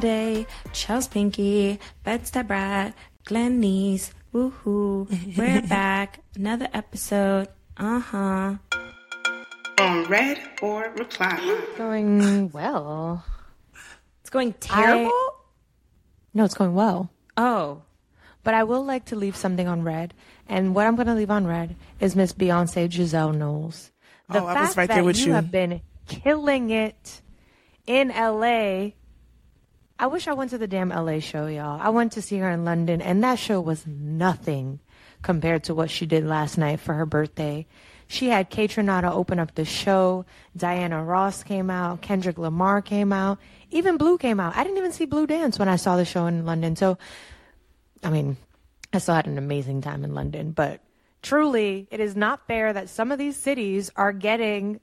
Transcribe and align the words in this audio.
Sade, 0.00 0.46
Chels 0.72 1.08
Pinky, 1.08 1.78
Bed 2.02 2.28
Brat, 2.48 2.94
Glenn 3.26 3.60
Neese, 3.62 4.10
woohoo. 4.34 5.06
We're 5.38 5.62
back. 5.62 6.18
Another 6.34 6.66
episode. 6.72 7.46
Uh 7.76 8.00
huh. 8.00 8.54
on 9.78 10.04
red 10.06 10.40
or 10.62 10.92
reply. 10.96 11.38
Going 11.78 12.50
well. 12.50 13.24
It's 14.20 14.30
going 14.30 14.54
terrible? 14.54 15.12
No, 16.32 16.44
it's 16.44 16.54
going 16.54 16.74
well. 16.74 17.10
oh. 17.36 17.82
But 18.42 18.54
I 18.54 18.64
will 18.64 18.84
like 18.84 19.04
to 19.06 19.16
leave 19.16 19.36
something 19.36 19.68
on 19.68 19.84
red. 19.84 20.12
And 20.48 20.74
what 20.74 20.86
I'm 20.88 20.96
going 20.96 21.06
to 21.06 21.14
leave 21.14 21.30
on 21.30 21.46
red 21.46 21.76
is 22.00 22.14
Miss 22.16 22.32
Beyonce 22.32 22.90
Giselle 22.90 23.32
Knowles. 23.32 23.90
The 24.28 24.42
Oh, 24.42 24.46
I 24.46 24.54
fact 24.54 24.66
was 24.70 24.76
right 24.76 24.88
that 24.88 24.94
there 24.96 25.04
with 25.04 25.18
you 25.20 25.26
you. 25.28 25.32
have 25.34 25.50
been 25.52 25.80
killing 26.08 26.70
it 26.70 27.22
in 27.86 28.08
LA. 28.08 28.90
I 29.98 30.06
wish 30.06 30.26
I 30.26 30.34
went 30.34 30.50
to 30.50 30.58
the 30.58 30.66
damn 30.66 30.88
LA 30.90 31.20
show, 31.20 31.46
y'all. 31.46 31.80
I 31.80 31.90
went 31.90 32.12
to 32.12 32.22
see 32.22 32.38
her 32.38 32.50
in 32.50 32.64
London, 32.64 33.00
and 33.00 33.22
that 33.22 33.38
show 33.38 33.60
was 33.60 33.86
nothing 33.86 34.80
compared 35.22 35.64
to 35.64 35.74
what 35.74 35.90
she 35.90 36.04
did 36.06 36.24
last 36.24 36.58
night 36.58 36.80
for 36.80 36.94
her 36.94 37.06
birthday. 37.06 37.66
She 38.06 38.28
had 38.28 38.50
Kaytranada 38.50 39.10
open 39.10 39.38
up 39.38 39.54
the 39.54 39.64
show. 39.64 40.26
Diana 40.56 41.02
Ross 41.02 41.42
came 41.42 41.70
out. 41.70 42.02
Kendrick 42.02 42.38
Lamar 42.38 42.82
came 42.82 43.12
out. 43.12 43.38
Even 43.70 43.96
Blue 43.96 44.18
came 44.18 44.40
out. 44.40 44.56
I 44.56 44.62
didn't 44.62 44.78
even 44.78 44.92
see 44.92 45.06
Blue 45.06 45.26
dance 45.26 45.58
when 45.58 45.68
I 45.68 45.76
saw 45.76 45.96
the 45.96 46.04
show 46.04 46.26
in 46.26 46.44
London. 46.44 46.76
So 46.76 46.98
I 48.04 48.10
mean, 48.10 48.36
I 48.92 48.98
still 48.98 49.14
had 49.14 49.26
an 49.26 49.38
amazing 49.38 49.80
time 49.80 50.04
in 50.04 50.14
London, 50.14 50.52
but 50.52 50.80
truly, 51.22 51.88
it 51.90 52.00
is 52.00 52.14
not 52.14 52.46
fair 52.46 52.72
that 52.72 52.90
some 52.90 53.10
of 53.10 53.18
these 53.18 53.36
cities 53.36 53.90
are 53.96 54.12
getting 54.12 54.80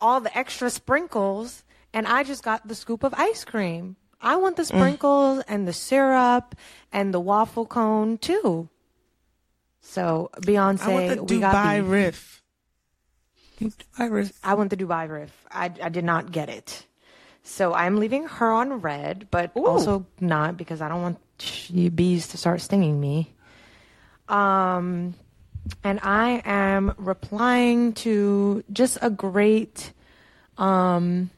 all 0.00 0.20
the 0.20 0.36
extra 0.36 0.68
sprinkles, 0.70 1.62
and 1.92 2.06
I 2.06 2.22
just 2.22 2.42
got 2.42 2.66
the 2.66 2.74
scoop 2.74 3.02
of 3.02 3.14
ice 3.14 3.44
cream. 3.44 3.96
I 4.20 4.36
want 4.36 4.56
the 4.56 4.64
sprinkles 4.64 5.42
and 5.48 5.66
the 5.66 5.72
syrup 5.72 6.54
and 6.92 7.12
the 7.14 7.20
waffle 7.20 7.64
cone 7.66 8.18
too. 8.18 8.68
So 9.80 10.30
Beyonce, 10.42 10.82
I 10.82 10.92
want 10.92 11.08
the 11.28 11.34
we 11.34 11.40
got 11.40 11.54
Dubai. 11.54 11.90
Riff. 11.90 12.42
Dubai 13.60 14.10
Riff. 14.10 14.32
I 14.44 14.54
want 14.54 14.70
the 14.70 14.76
Dubai 14.76 15.08
Riff. 15.08 15.46
I, 15.50 15.72
I 15.82 15.88
did 15.88 16.04
not 16.04 16.32
get 16.32 16.48
it. 16.48 16.86
So 17.42 17.72
I'm 17.72 17.96
leaving 17.96 18.24
her 18.24 18.52
on 18.52 18.80
red, 18.80 19.28
but 19.30 19.52
also 19.56 20.06
not 20.20 20.56
because 20.58 20.82
I 20.82 20.88
don't 20.88 21.02
want 21.02 21.18
bees 21.96 22.28
to 22.28 22.36
start 22.36 22.60
stinging 22.60 23.00
me. 23.00 23.32
Um, 24.28 25.14
and 25.82 25.98
I 26.02 26.42
am 26.44 26.94
replying 26.98 27.94
to 27.94 28.62
just 28.72 28.98
a 29.00 29.10
great 29.10 29.92
um, 30.58 31.30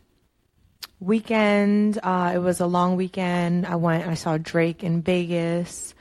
weekend. 1.03 1.99
Uh, 2.03 2.33
it 2.35 2.39
was 2.39 2.61
a 2.61 2.67
long 2.67 2.97
weekend. 2.97 3.67
I 3.67 3.77
went, 3.77 4.07
I 4.07 4.15
saw 4.15 4.39
Drake 4.39 4.83
in 4.83 5.03
Vegas. 5.03 5.95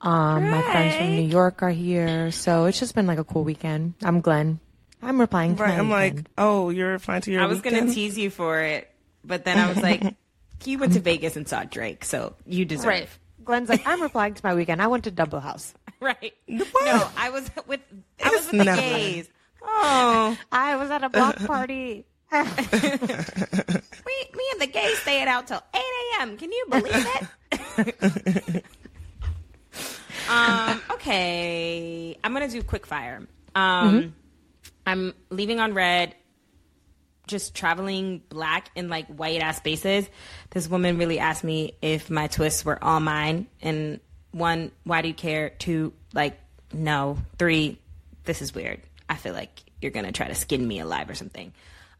Um, 0.00 0.50
my 0.50 0.62
friends 0.62 0.94
from 0.96 1.10
New 1.16 1.22
York 1.28 1.62
are 1.62 1.70
here. 1.70 2.30
So 2.30 2.64
it's 2.66 2.78
just 2.78 2.94
been 2.94 3.06
like 3.06 3.18
a 3.18 3.24
cool 3.24 3.44
weekend. 3.44 3.94
I'm 4.02 4.20
Glenn. 4.20 4.60
I'm 5.02 5.20
replying 5.20 5.56
to 5.56 5.62
Right. 5.62 5.78
I'm 5.78 5.90
like, 5.90 6.18
oh, 6.38 6.70
you're 6.70 6.92
replying 6.92 7.22
to 7.22 7.30
your 7.32 7.42
I 7.42 7.46
was 7.46 7.60
going 7.60 7.86
to 7.86 7.92
tease 7.94 8.16
you 8.18 8.30
for 8.30 8.60
it, 8.60 8.90
but 9.24 9.44
then 9.44 9.58
I 9.58 9.68
was 9.68 9.76
like, 9.82 10.02
you 10.64 10.78
went 10.78 10.94
to 10.94 11.00
Vegas 11.00 11.36
and 11.36 11.46
saw 11.46 11.64
Drake, 11.64 12.04
so 12.04 12.34
you 12.46 12.64
deserve 12.64 12.86
Right. 12.86 13.08
Glenn's 13.44 13.68
like, 13.68 13.86
I'm 13.86 14.02
replying 14.02 14.34
to 14.34 14.40
my 14.44 14.54
weekend. 14.54 14.82
I 14.82 14.86
went 14.88 15.04
to 15.04 15.10
Double 15.10 15.40
House. 15.40 15.74
Right. 15.98 16.34
What? 16.46 16.84
No, 16.84 17.08
I 17.16 17.30
was 17.30 17.50
with 17.66 17.80
I 18.22 18.28
was 18.28 18.42
with 18.48 18.58
the 18.58 18.64
never. 18.64 18.78
gays. 18.82 19.30
Oh, 19.62 20.36
I 20.52 20.76
was 20.76 20.90
at 20.90 21.02
a 21.02 21.08
block 21.08 21.36
party. 21.46 22.04
we, 22.32 22.40
me 22.42 22.48
and 24.52 24.60
the 24.60 24.68
gays 24.70 24.98
stayed 24.98 25.28
out 25.28 25.46
till 25.46 25.62
8 25.74 25.80
a.m. 26.18 26.36
Can 26.36 26.50
you 26.50 26.66
believe 26.68 27.06
it? 27.52 28.64
um, 30.28 30.80
okay. 30.92 32.18
I'm 32.24 32.34
going 32.34 32.48
to 32.48 32.52
do 32.52 32.62
quick 32.64 32.86
fire. 32.86 33.22
Um, 33.54 34.14
I'm 34.86 35.14
leaving 35.30 35.60
on 35.60 35.72
red, 35.72 36.14
just 37.26 37.54
traveling 37.54 38.22
black 38.28 38.70
in 38.74 38.88
like 38.88 39.06
white 39.06 39.40
ass 39.40 39.58
spaces. 39.58 40.08
This 40.50 40.68
woman 40.68 40.98
really 40.98 41.18
asked 41.18 41.44
me 41.44 41.74
if 41.80 42.10
my 42.10 42.26
twists 42.26 42.64
were 42.64 42.82
all 42.82 43.00
mine. 43.00 43.46
And 43.62 44.00
one, 44.32 44.72
why 44.84 45.02
do 45.02 45.08
you 45.08 45.14
care? 45.14 45.50
Two, 45.50 45.92
like, 46.12 46.38
no. 46.72 47.18
Three, 47.38 47.78
this 48.24 48.42
is 48.42 48.54
weird. 48.54 48.80
I 49.08 49.14
feel 49.14 49.32
like 49.32 49.62
you're 49.80 49.92
going 49.92 50.06
to 50.06 50.12
try 50.12 50.28
to 50.28 50.34
skin 50.34 50.66
me 50.66 50.80
alive 50.80 51.08
or 51.08 51.14
something. 51.14 51.52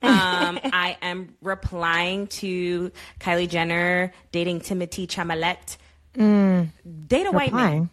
Um, 0.07 0.61
I 0.65 0.97
am 1.03 1.35
replying 1.43 2.27
to 2.29 2.93
Kylie 3.21 3.49
Jenner 3.49 4.13
dating 4.33 4.61
Timothée 4.61 5.07
Chalamet. 5.07 5.77
Date 6.15 7.27
a 7.27 7.31
white 7.31 7.53
man. 7.53 7.73
Replying. 7.73 7.91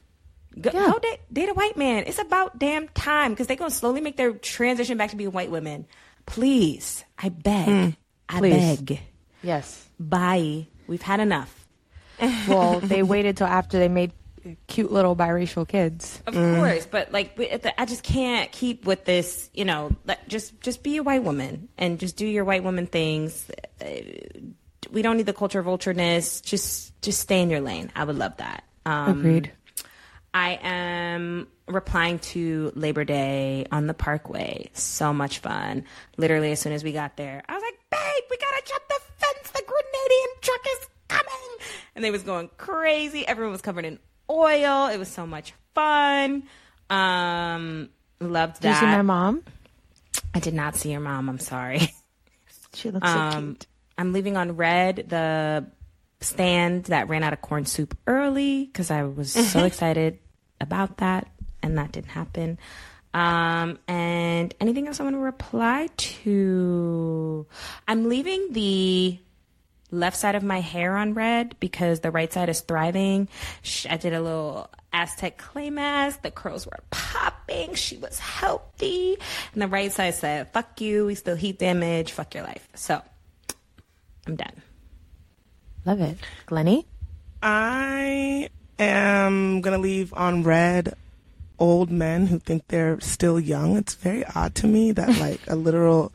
Go, 0.62 0.72
go 0.72 1.00
date, 1.00 1.20
date 1.32 1.50
a 1.50 1.54
white 1.54 1.78
man. 1.78 2.04
It's 2.06 2.20
about 2.20 2.60
damn 2.60 2.88
time 2.90 3.32
because 3.32 3.48
they're 3.48 3.58
going 3.58 3.72
to 3.72 3.76
slowly 3.76 4.02
make 4.02 4.18
their 4.18 4.34
transition 4.34 4.98
back 4.98 5.10
to 5.10 5.16
being 5.16 5.32
white 5.32 5.50
women. 5.50 5.88
Please, 6.26 7.04
I 7.18 7.30
beg. 7.30 7.96
I 8.30 8.38
Please. 8.40 8.80
beg. 8.82 9.00
Yes. 9.42 9.90
Bye. 10.00 10.68
We've 10.88 11.02
had 11.02 11.20
enough. 11.20 11.66
Well, 12.48 12.80
they 12.80 13.04
waited 13.04 13.38
till 13.38 13.48
after 13.48 13.80
they 13.80 13.90
made 13.90 14.12
cute 14.68 14.92
little 14.92 15.16
biracial 15.16 15.68
kids. 15.68 16.22
Of 16.28 16.34
course, 16.34 16.86
but 16.86 17.12
like 17.12 17.36
but 17.36 17.50
at 17.50 17.62
the- 17.64 17.82
I 17.82 17.86
just 17.86 18.04
can't 18.04 18.52
keep 18.52 18.86
with 18.86 19.06
this. 19.06 19.50
You 19.54 19.66
know, 19.66 19.92
like, 20.06 20.28
just 20.28 20.60
just 20.62 20.84
be 20.84 20.98
a 20.98 21.04
white 21.04 21.24
woman 21.24 21.70
and 21.78 22.00
just 22.00 22.16
do 22.18 22.26
your 22.26 22.44
white 22.46 22.64
woman 22.64 22.88
things. 22.88 23.50
We 24.92 25.02
don't 25.02 25.18
need 25.18 25.26
the 25.26 25.34
culture 25.34 25.60
of 25.60 25.66
vultureness. 25.66 26.44
Just 26.44 27.00
just 27.02 27.20
stay 27.20 27.42
in 27.42 27.50
your 27.50 27.62
lane. 27.62 27.92
I 27.96 28.04
would 28.04 28.18
love 28.18 28.38
that. 28.38 28.64
Um, 28.86 29.20
Agreed. 29.20 29.52
I 30.34 30.60
am 30.64 31.48
replying 31.68 32.20
to 32.20 32.72
Labor 32.76 33.04
Day 33.06 33.66
on 33.72 33.88
the 33.88 33.94
Parkway. 33.94 34.70
So 34.74 35.14
much 35.14 35.40
fun. 35.40 35.86
Literally, 36.18 36.52
as 36.52 36.60
soon 36.60 36.74
as 36.74 36.84
we 36.84 36.92
got 36.92 37.18
there, 37.18 37.44
I 37.48 37.54
was 37.54 37.62
like, 37.64 37.80
babe, 37.92 38.24
we 38.30 38.38
gotta 38.38 38.64
jump 38.66 38.84
the 38.90 39.00
fence. 39.18 39.52
The 39.52 39.62
Grenadian 39.62 40.42
truck 40.42 40.62
is 40.72 40.88
coming. 41.08 41.58
And 41.96 42.04
they 42.04 42.10
was 42.12 42.24
going 42.24 42.50
crazy. 42.58 43.26
Everyone 43.28 43.52
was 43.52 43.62
covered 43.62 43.86
in 43.86 44.00
oil. 44.30 44.88
It 44.88 44.98
was 44.98 45.08
so 45.10 45.26
much 45.28 45.54
fun. 45.74 46.44
Um, 46.90 47.90
loved 48.20 48.62
Did 48.62 48.68
you 48.70 48.74
that. 48.74 48.80
see 48.80 48.86
my 48.86 49.02
mom? 49.02 49.44
I 50.36 50.40
did 50.40 50.54
not 50.54 50.76
see 50.76 50.92
your 50.92 51.00
mom. 51.02 51.30
I'm 51.30 51.40
sorry. 51.40 51.92
She 52.76 52.90
looks 52.90 53.08
so 53.08 53.16
Um, 53.20 53.46
cute. 53.54 53.68
I'm 54.00 54.14
leaving 54.14 54.36
on 54.36 54.56
red 54.56 55.06
the 55.08 55.68
stand 56.22 56.86
that 56.86 57.08
ran 57.08 57.22
out 57.22 57.32
of 57.32 57.40
corn 57.40 57.68
soup 57.68 57.96
early 58.08 58.66
because 58.66 58.90
I 58.90 59.04
was 59.04 59.32
so 59.32 59.64
excited 59.64 60.18
about 60.60 60.98
that, 60.98 61.28
and 61.62 61.78
that 61.78 61.92
didn't 61.92 62.10
happen. 62.10 62.58
Um, 63.14 63.78
and 63.88 64.56
anything 64.60 64.88
else 64.88 65.00
I 65.00 65.04
want 65.04 65.16
to 65.18 65.20
reply 65.20 65.88
to? 65.96 67.46
I'm 67.88 68.10
leaving 68.10 68.48
the 68.54 69.20
left 69.94 70.18
side 70.18 70.36
of 70.36 70.44
my 70.44 70.60
hair 70.60 70.98
on 70.98 71.14
red 71.14 71.56
because 71.60 72.02
the 72.02 72.12
right 72.12 72.32
side 72.32 72.50
is 72.50 72.62
thriving. 72.62 73.30
I 73.90 73.98
did 73.98 74.14
a 74.14 74.22
little 74.22 74.70
Aztec 74.92 75.38
clay 75.38 75.70
mask. 75.70 76.22
The 76.22 76.32
curls 76.32 76.66
were 76.66 76.80
popping. 76.92 77.76
She 77.76 77.98
was 77.98 78.20
healthy. 78.20 79.18
And 79.54 79.62
the 79.62 79.68
right 79.68 79.92
side 79.92 80.16
said, 80.16 80.52
fuck 80.52 80.82
you. 80.82 81.06
We 81.06 81.16
still 81.16 81.36
heat 81.36 81.60
damage. 81.60 82.12
Fuck 82.12 82.34
your 82.36 82.44
life. 82.44 82.68
So 82.76 83.02
I'm 84.28 84.36
done. 84.36 84.62
Love 85.86 86.02
it. 86.02 86.18
Glenny? 86.46 86.86
I 87.42 88.50
am 88.80 89.62
gonna 89.62 89.78
leave 89.78 90.14
on 90.14 90.44
red 90.44 90.96
old 91.60 91.92
men 91.92 92.28
who 92.28 92.40
think 92.40 92.68
they're 92.68 93.00
still 93.00 93.40
young. 93.40 93.78
It's 93.78 93.96
very 93.96 94.26
odd 94.36 94.56
to 94.56 94.68
me 94.68 94.92
that 94.94 95.08
like 95.20 95.40
a 95.48 95.56
literal 95.56 96.14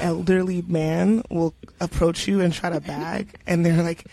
elderly 0.00 0.62
man 0.62 1.22
will 1.30 1.54
approach 1.80 2.26
you 2.28 2.40
and 2.40 2.52
try 2.52 2.70
to 2.70 2.80
bag, 2.80 3.38
and 3.46 3.64
they're 3.64 3.82
like 3.82 4.06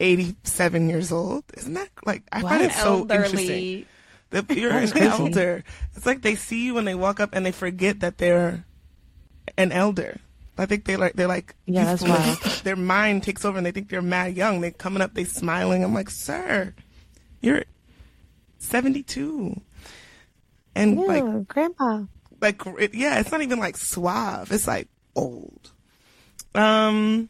eighty-seven 0.00 0.88
years 0.88 1.12
old. 1.12 1.44
Isn't 1.54 1.74
that 1.74 1.88
like 2.04 2.22
I 2.32 2.42
find 2.42 2.62
it 2.62 2.72
so 2.72 3.02
interesting? 3.02 3.86
If 4.32 4.50
you're 4.56 4.72
an 4.72 4.98
elder, 4.98 5.62
it's 5.94 6.06
like 6.06 6.22
they 6.22 6.34
see 6.34 6.64
you 6.64 6.74
when 6.74 6.84
they 6.84 6.96
walk 6.96 7.20
up 7.20 7.30
and 7.34 7.46
they 7.46 7.52
forget 7.52 8.00
that 8.00 8.18
they're 8.18 8.64
an 9.56 9.70
elder. 9.70 10.18
I 10.56 10.66
think 10.66 10.84
they 10.84 10.96
like 10.96 11.14
they're 11.14 11.28
like 11.28 11.54
Yeah, 11.66 11.84
that's 11.84 12.02
wild. 12.02 12.38
Their 12.64 12.76
mind 12.76 13.22
takes 13.22 13.44
over 13.44 13.58
and 13.58 13.66
they 13.66 13.72
think 13.72 13.88
they're 13.90 14.02
mad 14.02 14.36
young. 14.36 14.60
They're 14.60 14.70
coming 14.70 15.02
up, 15.02 15.14
they 15.14 15.24
smiling. 15.24 15.84
I'm 15.84 15.94
like, 15.94 16.10
sir, 16.10 16.74
you're 17.40 17.64
72, 18.58 19.60
and 20.74 20.98
Yeah, 20.98 21.06
like 21.06 21.48
grandpa. 21.48 22.04
like 22.40 22.60
it, 22.78 22.94
yeah, 22.94 23.20
it's 23.20 23.30
not 23.32 23.42
even 23.42 23.58
like 23.58 23.76
suave. 23.76 24.50
It's 24.52 24.66
like 24.66 24.88
old. 25.14 25.70
Um, 26.54 27.28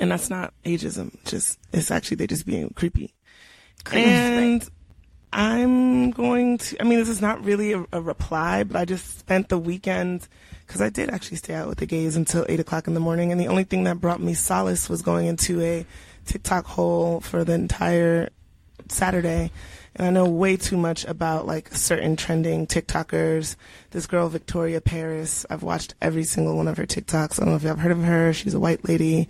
and 0.00 0.10
that's 0.10 0.30
not 0.30 0.52
ageism. 0.64 1.16
Just 1.24 1.58
it's 1.72 1.90
actually 1.90 2.16
they 2.16 2.26
just 2.26 2.46
being 2.46 2.70
creepy. 2.70 3.14
And 3.92 4.68
I'm 5.32 6.10
going 6.10 6.58
to. 6.58 6.80
I 6.80 6.84
mean, 6.84 6.98
this 6.98 7.08
is 7.08 7.20
not 7.20 7.44
really 7.44 7.72
a, 7.72 7.84
a 7.92 8.00
reply, 8.00 8.64
but 8.64 8.76
I 8.76 8.84
just 8.84 9.18
spent 9.18 9.48
the 9.48 9.58
weekend 9.58 10.28
because 10.66 10.80
I 10.80 10.88
did 10.90 11.10
actually 11.10 11.38
stay 11.38 11.54
out 11.54 11.68
with 11.68 11.78
the 11.78 11.86
gays 11.86 12.16
until 12.16 12.46
eight 12.48 12.60
o'clock 12.60 12.86
in 12.86 12.94
the 12.94 13.00
morning, 13.00 13.32
and 13.32 13.40
the 13.40 13.48
only 13.48 13.64
thing 13.64 13.84
that 13.84 14.00
brought 14.00 14.20
me 14.20 14.34
solace 14.34 14.88
was 14.88 15.02
going 15.02 15.26
into 15.26 15.60
a 15.62 15.86
TikTok 16.26 16.66
hole 16.66 17.20
for 17.20 17.44
the 17.44 17.54
entire 17.54 18.28
Saturday. 18.88 19.50
And 19.94 20.06
I 20.06 20.10
know 20.10 20.26
way 20.26 20.56
too 20.56 20.76
much 20.76 21.04
about 21.04 21.46
like 21.46 21.74
certain 21.74 22.16
trending 22.16 22.66
TikTokers. 22.66 23.56
This 23.90 24.06
girl, 24.06 24.28
Victoria 24.28 24.80
Paris, 24.80 25.44
I've 25.50 25.62
watched 25.62 25.94
every 26.00 26.24
single 26.24 26.56
one 26.56 26.68
of 26.68 26.78
her 26.78 26.86
TikToks. 26.86 27.40
I 27.40 27.44
don't 27.44 27.50
know 27.50 27.56
if 27.56 27.62
have 27.62 27.78
heard 27.78 27.92
of 27.92 28.02
her. 28.02 28.32
She's 28.32 28.54
a 28.54 28.60
white 28.60 28.88
lady. 28.88 29.28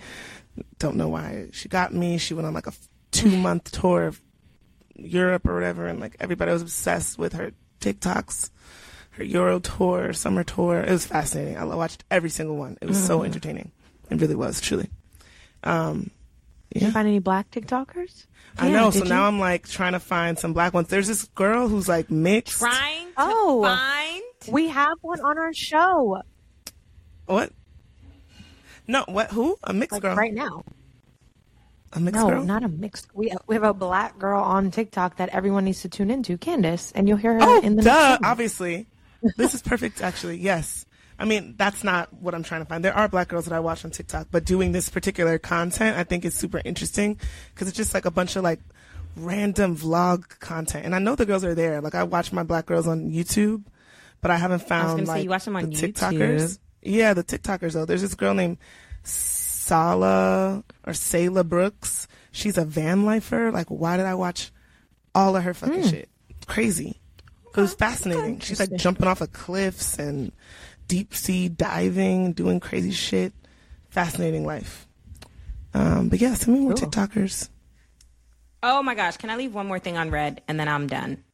Don't 0.79 0.97
know 0.97 1.09
why 1.09 1.49
she 1.53 1.69
got 1.69 1.93
me. 1.93 2.19
She 2.19 2.35
went 2.35 2.47
on 2.47 2.55
like 2.55 2.69
a 2.69 2.73
two 3.11 3.37
month 3.37 3.73
tour 3.73 4.05
of 4.05 4.21
Europe 4.95 5.47
or 5.49 5.55
whatever, 5.55 5.87
and 5.87 5.99
like 5.99 6.17
everybody 6.21 6.53
was 6.53 6.63
obsessed 6.63 7.19
with 7.19 7.33
her 7.33 7.53
TikToks, 7.81 8.51
her 9.11 9.25
Euro 9.25 9.59
tour, 9.59 10.13
summer 10.13 10.45
tour. 10.45 10.81
It 10.81 10.91
was 10.91 11.07
fascinating. 11.07 11.57
I 11.57 11.65
watched 11.65 12.05
every 12.11 12.31
single 12.31 12.57
one. 12.57 12.79
It 12.81 12.89
was 12.89 13.05
so 13.05 13.25
entertaining. 13.25 13.73
It 14.11 14.21
really 14.21 14.35
was, 14.35 14.61
truly. 14.61 14.91
Um, 15.65 16.11
Did 16.73 16.83
you 16.83 16.91
find 16.91 17.09
any 17.09 17.19
black 17.19 17.51
TikTokers? 17.51 18.27
I 18.59 18.69
know. 18.71 18.91
So 18.91 19.01
did 19.01 19.09
now? 19.09 19.25
I'm 19.27 19.39
like 19.39 19.69
trying 19.69 19.93
to 19.93 20.01
find 20.01 20.39
some 20.39 20.53
black 20.53 20.75
ones. 20.75 20.89
There's 20.89 21.09
this 21.09 21.25
girl 21.35 21.69
who's 21.69 21.89
like 21.89 22.11
mixed. 22.11 22.59
Trying 22.59 23.07
to 23.09 23.13
Oh. 23.19 23.63
find. 23.63 24.23
We 24.49 24.69
have 24.69 24.99
one 25.03 25.21
on 25.21 25.39
our 25.39 25.53
show, 25.55 26.21
What? 27.27 27.53
No, 28.89 29.05
what? 29.07 29.31
Who? 29.31 29.57
A 29.65 29.73
mixed 29.73 29.93
like 29.93 30.03
girl? 30.03 30.17
right 30.17 30.35
now. 30.35 30.65
A 31.93 32.01
mixed 32.01 32.19
girl. 32.21 32.29
No, 32.29 32.35
girl? 32.37 32.45
not 32.45 32.65
a 32.65 32.69
mixed. 32.69 33.07
We 33.15 33.33
we 33.47 33.55
have 33.55 33.63
a 33.65 33.73
black 33.75 34.19
girl 34.19 34.43
on 34.43 34.71
TikTok 34.71 35.17
that 35.19 35.29
everyone 35.29 35.65
needs 35.65 35.83
to 35.83 35.89
tune 35.89 36.11
into, 36.11 36.37
Kandace, 36.39 36.91
and 36.95 37.07
you'll 37.09 37.19
hear 37.19 37.35
her 37.35 37.41
Oh, 37.43 37.61
in 37.61 37.77
the 37.77 37.83
duh! 37.83 38.09
next. 38.11 38.25
Obviously, 38.27 38.87
this 39.37 39.55
is 39.55 39.63
perfect. 39.63 40.03
Actually, 40.03 40.39
yes. 40.39 40.85
I 41.19 41.25
mean, 41.25 41.55
that's 41.57 41.85
not 41.85 42.13
what 42.13 42.35
I'm 42.35 42.43
trying 42.43 42.63
to 42.63 42.65
find. 42.65 42.85
There 42.85 42.97
are 42.97 43.09
black 43.09 43.29
girls 43.29 43.45
that 43.45 43.55
I 43.55 43.61
watch 43.61 43.85
on 43.85 43.91
TikTok, 43.91 44.29
but 44.31 44.45
doing 44.45 44.73
this 44.73 44.89
particular 44.89 45.39
content, 45.39 45.97
I 45.97 46.05
think 46.05 46.25
is 46.25 46.35
super 46.35 46.61
interesting 46.65 47.19
because 47.55 47.69
it's 47.69 47.77
just 47.77 47.95
like 47.95 48.05
a 48.05 48.11
bunch 48.11 48.37
of 48.37 48.43
like 48.43 48.61
random 49.17 49.77
vlog 49.77 50.39
content. 50.41 50.85
And 50.85 50.95
I 50.95 50.99
know 50.99 51.15
the 51.15 51.27
girls 51.27 51.45
are 51.45 51.55
there. 51.55 51.81
Like 51.81 51.95
I 51.95 52.05
watch 52.05 52.33
my 52.33 52.43
black 52.43 52.67
girls 52.67 52.89
on 52.89 53.11
YouTube, 53.11 53.65
but 54.21 54.31
I 54.31 54.37
haven't 54.37 54.67
found 54.67 55.01
say, 55.01 55.13
like 55.13 55.25
you 55.25 55.31
watch 55.31 55.45
them 55.45 55.57
on 55.57 55.71
the 55.71 55.77
YouTube? 55.77 55.93
TikTokers. 55.93 56.59
Yeah, 56.83 57.15
the 57.15 57.25
TikTokers 57.25 57.75
though. 57.75 57.85
There's 57.85 58.03
this 58.03 58.15
girl 58.15 58.35
named 58.35 58.59
Sala 59.05 60.65
or 60.87 60.93
Sayla 60.93 61.49
Brooks. 61.49 62.09
She's 62.33 62.59
a 62.59 62.65
van 62.65 63.05
lifer. 63.05 63.53
Like, 63.53 63.69
why 63.69 63.97
did 63.97 64.07
I 64.07 64.15
watch 64.15 64.51
all 65.15 65.37
of 65.37 65.45
her 65.45 65.55
fucking 65.55 65.83
hmm. 65.83 65.89
shit? 65.89 66.09
Crazy. 66.47 66.99
It 67.55 67.61
was 67.61 67.75
fascinating. 67.75 68.41
She's 68.41 68.59
like 68.59 68.75
jumping 68.75 69.07
off 69.07 69.21
of 69.21 69.33
cliffs 69.33 69.99
and 69.99 70.33
deep 70.89 71.15
sea 71.15 71.49
diving, 71.49 72.33
doing 72.33 72.61
crazy 72.61 72.91
shit. 72.93 73.33
Fascinating 73.91 74.45
life. 74.47 74.87
Um, 75.75 76.09
but 76.09 76.21
yeah, 76.21 76.35
send 76.35 76.57
me 76.57 76.65
more 76.65 76.75
Cool. 76.75 76.89
TikTokers. 76.91 77.49
Oh 78.63 78.83
my 78.83 78.95
gosh, 78.95 79.17
can 79.17 79.31
I 79.31 79.37
leave 79.37 79.55
one 79.55 79.67
more 79.67 79.79
thing 79.79 79.97
on 79.97 80.11
red 80.11 80.41
and 80.47 80.59
then 80.61 80.69
I'm 80.69 80.87
done? 80.87 81.25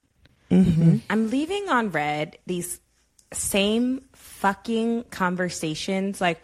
I'm 0.51 1.29
leaving 1.31 1.69
on 1.69 1.91
red 1.91 2.39
these 2.47 2.81
same 3.35 4.01
fucking 4.15 5.05
conversations 5.11 6.23
like 6.23 6.41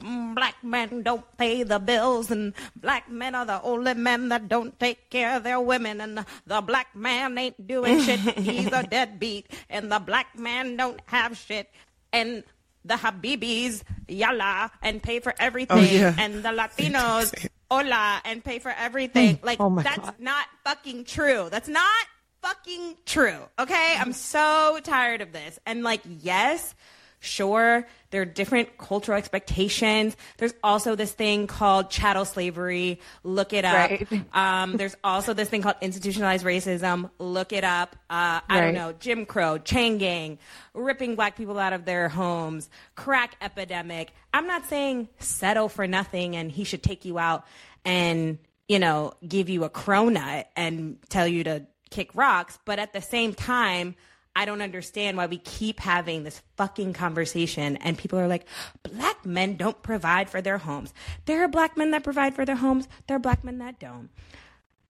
"Mm, 0.00 0.36
black 0.36 0.54
men 0.62 1.02
don't 1.02 1.24
pay 1.36 1.64
the 1.64 1.80
bills 1.80 2.30
and 2.30 2.54
black 2.76 3.10
men 3.10 3.34
are 3.34 3.44
the 3.44 3.60
only 3.62 3.94
men 3.94 4.28
that 4.28 4.46
don't 4.48 4.78
take 4.78 5.10
care 5.10 5.34
of 5.36 5.42
their 5.42 5.58
women 5.60 6.00
and 6.00 6.18
the, 6.18 6.26
the 6.46 6.60
black 6.60 6.94
man 6.94 7.36
ain't 7.36 7.66
doing 7.66 8.00
shit 8.02 8.20
he's 8.38 8.70
a 8.70 8.84
deadbeat 8.84 9.50
and 9.68 9.90
the 9.90 9.98
black 9.98 10.38
man 10.38 10.76
don't 10.76 11.00
have 11.06 11.36
shit 11.36 11.68
and 12.12 12.44
the 12.84 12.94
habibis 12.94 13.82
yalla 14.08 14.70
and 14.82 15.02
pay 15.02 15.20
for 15.20 15.34
everything 15.38 15.78
Oh, 15.78 15.80
yeah. 15.82 16.14
and 16.18 16.42
the 16.42 16.48
latinos 16.60 17.34
hola 17.70 18.20
and 18.24 18.42
pay 18.42 18.58
for 18.58 18.70
everything 18.76 19.36
mm. 19.36 19.44
like 19.44 19.60
Oh 19.60 19.74
that's 19.80 19.98
God. 19.98 20.14
not 20.18 20.46
fucking 20.64 21.04
true. 21.04 21.48
That's 21.50 21.68
not 21.68 22.06
fucking 22.42 22.96
true. 23.06 23.38
Okay? 23.58 23.96
I'm 23.98 24.12
so 24.12 24.80
tired 24.82 25.20
of 25.20 25.32
this. 25.32 25.58
And 25.66 25.82
like, 25.82 26.00
yes, 26.06 26.74
sure, 27.20 27.86
there 28.10 28.22
are 28.22 28.26
different 28.26 28.76
cultural 28.76 29.16
expectations. 29.16 30.16
There's 30.38 30.54
also 30.62 30.96
this 30.96 31.12
thing 31.12 31.46
called 31.46 31.90
chattel 31.90 32.24
slavery. 32.24 33.00
Look 33.22 33.52
it 33.52 33.64
up. 33.64 33.90
Right. 33.90 34.24
Um, 34.32 34.76
there's 34.76 34.96
also 35.04 35.32
this 35.32 35.48
thing 35.48 35.62
called 35.62 35.76
institutionalized 35.80 36.44
racism. 36.44 37.10
Look 37.18 37.52
it 37.52 37.64
up. 37.64 37.96
Uh, 38.08 38.40
I 38.48 38.60
don't 38.60 38.74
know, 38.74 38.92
Jim 38.92 39.26
Crow, 39.26 39.58
chain 39.58 39.98
gang, 39.98 40.38
ripping 40.74 41.14
black 41.14 41.36
people 41.36 41.58
out 41.58 41.72
of 41.72 41.84
their 41.84 42.08
homes, 42.08 42.68
crack 42.96 43.36
epidemic. 43.40 44.12
I'm 44.34 44.46
not 44.46 44.66
saying 44.66 45.08
settle 45.18 45.68
for 45.68 45.86
nothing 45.86 46.36
and 46.36 46.50
he 46.50 46.64
should 46.64 46.82
take 46.82 47.04
you 47.04 47.18
out 47.18 47.44
and, 47.84 48.38
you 48.68 48.78
know, 48.78 49.14
give 49.26 49.48
you 49.48 49.64
a 49.64 49.70
cronut 49.70 50.46
and 50.56 50.98
tell 51.08 51.26
you 51.26 51.44
to 51.44 51.66
kick 51.90 52.14
rocks. 52.14 52.58
But 52.64 52.78
at 52.78 52.92
the 52.92 53.00
same 53.00 53.34
time, 53.34 53.94
I 54.34 54.44
don't 54.44 54.62
understand 54.62 55.16
why 55.16 55.26
we 55.26 55.38
keep 55.38 55.80
having 55.80 56.22
this 56.22 56.40
fucking 56.56 56.92
conversation 56.92 57.76
and 57.78 57.98
people 57.98 58.18
are 58.18 58.28
like, 58.28 58.46
black 58.82 59.26
men 59.26 59.56
don't 59.56 59.82
provide 59.82 60.30
for 60.30 60.40
their 60.40 60.58
homes. 60.58 60.94
There 61.26 61.42
are 61.42 61.48
black 61.48 61.76
men 61.76 61.90
that 61.90 62.04
provide 62.04 62.34
for 62.34 62.44
their 62.44 62.56
homes. 62.56 62.88
There 63.06 63.16
are 63.16 63.20
black 63.20 63.42
men 63.44 63.58
that 63.58 63.80
don't. 63.80 64.10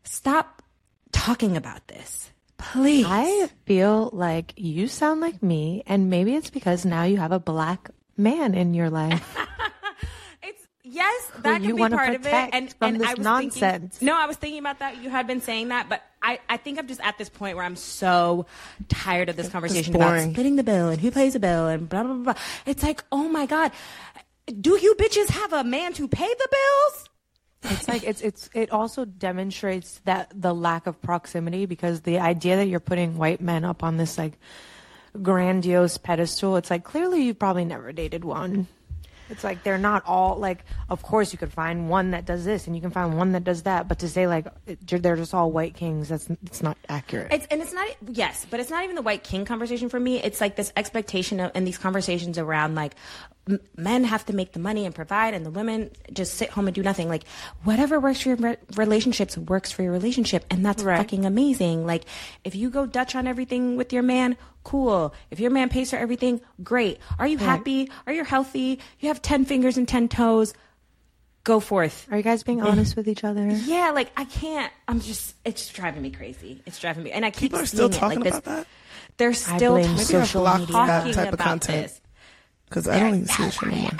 Stop 0.04 0.62
talking 1.12 1.56
about 1.56 1.88
this. 1.88 2.30
Please. 2.58 3.06
I 3.08 3.48
feel 3.64 4.10
like 4.12 4.52
you 4.56 4.86
sound 4.86 5.22
like 5.22 5.42
me, 5.42 5.82
and 5.86 6.10
maybe 6.10 6.34
it's 6.34 6.50
because 6.50 6.84
now 6.84 7.04
you 7.04 7.16
have 7.16 7.32
a 7.32 7.40
black 7.40 7.90
man 8.18 8.54
in 8.54 8.74
your 8.74 8.90
life. 8.90 9.36
Yes, 10.92 11.30
that 11.42 11.62
could 11.62 11.76
be 11.76 11.88
part 11.88 12.14
of 12.14 12.26
it. 12.26 12.32
And 12.52 12.74
and 12.80 13.04
I 13.04 13.14
was 13.14 13.24
nonsense. 13.24 13.98
Thinking, 13.98 14.06
no, 14.06 14.16
I 14.16 14.26
was 14.26 14.36
thinking 14.36 14.58
about 14.58 14.80
that. 14.80 15.02
You 15.02 15.08
had 15.08 15.26
been 15.26 15.40
saying 15.40 15.68
that, 15.68 15.88
but 15.88 16.02
I, 16.20 16.40
I 16.48 16.56
think 16.56 16.78
I'm 16.78 16.88
just 16.88 17.00
at 17.00 17.16
this 17.16 17.28
point 17.28 17.56
where 17.56 17.64
I'm 17.64 17.76
so 17.76 18.46
tired 18.88 19.28
of 19.28 19.36
this 19.36 19.48
conversation 19.48 19.94
about 19.94 20.30
splitting 20.30 20.56
the 20.56 20.64
bill 20.64 20.88
and 20.88 21.00
who 21.00 21.10
pays 21.10 21.34
the 21.34 21.40
bill 21.40 21.68
and 21.68 21.88
blah 21.88 22.02
blah 22.02 22.14
blah. 22.14 22.32
blah. 22.34 22.42
It's 22.66 22.82
like, 22.82 23.04
oh 23.12 23.28
my 23.28 23.46
god, 23.46 23.70
do 24.60 24.78
you 24.78 24.96
bitches 24.96 25.28
have 25.30 25.52
a 25.52 25.62
man 25.62 25.92
to 25.94 26.08
pay 26.08 26.28
the 26.28 26.48
bills? 26.50 27.08
It's 27.62 27.88
like 27.88 28.02
it's 28.02 28.20
it's 28.22 28.50
it 28.52 28.72
also 28.72 29.04
demonstrates 29.04 30.00
that 30.06 30.32
the 30.34 30.52
lack 30.52 30.86
of 30.86 31.00
proximity 31.00 31.66
because 31.66 32.00
the 32.00 32.18
idea 32.18 32.56
that 32.56 32.66
you're 32.66 32.80
putting 32.80 33.16
white 33.16 33.40
men 33.40 33.64
up 33.64 33.84
on 33.84 33.96
this 33.96 34.18
like 34.18 34.38
grandiose 35.22 35.98
pedestal, 35.98 36.56
it's 36.56 36.70
like 36.70 36.84
clearly 36.84 37.22
you've 37.22 37.38
probably 37.38 37.64
never 37.64 37.92
dated 37.92 38.24
one. 38.24 38.66
It's 39.30 39.44
like 39.44 39.62
they're 39.62 39.78
not 39.78 40.04
all 40.06 40.36
like. 40.36 40.64
Of 40.88 41.02
course, 41.02 41.32
you 41.32 41.38
could 41.38 41.52
find 41.52 41.88
one 41.88 42.10
that 42.10 42.24
does 42.24 42.44
this, 42.44 42.66
and 42.66 42.74
you 42.74 42.82
can 42.82 42.90
find 42.90 43.16
one 43.16 43.32
that 43.32 43.44
does 43.44 43.62
that. 43.62 43.88
But 43.88 44.00
to 44.00 44.08
say 44.08 44.26
like 44.26 44.46
they're 44.86 45.16
just 45.16 45.34
all 45.34 45.50
white 45.50 45.74
kings, 45.74 46.08
that's 46.08 46.28
it's 46.44 46.62
not 46.62 46.76
accurate. 46.88 47.32
It's 47.32 47.46
and 47.50 47.62
it's 47.62 47.72
not 47.72 47.88
yes, 48.08 48.46
but 48.50 48.60
it's 48.60 48.70
not 48.70 48.84
even 48.84 48.96
the 48.96 49.02
white 49.02 49.24
king 49.24 49.44
conversation 49.44 49.88
for 49.88 50.00
me. 50.00 50.22
It's 50.22 50.40
like 50.40 50.56
this 50.56 50.72
expectation 50.76 51.40
of 51.40 51.52
and 51.54 51.66
these 51.66 51.78
conversations 51.78 52.38
around 52.38 52.74
like 52.74 52.94
men 53.76 54.04
have 54.04 54.24
to 54.26 54.32
make 54.34 54.52
the 54.52 54.58
money 54.58 54.84
and 54.86 54.94
provide, 54.94 55.34
and 55.34 55.44
the 55.44 55.50
women 55.50 55.90
just 56.12 56.34
sit 56.34 56.50
home 56.50 56.66
and 56.68 56.74
do 56.74 56.82
nothing. 56.82 57.08
Like 57.08 57.24
whatever 57.64 57.98
works 57.98 58.20
for 58.20 58.28
your 58.30 58.36
re- 58.36 58.56
relationships 58.76 59.36
works 59.36 59.72
for 59.72 59.82
your 59.82 59.92
relationship, 59.92 60.44
and 60.50 60.64
that's 60.64 60.82
Right. 60.82 60.98
fucking 60.98 61.24
amazing. 61.24 61.86
Like 61.86 62.04
if 62.44 62.54
you 62.54 62.70
go 62.70 62.86
Dutch 62.86 63.14
on 63.16 63.26
everything 63.26 63.76
with 63.76 63.92
your 63.92 64.02
man, 64.02 64.36
cool. 64.64 65.14
If 65.30 65.40
your 65.40 65.50
man 65.50 65.68
pays 65.68 65.90
for 65.90 65.96
everything, 65.96 66.40
great. 66.62 66.98
Are 67.18 67.26
you 67.26 67.38
happy? 67.38 67.90
Are 68.06 68.12
you 68.12 68.24
healthy? 68.24 68.78
You 69.00 69.08
have 69.08 69.22
ten 69.22 69.44
fingers 69.44 69.76
and 69.78 69.88
ten 69.88 70.08
toes. 70.08 70.52
Go 71.42 71.58
forth. 71.58 72.06
Are 72.10 72.18
you 72.18 72.22
guys 72.22 72.42
being 72.42 72.60
honest 72.60 72.96
with 72.96 73.08
each 73.08 73.24
other? 73.24 73.48
Yeah, 73.64 73.92
like 73.92 74.10
I 74.16 74.24
can't. 74.24 74.70
I'm 74.86 75.00
just. 75.00 75.34
It's 75.44 75.68
driving 75.70 76.02
me 76.02 76.10
crazy. 76.10 76.62
It's 76.66 76.78
driving 76.78 77.02
me, 77.02 77.12
and 77.12 77.24
I 77.24 77.30
keep 77.30 77.50
People 77.52 77.60
are 77.60 77.66
still 77.66 77.90
seeing 77.90 77.92
it, 77.92 77.98
talking 77.98 78.20
like 78.20 78.24
this, 78.32 78.38
about 78.38 78.56
that 78.56 78.66
They're 79.16 79.32
still 79.32 79.72
blame 79.72 79.84
talking, 79.84 79.96
Maybe 79.96 80.00
I 80.16 80.24
social 80.24 80.42
blocked 80.42 80.60
media. 80.60 80.74
that 80.74 80.98
talking 80.98 81.12
type 81.14 81.28
of 81.28 81.34
about 81.34 81.44
content 81.46 81.82
this. 81.88 82.00
Because 82.70 82.88
I 82.88 82.98
don't 82.98 83.08
even 83.16 83.26
see 83.26 83.42
this 83.42 83.54
shit 83.54 83.68
anymore. 83.70 83.90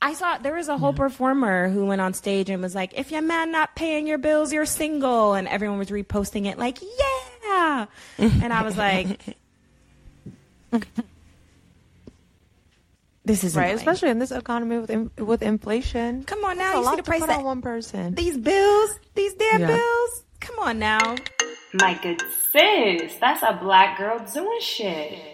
I 0.00 0.14
saw 0.14 0.36
there 0.38 0.54
was 0.54 0.68
a 0.68 0.76
whole 0.78 0.92
performer 0.92 1.68
who 1.68 1.86
went 1.86 2.00
on 2.00 2.12
stage 2.14 2.50
and 2.50 2.62
was 2.62 2.74
like, 2.74 2.92
"If 2.96 3.10
your 3.10 3.22
man 3.22 3.50
not 3.52 3.74
paying 3.76 4.06
your 4.06 4.18
bills, 4.18 4.52
you're 4.52 4.66
single," 4.66 5.34
and 5.34 5.48
everyone 5.48 5.78
was 5.78 5.90
reposting 5.90 6.46
it 6.46 6.58
like, 6.58 6.80
"Yeah." 6.82 6.88
ah. 7.46 7.88
And 8.18 8.52
I 8.52 8.62
was 8.62 8.76
like, 8.76 9.18
this 13.24 13.44
is 13.44 13.54
Right, 13.54 13.66
annoying. 13.66 13.78
especially 13.78 14.10
in 14.10 14.18
this 14.18 14.32
economy 14.32 14.78
with 14.78 14.90
in, 14.90 15.10
with 15.18 15.42
inflation. 15.42 16.24
Come 16.24 16.44
on 16.44 16.58
now, 16.58 16.74
a 16.74 16.76
you 16.78 16.82
see 16.82 16.86
lot 16.86 16.96
the 16.96 17.02
to 17.02 17.08
price 17.08 17.20
put 17.20 17.30
on 17.30 17.44
one 17.44 17.62
person. 17.62 18.14
these 18.14 18.36
bills, 18.36 18.90
these 19.14 19.34
damn 19.34 19.60
Yeah. 19.60 19.66
bills. 19.68 20.24
Come 20.40 20.58
on 20.58 20.78
now. 20.80 21.14
My 21.74 21.94
good 22.02 22.20
sis, 22.50 23.14
that's 23.20 23.42
a 23.42 23.58
black 23.62 23.96
girl 23.98 24.18
doing 24.32 24.60
shit. 24.60 25.31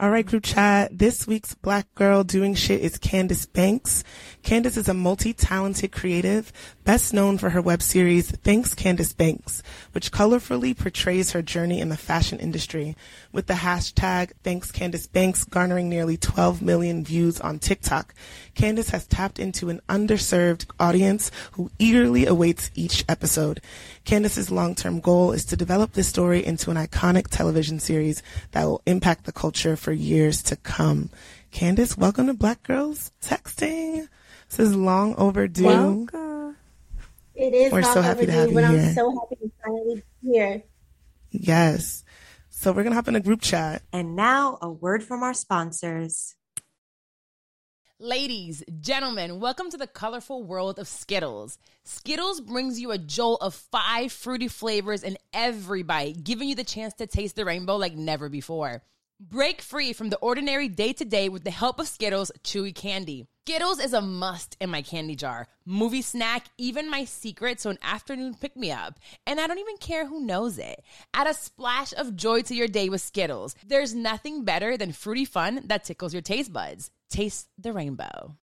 All 0.00 0.10
right, 0.10 0.24
group 0.24 0.44
chat. 0.44 0.96
This 0.96 1.26
week's 1.26 1.56
black 1.56 1.92
girl 1.96 2.22
doing 2.22 2.54
shit 2.54 2.82
is 2.82 2.98
Kandace 2.98 3.52
Banks. 3.52 4.04
Kandace 4.44 4.76
is 4.76 4.88
a 4.88 4.94
multi-talented 4.94 5.90
creative, 5.90 6.52
best 6.88 7.12
known 7.12 7.36
for 7.36 7.50
her 7.50 7.60
web 7.60 7.82
series 7.82 8.30
Thanks 8.30 8.74
Kandace 8.74 9.14
Banks, 9.14 9.62
which 9.92 10.10
colorfully 10.10 10.74
portrays 10.74 11.32
her 11.32 11.42
journey 11.42 11.82
in 11.82 11.90
the 11.90 11.98
fashion 11.98 12.38
industry, 12.38 12.96
with 13.30 13.46
the 13.46 13.52
hashtag 13.52 14.32
Thanks 14.42 14.72
Kandace 14.72 15.06
Banks 15.06 15.44
garnering 15.44 15.90
nearly 15.90 16.16
12 16.16 16.62
million 16.62 17.04
views 17.04 17.42
on 17.42 17.58
TikTok. 17.58 18.14
Kandace 18.54 18.88
has 18.88 19.06
tapped 19.06 19.38
into 19.38 19.68
an 19.68 19.82
underserved 19.90 20.64
audience 20.80 21.30
who 21.52 21.70
eagerly 21.78 22.24
awaits 22.24 22.70
each 22.74 23.04
episode. 23.06 23.60
Kandace's 24.06 24.50
long-term 24.50 25.00
goal 25.00 25.32
is 25.32 25.44
to 25.44 25.58
develop 25.58 25.92
this 25.92 26.08
story 26.08 26.42
into 26.42 26.70
an 26.70 26.78
iconic 26.78 27.26
television 27.28 27.80
series 27.80 28.22
that 28.52 28.64
will 28.64 28.80
impact 28.86 29.26
the 29.26 29.32
culture 29.32 29.76
for 29.76 29.92
years 29.92 30.42
to 30.44 30.56
come. 30.56 31.10
Kandace, 31.52 31.98
welcome 31.98 32.28
to 32.28 32.32
Black 32.32 32.62
Girls 32.62 33.12
Texting. 33.20 34.08
This 34.48 34.58
is 34.58 34.74
long 34.74 35.14
overdue. 35.16 36.08
It 37.38 37.54
is 37.54 37.72
We're 37.72 37.84
so 37.84 38.02
happy 38.02 38.26
to 38.26 38.32
have 38.32 38.48
you 38.48 38.54
but 38.54 38.64
here. 38.64 38.80
I'm 38.80 38.94
so 38.94 39.12
happy 39.12 39.36
to 39.36 39.50
finally 39.64 40.02
be 40.20 40.28
here. 40.32 40.62
Yes. 41.30 42.02
So 42.50 42.72
we're 42.72 42.82
gonna 42.82 42.96
hop 42.96 43.06
in 43.06 43.14
a 43.14 43.20
group 43.20 43.42
chat. 43.42 43.82
And 43.92 44.16
now 44.16 44.58
a 44.60 44.68
word 44.68 45.04
from 45.04 45.22
our 45.22 45.34
sponsors. 45.34 46.34
Ladies, 48.00 48.64
gentlemen, 48.80 49.38
welcome 49.38 49.70
to 49.70 49.76
the 49.76 49.86
colorful 49.86 50.42
world 50.42 50.80
of 50.80 50.88
Skittles. 50.88 51.58
Skittles 51.84 52.40
brings 52.40 52.80
you 52.80 52.90
a 52.90 52.98
jolt 52.98 53.40
of 53.40 53.54
five 53.54 54.10
fruity 54.10 54.48
flavors 54.48 55.04
in 55.04 55.16
every 55.32 55.84
bite, 55.84 56.24
giving 56.24 56.48
you 56.48 56.56
the 56.56 56.64
chance 56.64 56.94
to 56.94 57.06
taste 57.06 57.36
the 57.36 57.44
rainbow 57.44 57.76
like 57.76 57.94
never 57.94 58.28
before. 58.28 58.82
Break 59.20 59.62
free 59.62 59.92
from 59.92 60.10
the 60.10 60.18
ordinary 60.18 60.68
day 60.68 60.92
to 60.92 61.04
day 61.04 61.28
with 61.28 61.42
the 61.42 61.50
help 61.50 61.80
of 61.80 61.88
Skittles 61.88 62.30
Chewy 62.44 62.72
Candy. 62.72 63.26
Skittles 63.44 63.80
is 63.80 63.92
a 63.92 64.00
must 64.00 64.56
in 64.60 64.70
my 64.70 64.80
candy 64.80 65.16
jar, 65.16 65.48
movie 65.66 66.02
snack, 66.02 66.46
even 66.56 66.88
my 66.88 67.04
secret 67.04 67.58
so 67.58 67.70
an 67.70 67.78
afternoon 67.82 68.34
pick 68.40 68.56
me 68.56 68.70
up. 68.70 69.00
And 69.26 69.40
I 69.40 69.48
don't 69.48 69.58
even 69.58 69.76
care 69.78 70.06
who 70.06 70.20
knows 70.20 70.56
it. 70.56 70.84
Add 71.14 71.26
a 71.26 71.34
splash 71.34 71.92
of 71.94 72.14
joy 72.14 72.42
to 72.42 72.54
your 72.54 72.68
day 72.68 72.90
with 72.90 73.00
Skittles. 73.00 73.56
There's 73.66 73.92
nothing 73.92 74.44
better 74.44 74.76
than 74.76 74.92
fruity 74.92 75.24
fun 75.24 75.62
that 75.64 75.82
tickles 75.82 76.12
your 76.12 76.22
taste 76.22 76.52
buds. 76.52 76.92
Taste 77.10 77.48
the 77.58 77.72
rainbow. 77.72 78.36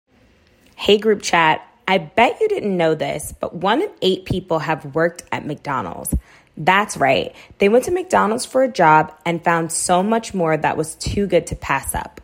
Hey, 0.74 0.98
group 0.98 1.22
chat. 1.22 1.64
I 1.86 1.98
bet 1.98 2.40
you 2.40 2.48
didn't 2.48 2.76
know 2.76 2.96
this, 2.96 3.32
but 3.38 3.54
one 3.54 3.80
in 3.80 3.90
eight 4.02 4.24
people 4.24 4.58
have 4.58 4.96
worked 4.96 5.22
at 5.30 5.46
McDonald's. 5.46 6.14
That's 6.56 6.96
right. 6.96 7.34
They 7.58 7.68
went 7.68 7.84
to 7.84 7.90
McDonald's 7.90 8.46
for 8.46 8.62
a 8.62 8.70
job 8.70 9.12
and 9.26 9.42
found 9.42 9.72
so 9.72 10.02
much 10.02 10.34
more 10.34 10.56
that 10.56 10.76
was 10.76 10.94
too 10.94 11.26
good 11.26 11.48
to 11.48 11.56
pass 11.56 11.94
up. 11.94 12.20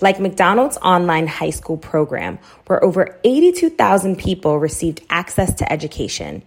Like 0.00 0.20
McDonald's 0.20 0.76
online 0.78 1.26
high 1.26 1.50
school 1.50 1.76
program, 1.76 2.38
where 2.66 2.82
over 2.84 3.18
82,000 3.24 4.18
people 4.18 4.58
received 4.58 5.02
access 5.08 5.54
to 5.54 5.72
education. 5.72 6.42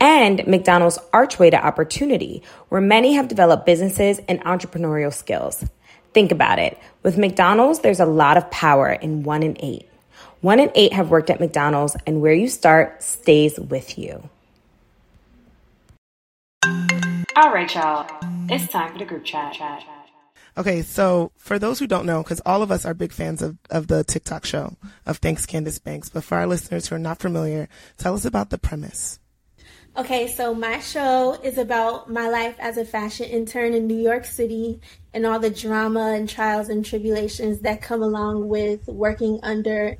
And 0.00 0.46
McDonald's 0.46 0.98
Archway 1.12 1.50
to 1.50 1.66
Opportunity, 1.66 2.42
where 2.68 2.82
many 2.82 3.14
have 3.14 3.28
developed 3.28 3.64
businesses 3.64 4.20
and 4.28 4.42
entrepreneurial 4.44 5.12
skills. 5.12 5.64
Think 6.12 6.32
about 6.32 6.58
it. 6.58 6.78
With 7.02 7.16
McDonald's, 7.16 7.80
there's 7.80 8.00
a 8.00 8.06
lot 8.06 8.36
of 8.36 8.50
power 8.50 8.90
in 8.90 9.22
one 9.22 9.42
in 9.42 9.56
eight. 9.60 9.88
One 10.42 10.60
in 10.60 10.70
eight 10.74 10.92
have 10.92 11.10
worked 11.10 11.30
at 11.30 11.40
McDonald's, 11.40 11.96
and 12.06 12.20
where 12.20 12.34
you 12.34 12.48
start 12.48 13.02
stays 13.02 13.58
with 13.58 13.98
you. 13.98 14.28
All 17.36 17.52
right, 17.52 17.72
y'all. 17.74 18.10
It's 18.48 18.66
time 18.72 18.90
for 18.92 18.98
the 18.98 19.04
group 19.04 19.22
chat. 19.22 19.58
Okay, 20.56 20.80
so 20.80 21.32
for 21.36 21.58
those 21.58 21.78
who 21.78 21.86
don't 21.86 22.06
know, 22.06 22.22
because 22.22 22.40
all 22.46 22.62
of 22.62 22.70
us 22.70 22.86
are 22.86 22.94
big 22.94 23.12
fans 23.12 23.42
of, 23.42 23.58
of 23.68 23.88
the 23.88 24.04
TikTok 24.04 24.46
show 24.46 24.74
of 25.04 25.18
Thanks 25.18 25.44
Kandace 25.44 25.82
Banks, 25.82 26.08
but 26.08 26.24
for 26.24 26.36
our 26.36 26.46
listeners 26.46 26.86
who 26.86 26.94
are 26.94 26.98
not 26.98 27.18
familiar, 27.18 27.68
tell 27.98 28.14
us 28.14 28.24
about 28.24 28.48
the 28.48 28.56
premise. 28.56 29.18
Okay, 29.98 30.28
so 30.28 30.54
my 30.54 30.80
show 30.80 31.38
is 31.42 31.58
about 31.58 32.10
my 32.10 32.26
life 32.30 32.56
as 32.58 32.78
a 32.78 32.86
fashion 32.86 33.26
intern 33.26 33.74
in 33.74 33.86
New 33.86 34.00
York 34.00 34.24
City 34.24 34.80
and 35.12 35.26
all 35.26 35.38
the 35.38 35.50
drama 35.50 36.14
and 36.16 36.26
trials 36.26 36.70
and 36.70 36.86
tribulations 36.86 37.60
that 37.60 37.82
come 37.82 38.02
along 38.02 38.48
with 38.48 38.86
working 38.86 39.40
under 39.42 39.98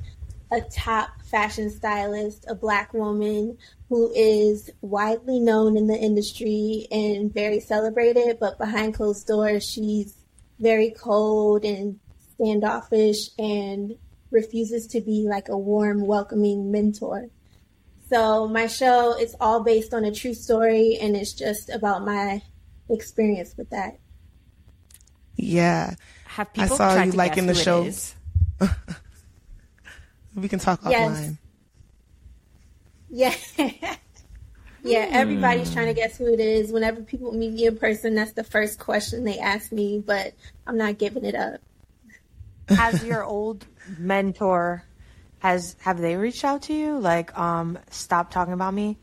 a 0.51 0.61
top 0.61 1.09
fashion 1.23 1.69
stylist, 1.69 2.45
a 2.47 2.55
black 2.55 2.93
woman 2.93 3.57
who 3.89 4.11
is 4.13 4.69
widely 4.81 5.39
known 5.39 5.77
in 5.77 5.87
the 5.87 5.97
industry 5.97 6.87
and 6.91 7.33
very 7.33 7.59
celebrated, 7.59 8.37
but 8.39 8.57
behind 8.57 8.93
closed 8.93 9.27
doors, 9.27 9.63
she's 9.65 10.15
very 10.59 10.91
cold 10.91 11.63
and 11.65 11.99
standoffish 12.33 13.29
and 13.37 13.95
refuses 14.31 14.87
to 14.87 15.01
be 15.01 15.25
like 15.27 15.49
a 15.49 15.57
warm, 15.57 16.05
welcoming 16.05 16.71
mentor. 16.71 17.27
So 18.09 18.47
my 18.47 18.67
show 18.67 19.17
is 19.19 19.35
all 19.39 19.63
based 19.63 19.93
on 19.93 20.05
a 20.05 20.13
true 20.13 20.33
story 20.33 20.97
and 21.01 21.15
it's 21.15 21.33
just 21.33 21.69
about 21.69 22.05
my 22.05 22.41
experience 22.89 23.53
with 23.57 23.69
that. 23.71 23.99
Yeah, 25.35 25.95
Have 26.25 26.47
I 26.55 26.61
people 26.61 26.77
saw 26.77 26.93
tried 26.93 27.05
you 27.05 27.11
to 27.11 27.17
liking 27.17 27.47
the 27.47 27.53
guess 27.53 28.15
who 28.59 28.67
show. 28.67 28.67
it 30.37 30.41
is? 30.41 30.43
we 30.43 30.49
can 30.49 30.59
talk 30.59 30.81
Yes. 30.85 31.09
offline. 31.09 31.37
Yeah. 33.09 33.33
yeah, 34.83 35.07
everybody's 35.11 35.73
trying 35.73 35.87
to 35.87 35.93
guess 35.93 36.17
who 36.17 36.33
it 36.33 36.39
is. 36.39 36.71
Whenever 36.71 37.01
people 37.01 37.31
meet 37.31 37.53
me 37.53 37.65
in 37.65 37.77
person, 37.77 38.15
that's 38.15 38.33
the 38.33 38.43
first 38.43 38.79
question 38.79 39.23
they 39.23 39.39
ask 39.39 39.71
me, 39.71 40.03
but 40.05 40.33
I'm 40.65 40.77
not 40.77 40.97
giving 40.97 41.25
it 41.25 41.35
up. 41.35 41.61
Has 42.69 43.03
your 43.03 43.23
old 43.25 43.65
mentor 43.97 44.83
has 45.39 45.75
have 45.79 45.99
they 45.99 46.15
reached 46.15 46.43
out 46.43 46.63
to 46.63 46.73
you? 46.73 46.97
Like, 46.99 47.37
um, 47.37 47.77
stop 47.89 48.31
talking 48.31 48.53
about 48.53 48.73
me. 48.73 48.97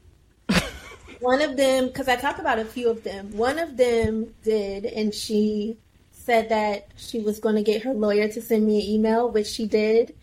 One 1.21 1.41
of 1.41 1.57
them, 1.57 1.87
because 1.87 2.09
I 2.09 2.17
talk 2.17 2.38
about 2.38 2.59
a 2.59 2.64
few 2.64 2.91
of 2.91 3.03
them, 3.03 3.37
one 3.37 3.59
of 3.59 3.76
them 3.76 4.35
did, 4.43 4.85
and 4.85 5.14
she 5.14 5.79
said 6.25 6.50
that 6.50 6.88
she 6.97 7.21
was 7.21 7.38
going 7.38 7.55
to 7.55 7.62
get 7.62 7.83
her 7.83 7.95
lawyer 7.95 8.29
to 8.29 8.43
send 8.43 8.67
me 8.67 8.83
an 8.83 8.91
email, 8.91 9.31
which 9.31 9.47
she 9.47 9.67
did. 9.67 10.14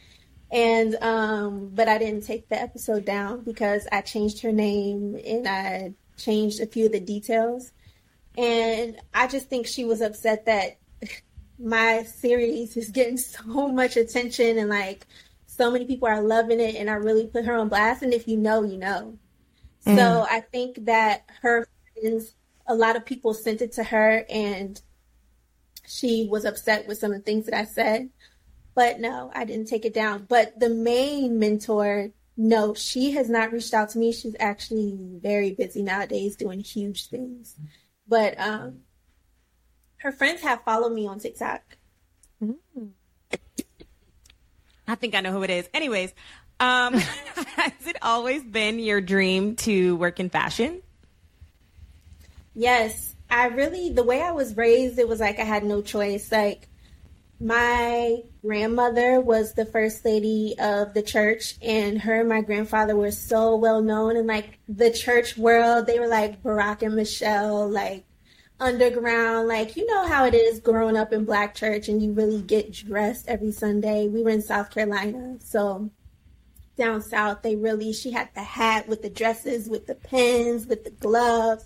And, 0.51 0.95
um, 0.95 1.69
but 1.73 1.87
I 1.87 1.97
didn't 1.97 2.25
take 2.25 2.49
the 2.49 2.61
episode 2.61 3.05
down 3.05 3.43
because 3.43 3.87
I 3.91 4.01
changed 4.01 4.41
her 4.41 4.51
name 4.51 5.17
and 5.25 5.47
I 5.47 5.93
changed 6.17 6.59
a 6.59 6.67
few 6.67 6.87
of 6.87 6.91
the 6.91 6.99
details. 6.99 7.71
And 8.37 8.97
I 9.13 9.27
just 9.27 9.49
think 9.49 9.65
she 9.65 9.85
was 9.85 10.01
upset 10.01 10.45
that 10.45 10.77
my 11.59 12.03
series 12.03 12.75
is 12.75 12.89
getting 12.89 13.17
so 13.17 13.69
much 13.69 13.95
attention 13.95 14.57
and 14.57 14.69
like 14.69 15.07
so 15.47 15.71
many 15.71 15.85
people 15.85 16.07
are 16.07 16.21
loving 16.21 16.59
it 16.59 16.75
and 16.75 16.89
I 16.89 16.93
really 16.93 17.27
put 17.27 17.45
her 17.45 17.55
on 17.55 17.69
blast. 17.69 18.03
And 18.03 18.13
if 18.13 18.27
you 18.27 18.37
know, 18.37 18.63
you 18.63 18.77
know. 18.77 19.17
So 19.83 20.27
I 20.29 20.41
think 20.41 20.85
that 20.85 21.23
her 21.41 21.67
friends, 21.93 22.35
a 22.67 22.75
lot 22.75 22.95
of 22.95 23.05
people 23.05 23.33
sent 23.33 23.61
it 23.61 23.71
to 23.73 23.83
her 23.83 24.25
and 24.29 24.79
she 25.87 26.27
was 26.29 26.45
upset 26.45 26.87
with 26.87 26.99
some 26.99 27.11
of 27.11 27.17
the 27.17 27.23
things 27.23 27.45
that 27.45 27.55
I 27.55 27.65
said. 27.65 28.09
But 28.73 28.99
no, 28.99 29.31
I 29.33 29.45
didn't 29.45 29.67
take 29.67 29.85
it 29.85 29.93
down. 29.93 30.25
But 30.27 30.59
the 30.59 30.69
main 30.69 31.39
mentor, 31.39 32.11
no, 32.37 32.73
she 32.73 33.11
has 33.11 33.29
not 33.29 33.51
reached 33.51 33.73
out 33.73 33.89
to 33.89 33.99
me. 33.99 34.11
She's 34.11 34.35
actually 34.39 34.97
very 35.21 35.51
busy 35.51 35.83
nowadays 35.83 36.35
doing 36.35 36.59
huge 36.61 37.07
things. 37.07 37.55
But 38.07 38.39
um 38.39 38.81
her 39.97 40.11
friends 40.11 40.41
have 40.41 40.63
followed 40.63 40.93
me 40.93 41.07
on 41.07 41.19
TikTok. 41.19 41.61
I 44.87 44.95
think 44.95 45.15
I 45.15 45.21
know 45.21 45.31
who 45.31 45.43
it 45.43 45.49
is. 45.49 45.69
Anyways, 45.73 46.13
um, 46.59 46.93
has 47.55 47.87
it 47.87 47.97
always 48.01 48.43
been 48.43 48.79
your 48.79 48.99
dream 48.99 49.55
to 49.57 49.95
work 49.95 50.19
in 50.19 50.29
fashion? 50.29 50.81
Yes, 52.53 53.15
I 53.29 53.45
really 53.47 53.91
the 53.91 54.03
way 54.03 54.21
I 54.21 54.31
was 54.31 54.57
raised, 54.57 54.99
it 54.99 55.07
was 55.07 55.19
like 55.19 55.39
I 55.39 55.43
had 55.43 55.63
no 55.63 55.81
choice. 55.81 56.31
Like 56.31 56.67
my 57.41 58.21
grandmother 58.41 59.19
was 59.19 59.53
the 59.53 59.65
first 59.65 60.05
lady 60.05 60.55
of 60.59 60.93
the 60.93 61.01
church, 61.01 61.55
and 61.61 61.99
her 62.01 62.21
and 62.21 62.29
my 62.29 62.41
grandfather 62.41 62.95
were 62.95 63.11
so 63.11 63.55
well 63.55 63.81
known 63.81 64.15
in 64.15 64.27
like 64.27 64.59
the 64.67 64.91
church 64.91 65.37
world. 65.37 65.87
They 65.87 65.99
were 65.99 66.07
like 66.07 66.43
Barack 66.43 66.83
and 66.83 66.95
Michelle, 66.95 67.67
like 67.67 68.05
underground. 68.59 69.47
Like 69.47 69.75
you 69.75 69.85
know 69.87 70.07
how 70.07 70.25
it 70.25 70.35
is 70.35 70.59
growing 70.59 70.95
up 70.95 71.11
in 71.11 71.25
black 71.25 71.55
church, 71.55 71.89
and 71.89 72.01
you 72.01 72.13
really 72.13 72.41
get 72.41 72.71
dressed 72.71 73.27
every 73.27 73.51
Sunday. 73.51 74.07
We 74.07 74.23
were 74.23 74.29
in 74.29 74.41
South 74.41 74.69
Carolina, 74.69 75.37
so 75.39 75.89
down 76.77 77.01
south 77.01 77.41
they 77.41 77.55
really 77.55 77.91
she 77.91 78.11
had 78.11 78.29
the 78.33 78.41
hat 78.41 78.87
with 78.87 79.01
the 79.01 79.09
dresses 79.09 79.69
with 79.69 79.85
the 79.87 79.93
pins 79.93 80.65
with 80.65 80.85
the 80.85 80.89
gloves 80.89 81.65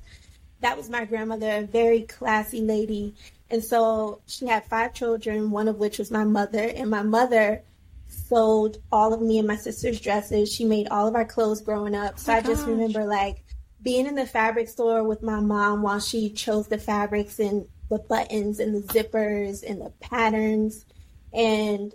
that 0.62 0.78
was 0.78 0.90
my 0.90 1.06
grandmother, 1.06 1.50
a 1.50 1.62
very 1.62 2.02
classy 2.02 2.62
lady. 2.62 3.14
And 3.50 3.64
so 3.64 4.22
she 4.26 4.48
had 4.48 4.66
five 4.66 4.94
children, 4.94 5.52
one 5.52 5.68
of 5.68 5.78
which 5.78 6.00
was 6.00 6.12
my 6.12 6.24
mother. 6.24 6.64
And 6.64 6.90
my 6.90 7.04
mother 7.04 7.64
sold 8.08 8.78
all 8.92 9.14
of 9.14 9.22
me 9.22 9.40
and 9.40 9.48
my 9.48 9.56
sister's 9.56 10.00
dresses. 10.00 10.52
She 10.52 10.66
made 10.66 10.88
all 10.90 11.08
of 11.08 11.16
our 11.16 11.26
clothes 11.26 11.62
growing 11.62 11.96
up. 11.96 12.20
So 12.20 12.34
Oh 12.34 12.38
I 12.38 12.42
just 12.42 12.66
remember 12.66 13.06
like 13.06 13.44
being 13.82 14.08
in 14.08 14.16
the 14.16 14.26
fabric 14.26 14.68
store 14.68 15.04
with 15.04 15.22
my 15.22 15.40
mom 15.40 15.84
while 15.84 16.00
she 16.00 16.32
chose 16.32 16.68
the 16.68 16.78
fabrics 16.78 17.40
and 17.40 17.68
the 17.90 18.00
buttons 18.00 18.60
and 18.60 18.76
the 18.76 18.94
zippers 18.94 19.64
and 19.64 19.82
the 19.82 19.92
patterns. 20.00 20.86
And 21.34 21.94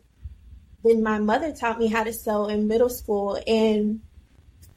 then 0.84 1.02
my 1.02 1.18
mother 1.18 1.52
taught 1.52 1.78
me 1.78 1.88
how 1.88 2.04
to 2.04 2.12
sew 2.12 2.46
in 2.46 2.68
middle 2.68 2.88
school. 2.88 3.40
And 3.46 4.00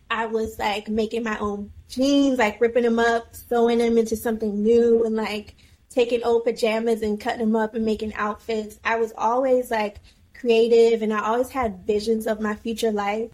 I 0.10 0.25
was 0.25 0.58
like 0.58 0.89
making 0.89 1.24
my 1.24 1.38
own 1.38 1.72
jeans, 1.88 2.39
like 2.39 2.60
ripping 2.60 2.84
them 2.84 3.00
up, 3.00 3.36
sewing 3.36 3.77
them 3.77 3.98
into 3.98 4.15
something 4.15 4.63
new, 4.63 5.06
and 5.06 5.15
like 5.15 5.56
taking 5.93 6.23
old 6.23 6.43
pajamas 6.43 7.01
and 7.01 7.19
cutting 7.19 7.39
them 7.39 7.55
up 7.55 7.75
and 7.75 7.85
making 7.85 8.13
outfits. 8.15 8.79
I 8.83 8.97
was 8.97 9.13
always 9.17 9.69
like 9.71 9.97
creative 10.33 11.01
and 11.01 11.13
I 11.13 11.25
always 11.25 11.50
had 11.50 11.85
visions 11.85 12.27
of 12.27 12.41
my 12.41 12.55
future 12.55 12.91
life 12.91 13.31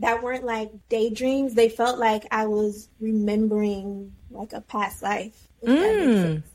that 0.00 0.22
weren't 0.22 0.44
like 0.44 0.70
daydreams. 0.88 1.54
They 1.54 1.68
felt 1.68 1.98
like 1.98 2.26
I 2.30 2.46
was 2.46 2.88
remembering 3.00 4.12
like 4.30 4.52
a 4.52 4.60
past 4.60 5.02
life. 5.02 5.48
if 5.62 5.68
that 5.68 6.06
makes 6.06 6.20
sense. 6.20 6.46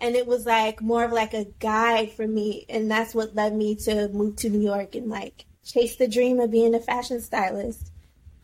And 0.00 0.14
it 0.14 0.26
was 0.26 0.46
like 0.46 0.80
more 0.80 1.04
of 1.04 1.12
like 1.12 1.34
a 1.34 1.46
guide 1.58 2.12
for 2.12 2.26
me. 2.26 2.64
And 2.68 2.90
that's 2.90 3.14
what 3.14 3.34
led 3.34 3.54
me 3.54 3.74
to 3.76 4.08
move 4.08 4.36
to 4.36 4.48
New 4.48 4.60
York 4.60 4.94
and 4.94 5.08
like 5.08 5.44
chase 5.64 5.96
the 5.96 6.08
dream 6.08 6.40
of 6.40 6.50
being 6.50 6.74
a 6.74 6.80
fashion 6.80 7.20
stylist. 7.20 7.92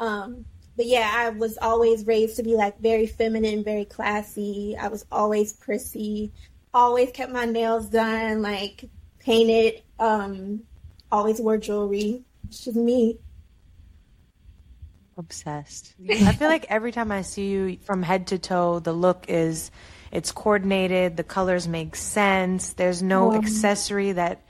Um, 0.01 0.45
but 0.77 0.87
yeah, 0.87 1.11
I 1.15 1.29
was 1.31 1.59
always 1.59 2.07
raised 2.07 2.37
to 2.37 2.43
be 2.43 2.55
like 2.55 2.79
very 2.81 3.07
feminine, 3.07 3.63
very 3.63 3.85
classy. 3.85 4.77
I 4.79 4.89
was 4.89 5.07
always 5.11 5.53
prissy, 5.53 6.33
always 6.73 7.11
kept 7.13 7.33
my 7.33 7.45
nails 7.45 7.87
done, 7.87 8.43
like 8.43 8.89
painted, 9.21 9.83
um, 9.99 10.63
always 11.13 11.41
wore 11.41 11.59
jewelry. 11.59 12.25
It's 12.49 12.65
just 12.65 12.77
me. 12.77 13.19
Obsessed. 15.17 15.95
I 16.11 16.33
feel 16.33 16.49
like 16.49 16.67
every 16.69 16.91
time 16.91 17.13
I 17.13 17.23
see 17.23 17.49
you 17.49 17.79
from 17.83 18.03
head 18.03 18.27
to 18.29 18.39
toe, 18.39 18.81
the 18.81 18.93
look 18.93 19.27
is 19.29 19.71
it's 20.11 20.33
coordinated, 20.33 21.17
the 21.17 21.25
colors 21.25 21.69
make 21.69 21.95
sense. 21.95 22.73
There's 22.73 23.03
no 23.03 23.33
accessory 23.33 24.13
that 24.13 24.43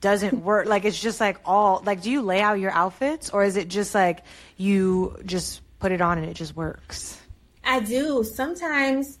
doesn't 0.00 0.42
work. 0.42 0.66
Like 0.66 0.84
it's 0.84 1.00
just 1.00 1.20
like 1.20 1.38
all 1.44 1.82
like 1.84 2.02
do 2.02 2.10
you 2.10 2.22
lay 2.22 2.40
out 2.40 2.58
your 2.58 2.72
outfits 2.72 3.30
or 3.30 3.44
is 3.44 3.56
it 3.56 3.68
just 3.68 3.94
like 3.94 4.22
you 4.56 5.18
just 5.24 5.62
put 5.78 5.92
it 5.92 6.00
on 6.00 6.18
and 6.18 6.28
it 6.28 6.34
just 6.34 6.56
works? 6.56 7.20
I 7.64 7.80
do. 7.80 8.22
Sometimes, 8.22 9.18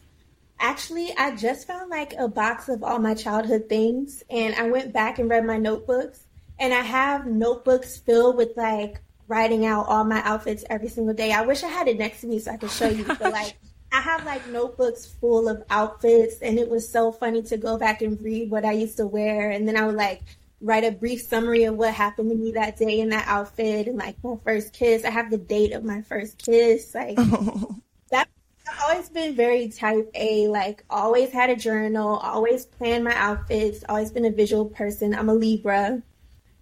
actually, 0.60 1.12
I 1.18 1.34
just 1.34 1.66
found 1.66 1.90
like 1.90 2.14
a 2.16 2.28
box 2.28 2.68
of 2.68 2.84
all 2.84 2.98
my 2.98 3.14
childhood 3.14 3.68
things, 3.68 4.22
and 4.30 4.54
I 4.54 4.70
went 4.70 4.92
back 4.92 5.18
and 5.18 5.28
read 5.28 5.44
my 5.44 5.58
notebooks, 5.58 6.24
and 6.58 6.72
I 6.72 6.82
have 6.82 7.26
notebooks 7.26 7.96
filled 7.98 8.36
with 8.36 8.56
like 8.56 9.00
writing 9.28 9.66
out 9.66 9.86
all 9.88 10.04
my 10.04 10.22
outfits 10.22 10.64
every 10.70 10.88
single 10.88 11.14
day. 11.14 11.32
I 11.32 11.42
wish 11.42 11.64
I 11.64 11.68
had 11.68 11.88
it 11.88 11.98
next 11.98 12.20
to 12.20 12.28
me 12.28 12.38
so 12.38 12.52
I 12.52 12.56
could 12.56 12.70
show 12.70 12.88
you, 12.88 13.04
but 13.04 13.32
like. 13.32 13.56
I 13.92 14.00
have 14.00 14.26
like 14.26 14.46
notebooks 14.48 15.06
full 15.06 15.48
of 15.48 15.62
outfits, 15.70 16.40
and 16.42 16.58
it 16.58 16.68
was 16.68 16.86
so 16.86 17.12
funny 17.12 17.40
to 17.44 17.56
go 17.56 17.78
back 17.78 18.02
and 18.02 18.20
read 18.20 18.50
what 18.50 18.64
I 18.64 18.72
used 18.72 18.96
to 18.96 19.06
wear. 19.06 19.50
And 19.50 19.66
then 19.66 19.76
I 19.76 19.86
would 19.86 19.94
like 19.94 20.22
write 20.60 20.84
a 20.84 20.90
brief 20.92 21.20
summary 21.22 21.64
of 21.64 21.76
what 21.76 21.92
happened 21.92 22.30
to 22.30 22.36
me 22.36 22.52
that 22.52 22.76
day 22.76 23.00
in 23.00 23.10
that 23.10 23.26
outfit, 23.28 23.88
and 23.88 23.98
like 23.98 24.16
my 24.24 24.36
first 24.44 24.72
kiss. 24.72 25.04
I 25.04 25.10
have 25.10 25.30
the 25.30 25.38
date 25.38 25.72
of 25.72 25.84
my 25.84 26.02
first 26.02 26.38
kiss. 26.38 26.94
Like, 26.94 27.16
that 28.10 28.28
I've 28.68 28.80
always 28.90 29.08
been 29.10 29.34
very 29.36 29.68
type 29.68 30.10
A, 30.14 30.48
like 30.48 30.84
always 30.90 31.30
had 31.30 31.50
a 31.50 31.56
journal, 31.56 32.16
always 32.16 32.66
planned 32.66 33.04
my 33.04 33.14
outfits, 33.14 33.84
always 33.88 34.10
been 34.10 34.24
a 34.24 34.30
visual 34.30 34.64
person. 34.66 35.14
I'm 35.14 35.28
a 35.28 35.34
Libra. 35.34 36.02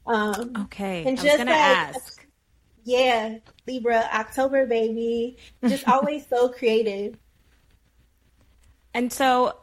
Um 0.07 0.53
Okay. 0.65 0.99
And 1.01 1.09
I 1.09 1.13
was 1.13 1.23
just 1.23 1.39
gonna 1.39 1.51
like- 1.53 1.61
ask. 1.61 2.27
yeah, 2.85 3.39
Libra, 3.67 4.07
October 4.13 4.67
baby. 4.67 5.39
Just 5.67 5.89
always 5.89 6.27
so 6.27 6.49
creative. 6.59 7.17
And 8.93 9.13
so 9.13 9.57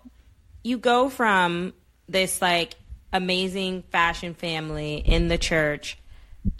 you 0.63 0.77
go 0.77 1.09
from 1.09 1.73
this 2.09 2.41
like 2.41 2.73
amazing 3.13 3.83
fashion 3.91 4.33
family 4.33 4.95
in 4.97 5.27
the 5.27 5.37
church. 5.37 5.97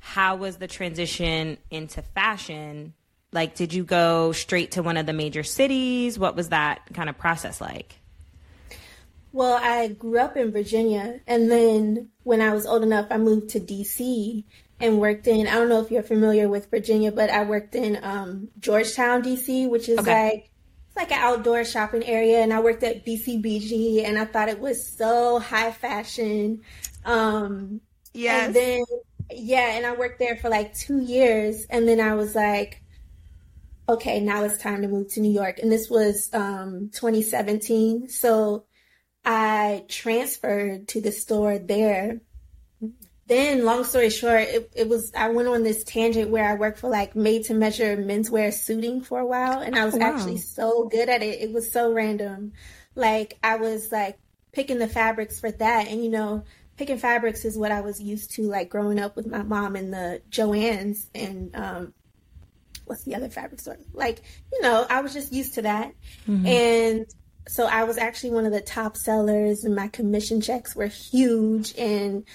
How 0.02 0.36
was 0.36 0.58
the 0.58 0.68
transition 0.68 1.58
into 1.70 2.02
fashion? 2.02 2.94
Like, 3.32 3.56
did 3.56 3.74
you 3.74 3.84
go 3.84 4.32
straight 4.32 4.72
to 4.74 4.84
one 4.84 4.98
of 4.98 5.06
the 5.06 5.14
major 5.14 5.44
cities? 5.44 6.20
What 6.20 6.36
was 6.36 6.50
that 6.50 6.82
kind 6.94 7.10
of 7.10 7.18
process 7.18 7.62
like? 7.62 7.96
Well, 9.34 9.58
I 9.62 9.88
grew 9.88 10.20
up 10.20 10.36
in 10.36 10.52
Virginia, 10.52 11.22
and 11.26 11.50
then 11.50 12.12
when 12.24 12.42
I 12.42 12.54
was 12.54 12.66
old 12.66 12.84
enough, 12.84 13.08
I 13.12 13.18
moved 13.18 13.50
to 13.52 13.62
DC 13.62 14.44
and 14.80 15.00
worked 15.00 15.28
in. 15.28 15.48
I 15.48 15.52
don't 15.56 15.70
know 15.70 15.82
if 15.82 15.90
you're 15.92 16.04
familiar 16.04 16.50
with 16.50 16.70
Virginia, 16.70 17.12
but 17.14 17.30
I 17.30 17.44
worked 17.46 17.76
in 17.76 18.00
um, 18.04 18.50
Georgetown, 18.60 19.24
DC, 19.24 19.70
which 19.70 19.88
is 19.88 20.00
Okay. 20.00 20.08
like 20.08 20.51
it's 20.92 20.98
like 20.98 21.12
an 21.12 21.20
outdoor 21.20 21.64
shopping 21.64 22.04
area. 22.04 22.40
And 22.42 22.54
I 22.54 22.60
worked 22.60 22.84
at 22.84 23.06
BCBG, 23.06 24.04
and 24.06 24.20
I 24.20 24.26
thought 24.26 24.50
it 24.50 24.60
was 24.60 24.86
so 24.86 25.40
high 25.40 25.72
fashion. 25.72 26.62
Um, 27.06 27.82
Yes. 28.14 28.48
and 28.48 28.56
then, 28.56 28.82
yeah, 29.32 29.78
and 29.78 29.86
I 29.86 29.94
worked 29.96 30.20
there 30.20 30.36
for 30.36 30.50
like 30.50 30.74
two 30.76 31.00
years. 31.00 31.66
And 31.70 31.88
then 31.88 32.02
I 32.02 32.16
was 32.16 32.36
like, 32.36 32.84
okay, 33.88 34.20
now 34.20 34.44
it's 34.44 34.58
time 34.58 34.82
to 34.82 34.88
move 34.90 35.10
to 35.14 35.22
New 35.22 35.32
York. 35.32 35.60
And 35.60 35.72
this 35.72 35.90
was 35.90 36.30
um, 36.34 36.90
2017. 36.94 38.10
So 38.10 38.66
I 39.24 39.86
transferred 39.88 40.90
to 40.90 41.02
the 41.02 41.12
store 41.14 41.58
there. 41.58 42.20
Then, 43.28 43.64
long 43.64 43.84
story 43.86 44.10
short, 44.10 44.42
it, 44.42 44.72
it 44.76 44.90
was, 44.90 45.12
I 45.16 45.30
went 45.30 45.48
on 45.48 45.64
this 45.64 45.84
tangent 45.84 46.32
where 46.32 46.44
I 46.44 46.56
worked 46.56 46.80
for 46.80 46.90
like 46.90 47.16
made 47.16 47.46
to 47.46 47.54
measure 47.54 47.96
menswear 47.96 48.54
suiting 48.54 49.02
for 49.02 49.20
a 49.20 49.26
while. 49.26 49.62
And 49.62 49.76
I 49.76 49.86
was 49.86 49.96
wow. 49.96 50.14
actually 50.14 50.38
so 50.38 50.90
good 50.90 51.08
at 51.08 51.24
it. 51.24 51.42
It 51.42 51.54
was 51.54 51.72
so 51.72 51.94
random. 51.94 52.54
Like, 52.96 53.38
I 53.42 53.56
was 53.56 53.92
like 53.92 54.20
picking 54.52 54.80
the 54.80 54.88
fabrics 54.88 55.40
for 55.40 55.50
that. 55.50 55.88
And, 55.88 56.04
you 56.04 56.10
know, 56.10 56.44
picking 56.76 56.98
fabrics 56.98 57.46
is 57.46 57.58
what 57.58 57.72
I 57.72 57.82
was 57.82 58.02
used 58.02 58.32
to, 58.36 58.44
like 58.44 58.70
growing 58.70 59.00
up 59.00 59.16
with 59.16 59.28
my 59.28 59.44
mom 59.44 59.76
in 59.76 59.92
the 59.92 60.22
Joann's 60.30 61.08
and 61.16 61.56
um, 61.56 61.94
what's 62.86 63.04
the 63.04 63.16
other 63.16 63.30
fabric 63.30 63.62
store? 63.62 63.78
Like, 63.94 64.22
you 64.52 64.62
know, 64.62 64.86
I 64.90 65.02
was 65.02 65.14
just 65.14 65.32
used 65.32 65.54
to 65.54 65.62
that. 65.62 65.94
And 66.28 67.06
so 67.48 67.66
I 67.66 67.84
was 67.84 67.98
actually 67.98 68.32
one 68.32 68.46
of 68.46 68.52
the 68.52 68.62
top 68.62 68.98
sellers, 68.98 69.64
and 69.64 69.76
my 69.76 69.88
commission 69.88 70.42
checks 70.42 70.76
were 70.76 70.88
huge. 70.88 71.74
And 71.78 72.26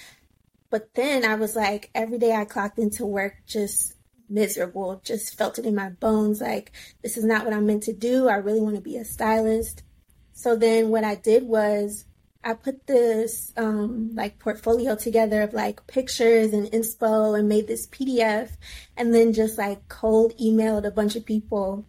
but 0.69 0.93
then 0.95 1.25
I 1.25 1.35
was 1.35 1.55
like, 1.55 1.89
every 1.95 2.17
day 2.17 2.33
I 2.33 2.45
clocked 2.45 2.79
into 2.79 3.05
work 3.05 3.35
just 3.45 3.93
miserable, 4.29 5.01
just 5.03 5.37
felt 5.37 5.59
it 5.59 5.65
in 5.65 5.75
my 5.75 5.89
bones. 5.89 6.41
Like, 6.41 6.71
this 7.01 7.17
is 7.17 7.23
not 7.23 7.45
what 7.45 7.53
I'm 7.53 7.65
meant 7.65 7.83
to 7.83 7.93
do. 7.93 8.27
I 8.27 8.35
really 8.35 8.59
want 8.59 8.75
to 8.75 8.81
be 8.81 8.97
a 8.97 9.05
stylist. 9.05 9.83
So 10.33 10.55
then 10.55 10.89
what 10.89 11.03
I 11.03 11.15
did 11.15 11.43
was 11.43 12.05
I 12.43 12.53
put 12.53 12.87
this 12.87 13.51
um, 13.57 14.11
like 14.13 14.39
portfolio 14.39 14.95
together 14.95 15.41
of 15.41 15.53
like 15.53 15.85
pictures 15.87 16.53
and 16.53 16.67
inspo 16.71 17.37
and 17.37 17.49
made 17.49 17.67
this 17.67 17.87
PDF 17.87 18.51
and 18.95 19.13
then 19.13 19.33
just 19.33 19.57
like 19.57 19.87
cold 19.89 20.33
emailed 20.37 20.85
a 20.85 20.91
bunch 20.91 21.15
of 21.15 21.25
people. 21.25 21.85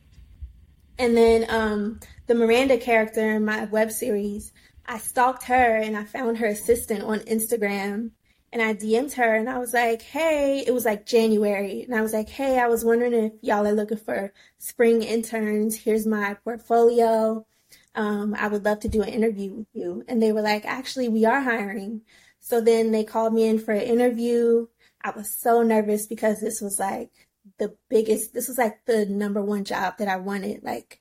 And 0.99 1.17
then 1.17 1.47
um, 1.49 2.01
the 2.27 2.35
Miranda 2.35 2.77
character 2.79 3.31
in 3.37 3.45
my 3.45 3.67
web 3.67 3.93
series, 3.93 4.53
I 4.85 4.99
stalked 4.99 5.45
her 5.45 5.77
and 5.77 5.97
I 5.97 6.05
found 6.05 6.39
her 6.39 6.47
assistant 6.47 7.05
on 7.05 7.21
Instagram 7.21 8.11
and 8.53 8.63
I 8.63 8.75
DM'd 8.75 9.13
her 9.15 9.35
and 9.35 9.49
I 9.49 9.59
was 9.59 9.75
like, 9.75 10.03
hey, 10.03 10.65
it 10.67 10.73
was 10.73 10.85
like 10.85 11.05
January. 11.05 11.83
And 11.83 11.95
I 11.95 12.01
was 12.01 12.13
like, 12.13 12.29
hey, 12.29 12.59
I 12.59 12.69
was 12.69 12.85
wondering 12.85 13.13
if 13.13 13.33
y'all 13.43 13.67
are 13.67 13.73
looking 13.73 13.99
for 13.99 14.33
spring 14.59 15.03
interns. 15.03 15.77
Here's 15.77 16.07
my 16.07 16.35
portfolio. 16.45 17.47
Um, 17.95 18.35
I 18.39 18.49
would 18.49 18.65
love 18.65 18.81
to 18.81 18.89
do 18.89 19.03
an 19.03 19.09
interview 19.09 19.53
with 19.53 19.67
you. 19.75 20.05
And 20.09 20.23
they 20.23 20.33
were 20.33 20.41
like, 20.41 20.65
actually, 20.65 21.09
we 21.09 21.27
are 21.27 21.41
hiring. 21.41 22.03
So 22.41 22.61
then 22.61 22.91
they 22.91 23.05
called 23.05 23.35
me 23.35 23.47
in 23.47 23.59
for 23.59 23.73
an 23.73 23.83
interview. 23.83 24.67
I 25.03 25.11
was 25.11 25.35
so 25.35 25.63
nervous 25.63 26.07
because 26.07 26.41
this 26.41 26.61
was 26.61 26.79
like 26.79 27.11
the 27.59 27.77
biggest, 27.91 28.33
this 28.33 28.49
was 28.49 28.57
like 28.57 28.85
the 28.87 29.05
number 29.05 29.43
one 29.43 29.65
job 29.65 29.99
that 29.99 30.09
I 30.09 30.17
wanted. 30.17 30.63
Like 30.63 31.01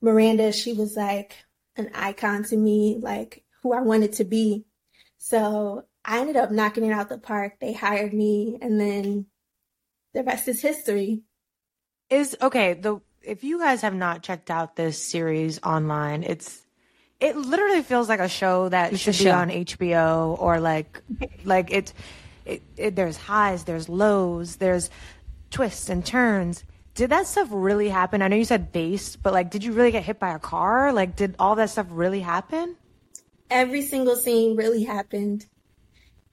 Miranda, 0.00 0.52
she 0.52 0.74
was 0.74 0.96
like 0.96 1.44
an 1.76 1.90
icon 1.92 2.44
to 2.44 2.56
me, 2.56 2.98
like 3.00 3.42
who 3.62 3.72
I 3.72 3.80
wanted 3.80 4.12
to 4.14 4.24
be. 4.24 4.64
So 5.18 5.86
I 6.04 6.20
ended 6.20 6.36
up 6.36 6.50
knocking 6.50 6.84
it 6.84 6.92
out 6.92 7.08
the 7.08 7.18
park. 7.18 7.54
They 7.60 7.72
hired 7.72 8.12
me 8.12 8.58
and 8.60 8.80
then 8.80 9.26
the 10.12 10.22
rest 10.22 10.48
is 10.48 10.60
history. 10.62 11.22
Is 12.10 12.36
okay, 12.40 12.74
the 12.74 13.00
if 13.22 13.42
you 13.42 13.58
guys 13.58 13.80
have 13.82 13.94
not 13.94 14.22
checked 14.22 14.50
out 14.50 14.76
this 14.76 14.98
series 15.02 15.60
online, 15.62 16.22
it's 16.22 16.64
it 17.20 17.36
literally 17.36 17.82
feels 17.82 18.08
like 18.08 18.20
a 18.20 18.28
show 18.28 18.68
that 18.68 18.92
It's 18.92 19.02
should 19.02 19.14
a 19.14 19.18
be 19.18 19.24
show. 19.24 19.32
on 19.32 19.48
HBO 19.50 20.38
or 20.38 20.60
like 20.60 21.02
like 21.44 21.70
it's 21.72 21.94
it, 22.44 22.62
it 22.76 22.96
there's 22.96 23.16
highs, 23.16 23.64
there's 23.64 23.88
lows, 23.88 24.56
there's 24.56 24.90
twists 25.50 25.88
and 25.88 26.04
turns. 26.04 26.64
did 26.94 27.10
that 27.10 27.26
stuff 27.26 27.48
really 27.50 27.88
happen? 27.88 28.22
I 28.22 28.28
know 28.28 28.36
you 28.36 28.44
said 28.44 28.72
based, 28.72 29.22
but 29.22 29.32
like, 29.32 29.50
did 29.50 29.64
you 29.64 29.72
really 29.72 29.90
get 29.90 30.04
hit 30.04 30.18
by 30.20 30.34
a 30.34 30.38
car? 30.38 30.92
Like, 30.92 31.16
did 31.16 31.34
all 31.38 31.54
that 31.56 31.70
stuff 31.70 31.86
really 31.90 32.20
happen? 32.20 32.76
Every 33.50 33.82
single 33.82 34.16
scene 34.16 34.56
really 34.56 34.84
happened. 34.84 35.46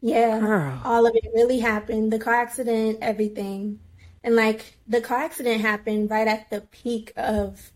Yeah, 0.01 0.39
Girl. 0.39 0.81
all 0.83 1.05
of 1.05 1.15
it 1.15 1.29
really 1.33 1.59
happened. 1.59 2.11
The 2.11 2.19
car 2.19 2.33
accident, 2.33 2.99
everything. 3.01 3.79
And 4.23 4.35
like 4.35 4.77
the 4.87 5.01
car 5.01 5.19
accident 5.19 5.61
happened 5.61 6.09
right 6.09 6.27
at 6.27 6.49
the 6.49 6.61
peak 6.61 7.13
of 7.15 7.71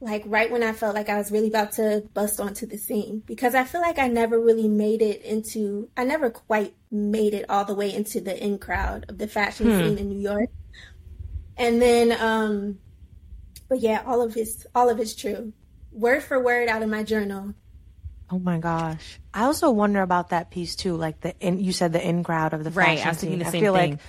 like 0.00 0.24
right 0.26 0.50
when 0.50 0.62
I 0.62 0.72
felt 0.72 0.94
like 0.94 1.08
I 1.08 1.16
was 1.16 1.30
really 1.30 1.46
about 1.48 1.72
to 1.72 2.02
bust 2.12 2.40
onto 2.40 2.66
the 2.66 2.76
scene 2.76 3.22
because 3.24 3.54
I 3.54 3.64
feel 3.64 3.80
like 3.80 3.98
I 3.98 4.08
never 4.08 4.38
really 4.38 4.68
made 4.68 5.00
it 5.00 5.22
into 5.22 5.88
I 5.96 6.04
never 6.04 6.28
quite 6.28 6.74
made 6.90 7.34
it 7.34 7.48
all 7.48 7.64
the 7.64 7.74
way 7.74 7.94
into 7.94 8.20
the 8.20 8.42
in 8.42 8.58
crowd 8.58 9.06
of 9.08 9.18
the 9.18 9.28
fashion 9.28 9.66
scene 9.66 9.98
in 9.98 10.08
New 10.08 10.18
York. 10.18 10.50
And 11.56 11.80
then 11.80 12.12
um 12.20 12.78
but 13.68 13.80
yeah, 13.80 14.02
all 14.04 14.22
of 14.22 14.36
it's 14.36 14.66
all 14.74 14.90
of 14.90 14.98
it's 14.98 15.14
true. 15.14 15.52
Word 15.92 16.22
for 16.22 16.42
word 16.42 16.68
out 16.68 16.82
of 16.82 16.88
my 16.88 17.04
journal. 17.04 17.54
Oh 18.32 18.38
my 18.38 18.58
gosh. 18.58 19.20
I 19.34 19.44
also 19.44 19.70
wonder 19.70 20.00
about 20.00 20.30
that 20.30 20.50
piece 20.50 20.74
too. 20.74 20.96
Like 20.96 21.20
the 21.20 21.38
in, 21.38 21.60
you 21.60 21.72
said 21.72 21.92
the 21.92 22.06
in 22.06 22.24
crowd 22.24 22.54
of 22.54 22.64
the 22.64 22.70
Right, 22.70 22.96
fashion 22.98 23.06
I 23.06 23.10
was 23.10 23.18
thinking 23.18 23.38
scene. 23.38 23.38
the 23.40 23.48
I 23.48 23.52
same 23.52 23.60
feel 23.60 23.72
thing. 23.74 23.90
like 23.90 24.00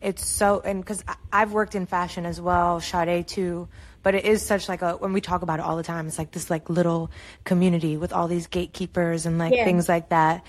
it's 0.00 0.26
so 0.26 0.60
and 0.64 0.80
because 0.80 1.04
I've 1.32 1.52
worked 1.52 1.74
in 1.76 1.86
fashion 1.86 2.26
as 2.26 2.40
well, 2.40 2.80
Sade 2.80 3.26
too. 3.28 3.68
But 4.02 4.16
it 4.16 4.24
is 4.24 4.44
such 4.44 4.68
like 4.68 4.82
a 4.82 4.96
when 4.96 5.12
we 5.12 5.20
talk 5.20 5.42
about 5.42 5.60
it 5.60 5.64
all 5.64 5.76
the 5.76 5.82
time, 5.84 6.08
it's 6.08 6.18
like 6.18 6.32
this 6.32 6.50
like 6.50 6.68
little 6.68 7.10
community 7.44 7.96
with 7.96 8.12
all 8.12 8.26
these 8.26 8.48
gatekeepers 8.48 9.26
and 9.26 9.38
like 9.38 9.54
Yeah. 9.54 9.64
things 9.64 9.88
like 9.88 10.08
that. 10.08 10.44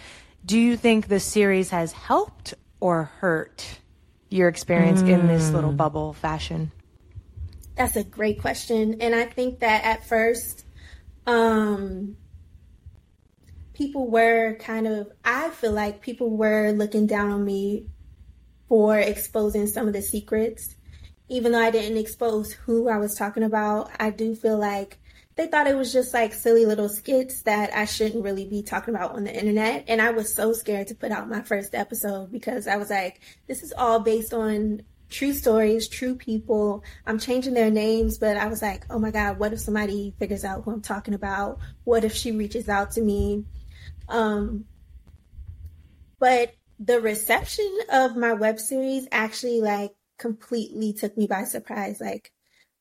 Do 0.46 0.58
you 0.60 0.76
think 0.76 1.08
the 1.08 1.20
series 1.20 1.70
has 1.70 1.92
helped 1.92 2.56
or 2.80 3.04
hurt 3.20 3.80
your 4.30 4.48
experience 4.48 5.04
in 5.04 5.28
this 5.28 5.52
Mm. 5.52 5.54
little 5.54 5.72
bubble 5.72 6.14
fashion? 6.14 6.72
That's 7.76 7.96
a 7.96 8.04
great 8.04 8.42
question. 8.42 9.02
And 9.02 9.14
I 9.14 9.26
think 9.26 9.60
that 9.60 9.84
at 9.86 10.06
first, 10.06 10.66
um, 11.26 12.16
people 13.80 14.10
were 14.10 14.56
kind 14.56 14.86
of, 14.86 15.10
I 15.24 15.50
feel 15.52 15.72
like 15.72 16.02
people 16.02 16.36
were 16.36 16.74
looking 16.74 17.08
down 17.08 17.32
on 17.32 17.46
me 17.46 17.86
for 18.68 19.00
exposing 19.00 19.68
some 19.68 19.88
of 19.88 19.94
the 19.94 20.02
secrets. 20.02 20.76
Even 21.30 21.54
though 21.54 21.62
I 21.62 21.72
didn't 21.72 21.98
expose 21.98 22.52
who 22.52 22.90
I 22.90 22.98
was 22.98 23.16
talking 23.16 23.42
about, 23.42 23.90
I 23.98 24.10
do 24.10 24.36
feel 24.36 24.58
like 24.58 25.00
they 25.38 25.48
thought 25.48 25.68
it 25.68 25.78
was 25.78 25.94
just 25.94 26.14
like 26.14 26.34
silly 26.34 26.66
little 26.66 26.90
skits 26.90 27.44
that 27.44 27.74
I 27.74 27.86
shouldn't 27.86 28.26
really 28.26 28.46
be 28.46 28.64
talking 28.64 28.94
about 28.94 29.16
on 29.16 29.24
the 29.24 29.34
internet. 29.34 29.86
And 29.88 30.02
I 30.02 30.12
was 30.12 30.36
so 30.36 30.52
scared 30.52 30.88
to 30.88 30.96
put 30.96 31.14
out 31.14 31.30
my 31.30 31.42
first 31.42 31.74
episode 31.74 32.34
because 32.34 32.68
I 32.68 32.76
was 32.76 32.90
like, 32.90 33.22
this 33.48 33.64
is 33.64 33.72
all 33.78 34.02
based 34.02 34.34
on 34.34 34.82
true 35.10 35.32
stories, 35.32 35.88
true 35.88 36.16
people. 36.16 36.84
I'm 37.08 37.18
changing 37.18 37.54
their 37.54 37.72
names, 37.72 38.18
but 38.18 38.36
I 38.36 38.48
was 38.48 38.62
like, 38.62 38.84
oh 38.90 39.00
my 39.00 39.12
God, 39.12 39.40
what 39.40 39.54
if 39.54 39.62
somebody 39.62 40.14
figures 40.20 40.44
out 40.44 40.66
who 40.66 40.72
I'm 40.72 40.82
talking 40.82 41.14
about? 41.14 41.60
What 41.86 42.04
if 42.04 42.14
she 42.14 42.34
reaches 42.34 42.68
out 42.68 42.92
to 42.92 43.02
me? 43.02 43.46
Um, 44.10 44.66
but 46.20 46.54
the 46.80 47.00
reception 47.00 47.70
of 47.92 48.16
my 48.16 48.34
web 48.34 48.60
series 48.60 49.08
actually 49.12 49.62
like 49.62 49.92
completely 50.18 50.94
took 50.94 51.18
me 51.18 51.28
by 51.28 51.44
surprise. 51.44 52.00
Like 52.02 52.32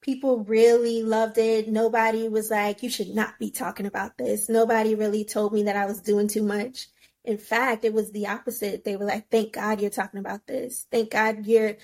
people 0.00 0.44
really 0.44 1.02
loved 1.02 1.38
it. 1.38 1.68
Nobody 1.68 2.28
was 2.28 2.50
like, 2.50 2.82
you 2.82 2.90
should 2.90 3.14
not 3.14 3.38
be 3.38 3.50
talking 3.50 3.86
about 3.86 4.16
this. 4.18 4.48
Nobody 4.48 4.94
really 4.94 5.24
told 5.24 5.52
me 5.52 5.64
that 5.64 5.76
I 5.76 5.86
was 5.86 6.00
doing 6.00 6.28
too 6.28 6.42
much. 6.42 6.88
In 7.24 7.38
fact, 7.38 7.84
it 7.84 7.92
was 7.92 8.12
the 8.12 8.26
opposite. 8.28 8.84
They 8.84 8.96
were 8.96 9.04
like, 9.04 9.28
thank 9.30 9.52
God 9.52 9.80
you're 9.80 9.90
talking 9.90 10.20
about 10.20 10.46
this. 10.46 10.86
Thank 10.90 11.10
God 11.10 11.46
you're 11.46 11.76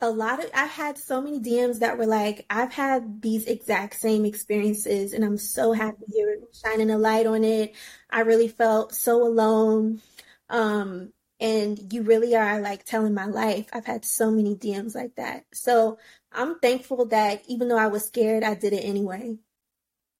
a 0.00 0.10
lot 0.10 0.42
of 0.44 0.50
I've 0.54 0.70
had 0.70 0.96
so 0.98 1.20
many 1.20 1.40
DMs 1.40 1.80
that 1.80 1.98
were 1.98 2.06
like, 2.06 2.46
I've 2.50 2.72
had 2.72 3.20
these 3.22 3.46
exact 3.46 3.94
same 4.00 4.24
experiences 4.24 5.12
and 5.12 5.24
I'm 5.24 5.38
so 5.38 5.72
happy 5.72 6.04
you're 6.08 6.36
shining 6.52 6.90
a 6.90 6.98
light 6.98 7.26
on 7.26 7.44
it. 7.44 7.74
I 8.10 8.20
really 8.20 8.48
felt 8.48 8.94
so 8.94 9.26
alone. 9.26 10.00
Um 10.48 11.12
and 11.40 11.92
you 11.92 12.02
really 12.02 12.34
are 12.36 12.60
like 12.60 12.84
telling 12.84 13.14
my 13.14 13.26
life. 13.26 13.68
I've 13.72 13.86
had 13.86 14.04
so 14.04 14.30
many 14.30 14.54
DMs 14.56 14.94
like 14.94 15.14
that. 15.16 15.44
So 15.52 15.98
I'm 16.32 16.58
thankful 16.60 17.06
that 17.06 17.42
even 17.48 17.68
though 17.68 17.78
I 17.78 17.86
was 17.88 18.06
scared, 18.06 18.42
I 18.44 18.54
did 18.54 18.72
it 18.72 18.84
anyway. 18.84 19.36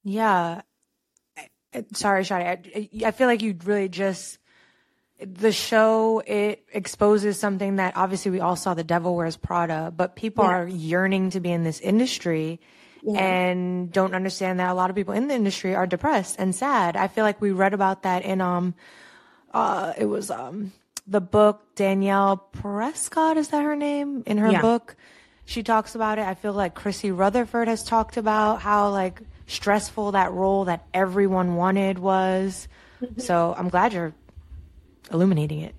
Yeah. 0.04 0.62
I- 1.36 1.48
I- 1.74 1.84
Sorry, 1.94 2.22
Shadi. 2.24 2.90
I, 3.02 3.06
I 3.08 3.10
feel 3.12 3.26
like 3.26 3.42
you 3.42 3.56
really 3.64 3.88
just 3.88 4.37
the 5.20 5.50
show 5.52 6.22
it 6.26 6.64
exposes 6.72 7.38
something 7.40 7.76
that 7.76 7.96
obviously 7.96 8.30
we 8.30 8.40
all 8.40 8.54
saw 8.56 8.74
the 8.74 8.84
devil 8.84 9.16
wears 9.16 9.36
prada 9.36 9.92
but 9.96 10.14
people 10.14 10.44
Yeah. 10.44 10.50
are 10.50 10.66
yearning 10.68 11.30
to 11.30 11.40
be 11.40 11.50
in 11.50 11.64
this 11.64 11.80
industry 11.80 12.60
Yeah. 13.02 13.18
and 13.20 13.90
don't 13.92 14.14
understand 14.14 14.60
that 14.60 14.70
a 14.70 14.74
lot 14.74 14.90
of 14.90 14.96
people 14.96 15.14
in 15.14 15.26
the 15.28 15.34
industry 15.34 15.74
are 15.74 15.86
depressed 15.86 16.36
and 16.38 16.54
sad 16.54 16.96
i 16.96 17.08
feel 17.08 17.24
like 17.24 17.40
we 17.40 17.50
read 17.50 17.74
about 17.74 18.02
that 18.04 18.22
in 18.24 18.40
um 18.40 18.74
uh 19.52 19.92
it 19.98 20.04
was 20.06 20.30
um 20.30 20.72
the 21.06 21.20
book 21.20 21.62
danielle 21.74 22.48
prescod 22.56 23.36
is 23.36 23.48
that 23.48 23.64
her 23.64 23.74
name 23.76 24.22
in 24.26 24.38
her 24.38 24.52
Yeah. 24.52 24.60
book 24.60 24.94
she 25.44 25.62
talks 25.64 25.94
about 25.96 26.18
it 26.18 26.26
i 26.28 26.34
feel 26.34 26.52
like 26.52 26.74
chrissy 26.74 27.10
rutherford 27.10 27.66
has 27.66 27.82
talked 27.82 28.16
about 28.16 28.60
how 28.60 28.90
like 28.90 29.20
stressful 29.48 30.12
that 30.12 30.30
role 30.30 30.66
that 30.66 30.86
everyone 30.94 31.56
wanted 31.56 31.98
was 31.98 32.68
so 33.16 33.54
i'm 33.58 33.68
glad 33.68 33.92
you're 33.92 34.12
illuminating 35.12 35.60
it 35.60 35.74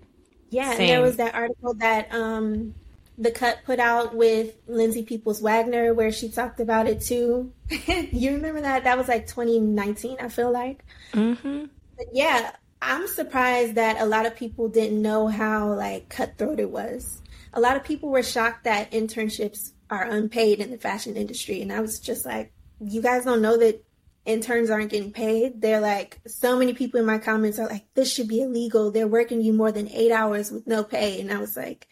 Yeah, 0.50 0.72
and 0.72 0.80
there 0.80 1.02
was 1.02 1.18
that 1.18 1.36
article 1.36 1.74
that 1.76 2.14
um 2.14 2.76
the 3.20 3.32
cut 3.32 3.60
put 3.66 3.80
out 3.80 4.16
with 4.16 4.56
Lindsay 4.68 5.04
Peoples 5.04 5.42
Wagner 5.42 5.94
where 5.94 6.12
she 6.12 6.30
talked 6.30 6.62
about 6.62 6.88
it 6.88 7.02
too. 7.02 7.52
you 7.88 8.32
remember 8.32 8.62
that? 8.62 8.86
That 8.86 8.98
was 8.98 9.10
like 9.10 9.28
2019, 9.28 10.18
I 10.22 10.30
feel 10.30 10.52
like. 10.52 10.86
Mm-hmm. 11.12 11.66
But 11.98 12.06
yeah, 12.14 12.52
I'm 12.82 13.08
surprised 13.08 13.76
that 13.76 14.00
a 14.00 14.06
lot 14.06 14.26
of 14.26 14.38
people 14.38 14.70
didn't 14.70 15.02
know 15.02 15.28
how 15.28 15.74
like 15.74 16.08
cutthroat 16.08 16.62
it 16.62 16.72
was. 16.72 17.22
A 17.54 17.60
lot 17.60 17.76
of 17.76 17.84
people 17.84 18.10
were 18.10 18.24
shocked 18.24 18.64
that 18.64 18.92
internships 18.92 19.74
are 19.90 20.06
unpaid 20.06 20.60
in 20.60 20.72
the 20.72 20.78
fashion 20.78 21.18
industry, 21.18 21.62
and 21.62 21.74
I 21.74 21.82
was 21.82 22.00
just 22.00 22.26
like, 22.26 22.54
you 22.80 23.02
guys 23.02 23.26
don't 23.26 23.42
know 23.42 23.58
that 23.58 23.84
interns 24.30 24.70
aren't 24.70 24.92
getting 24.92 25.12
paid. 25.12 25.62
They're 25.62 25.82
like, 25.82 26.20
so 26.28 26.58
many 26.58 26.74
people 26.74 27.00
in 27.00 27.06
my 27.06 27.18
comments 27.18 27.60
are 27.60 27.68
like, 27.68 27.86
this 27.96 28.14
should 28.14 28.28
be 28.28 28.42
illegal. 28.42 28.92
They're 28.92 29.08
working 29.08 29.42
you 29.42 29.54
more 29.54 29.72
than 29.72 29.90
eight 29.90 30.12
hours 30.12 30.52
with 30.52 30.68
no 30.68 30.84
pay, 30.84 31.20
and 31.20 31.32
I 31.32 31.40
was 31.40 31.58
like, 31.58 31.88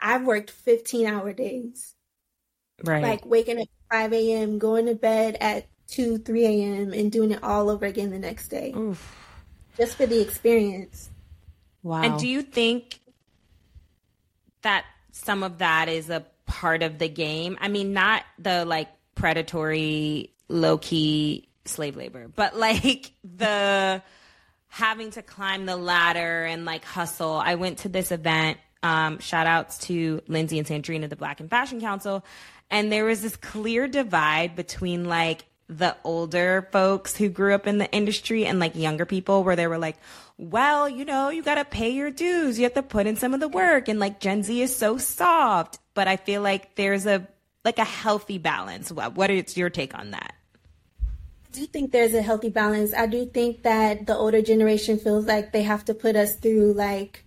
I've 0.00 0.24
worked 0.24 0.50
15 0.50 1.06
hour 1.06 1.32
days 1.32 1.96
Right. 2.84 3.02
like 3.02 3.26
waking 3.26 3.58
up 3.58 3.68
at 3.90 4.10
5 4.10 4.12
a.m., 4.12 4.58
going 4.58 4.86
to 4.86 4.94
bed 4.94 5.38
at 5.40 5.66
2, 5.88 6.18
3 6.18 6.46
a.m., 6.46 6.92
and 6.92 7.10
doing 7.10 7.30
it 7.30 7.42
all 7.42 7.70
over 7.70 7.86
again 7.86 8.10
the 8.10 8.18
next 8.18 8.48
day. 8.48 8.74
Just 9.76 9.96
for 9.96 10.06
the 10.06 10.20
experience. 10.20 11.10
wow 11.82 12.02
And 12.02 12.18
do 12.18 12.28
you 12.28 12.42
think 12.42 13.00
that 14.62 14.84
some 15.12 15.42
of 15.42 15.58
that 15.58 15.88
is 15.88 16.10
a 16.10 16.24
part 16.44 16.82
of 16.82 16.98
the 16.98 17.08
game? 17.08 17.56
I 17.60 17.68
mean, 17.68 17.92
not 17.92 18.24
the 18.38 18.64
like 18.64 18.88
predatory, 19.14 20.34
low 20.48 20.78
key 20.78 21.48
slave 21.68 21.96
labor, 21.96 22.28
but 22.34 22.56
like 22.56 23.12
the 23.36 24.02
having 24.68 25.10
to 25.10 25.22
climb 25.22 25.66
the 25.66 25.76
ladder 25.76 26.44
and 26.44 26.64
like 26.64 26.84
hustle. 26.84 27.32
I 27.32 27.54
went 27.54 27.78
to 27.78 27.88
this 27.88 28.12
event. 28.12 28.58
Um, 28.82 29.18
shout 29.18 29.46
outs 29.46 29.78
to 29.86 30.20
Lindsay 30.28 30.58
and 30.58 30.68
Sandrina, 30.68 31.08
the 31.08 31.16
Black 31.16 31.40
in 31.40 31.48
Fashion 31.48 31.80
Council. 31.80 32.24
And 32.70 32.92
there 32.92 33.04
was 33.04 33.22
this 33.22 33.36
clear 33.36 33.88
divide 33.88 34.54
between 34.54 35.06
like 35.06 35.44
the 35.68 35.96
older 36.04 36.68
folks 36.72 37.16
who 37.16 37.28
grew 37.28 37.54
up 37.54 37.66
in 37.66 37.78
the 37.78 37.90
industry 37.90 38.46
and 38.46 38.58
like 38.58 38.76
younger 38.76 39.04
people 39.04 39.42
where 39.42 39.56
they 39.56 39.66
were 39.66 39.78
like, 39.78 39.96
well, 40.38 40.88
you 40.88 41.04
know, 41.04 41.30
you 41.30 41.42
got 41.42 41.56
to 41.56 41.64
pay 41.64 41.90
your 41.90 42.10
dues. 42.10 42.58
You 42.58 42.64
have 42.64 42.74
to 42.74 42.82
put 42.82 43.06
in 43.06 43.16
some 43.16 43.34
of 43.34 43.40
the 43.40 43.48
work. 43.48 43.88
And 43.88 43.98
like 43.98 44.20
Gen 44.20 44.42
Z 44.42 44.60
is 44.60 44.76
so 44.76 44.98
soft. 44.98 45.78
But 45.94 46.06
I 46.06 46.16
feel 46.16 46.42
like 46.42 46.76
there's 46.76 47.06
a, 47.06 47.26
like 47.64 47.78
a 47.78 47.84
healthy 47.84 48.38
balance. 48.38 48.92
What, 48.92 49.14
what 49.14 49.30
is 49.30 49.56
your 49.56 49.70
take 49.70 49.98
on 49.98 50.12
that? 50.12 50.35
Do 51.56 51.64
think 51.64 51.90
there's 51.90 52.12
a 52.12 52.20
healthy 52.20 52.50
balance. 52.50 52.92
I 52.92 53.06
do 53.06 53.24
think 53.24 53.62
that 53.62 54.06
the 54.06 54.14
older 54.14 54.42
generation 54.42 54.98
feels 54.98 55.24
like 55.24 55.52
they 55.52 55.62
have 55.62 55.86
to 55.86 55.94
put 55.94 56.14
us 56.14 56.36
through 56.36 56.74
like 56.74 57.24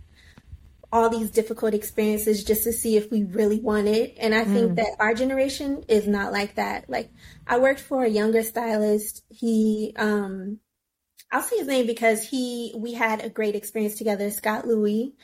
all 0.92 1.10
these 1.10 1.32
difficult 1.32 1.74
experiences 1.74 2.44
just 2.44 2.64
to 2.66 2.72
see 2.72 2.96
if 2.96 3.10
we 3.10 3.24
really 3.24 3.60
want 3.60 3.88
it. 3.88 4.16
And 4.20 4.36
I 4.36 4.46
think 4.46 4.76
that 4.76 4.96
our 5.00 5.16
generation 5.16 5.84
is 5.88 6.08
not 6.08 6.32
like 6.32 6.56
that. 6.56 6.88
Like 6.88 7.10
I 7.48 7.58
worked 7.58 7.80
for 7.80 8.04
a 8.04 8.10
younger 8.10 8.44
stylist. 8.44 9.24
He 9.30 9.94
um 9.98 10.60
I'll 11.32 11.42
say 11.42 11.58
his 11.58 11.68
name 11.68 11.88
because 11.88 12.24
he 12.24 12.76
we 12.78 12.94
had 12.94 13.26
a 13.26 13.30
great 13.30 13.56
experience 13.56 13.96
together, 13.96 14.30
Scott 14.30 14.68
Louis. 14.68 15.16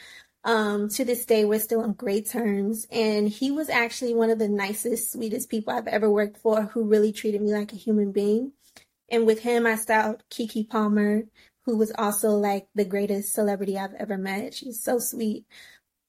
Um, 0.44 0.90
to 0.90 1.06
this 1.06 1.26
day, 1.26 1.46
we're 1.46 1.60
still 1.60 1.82
on 1.82 1.94
great 1.94 2.28
terms. 2.28 2.88
And 2.92 3.30
he 3.30 3.52
was 3.52 3.70
actually 3.70 4.16
one 4.16 4.32
of 4.32 4.40
the 4.40 4.48
nicest, 4.48 5.12
sweetest 5.12 5.50
people 5.50 5.74
I've 5.74 5.88
ever 5.88 6.10
worked 6.10 6.38
for 6.38 6.64
who 6.64 6.84
really 6.84 7.12
treated 7.12 7.42
me 7.42 7.54
like 7.54 7.72
a 7.72 7.78
human 7.78 8.12
being. 8.12 8.52
And 9.10 9.26
with 9.26 9.40
him, 9.42 9.66
I 9.66 9.76
styled 9.76 10.24
Keke 10.32 10.68
Palmer, 10.70 11.24
who 11.66 11.78
was 11.78 11.92
also 11.98 12.32
like 12.32 12.68
the 12.76 12.86
greatest 12.86 13.34
celebrity 13.34 13.78
I've 13.78 13.94
ever 13.96 14.18
met. 14.18 14.54
She's 14.54 14.84
so 14.84 15.00
sweet. 15.00 15.46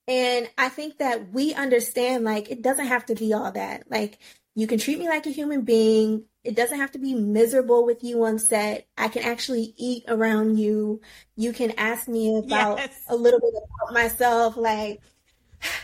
And 0.09 0.49
I 0.57 0.69
think 0.69 0.99
that 0.99 1.33
we 1.33 1.53
understand 1.55 2.25
like 2.25 2.51
it 2.51 2.63
doesn't 2.63 2.87
have 2.87 3.07
to 3.07 3.15
be 3.15 3.33
all 3.33 3.51
that. 3.53 3.91
Like 3.91 4.19
You 4.59 4.67
can 4.67 4.79
treat 4.79 4.99
me 4.99 5.07
like 5.07 5.27
a 5.27 5.31
human 5.31 5.63
being. 5.63 6.25
It 6.43 6.57
doesn't 6.57 6.79
have 6.79 6.93
to 6.93 6.99
be 6.99 7.15
miserable 7.15 7.85
with 7.85 8.03
you 8.03 8.25
on 8.25 8.39
set. 8.39 8.87
I 8.97 9.09
can 9.09 9.23
actually 9.23 9.75
eat 9.77 10.05
around 10.09 10.59
you. 10.59 11.03
You 11.37 11.53
can 11.53 11.73
ask 11.73 12.09
me 12.09 12.37
about 12.39 12.79
Yes. 12.79 13.03
a 13.09 13.17
little 13.17 13.39
bit 13.39 13.53
about 13.53 13.93
myself. 13.93 14.57
Like, 14.57 15.03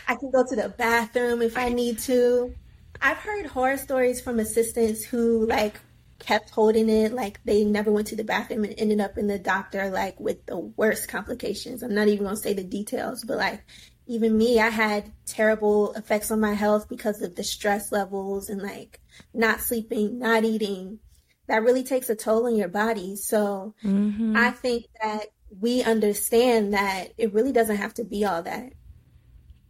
I 0.07 0.15
can 0.15 0.31
go 0.31 0.43
to 0.43 0.55
the 0.55 0.69
bathroom 0.69 1.43
if 1.43 1.55
I 1.55 1.69
need 1.69 1.99
to. 1.99 2.55
I've 2.99 3.17
heard 3.17 3.45
horror 3.45 3.77
stories 3.77 4.21
from 4.21 4.39
assistants 4.39 5.03
who, 5.03 5.45
like, 5.45 5.79
kept 6.19 6.49
holding 6.51 6.89
it, 6.89 7.13
like, 7.13 7.39
they 7.43 7.63
never 7.63 7.91
went 7.91 8.07
to 8.07 8.15
the 8.15 8.23
bathroom 8.23 8.63
and 8.63 8.75
ended 8.77 9.01
up 9.01 9.17
in 9.17 9.27
the 9.27 9.39
doctor, 9.39 9.89
like, 9.89 10.19
with 10.19 10.45
the 10.45 10.57
worst 10.57 11.07
complications. 11.07 11.83
I'm 11.83 11.95
not 11.95 12.07
even 12.07 12.25
going 12.25 12.35
to 12.35 12.41
say 12.41 12.53
the 12.53 12.63
details, 12.63 13.23
but, 13.23 13.37
like, 13.37 13.63
even 14.05 14.37
me, 14.37 14.59
I 14.59 14.69
had 14.69 15.11
terrible 15.25 15.93
effects 15.93 16.29
on 16.29 16.41
my 16.41 16.53
health 16.53 16.89
because 16.89 17.21
of 17.21 17.35
the 17.35 17.43
stress 17.43 17.89
levels 17.89 18.49
and 18.49 18.61
like 18.61 18.99
not 19.33 19.61
sleeping, 19.61 20.19
not 20.19 20.43
eating. 20.43 20.99
That 21.47 21.63
really 21.63 21.85
takes 21.85 22.09
a 22.09 22.15
toll 22.15 22.45
on 22.47 22.57
your 22.57 22.67
body. 22.67 23.15
So 23.15 23.75
mm-hmm. 23.81 24.35
I 24.35 24.51
think 24.51 24.87
that 25.01 25.27
we 25.57 25.83
understand 25.83 26.73
that 26.73 27.13
it 27.17 27.33
really 27.33 27.53
doesn't 27.53 27.77
have 27.77 27.93
to 27.93 28.03
be 28.03 28.25
all 28.25 28.43
that. 28.43 28.73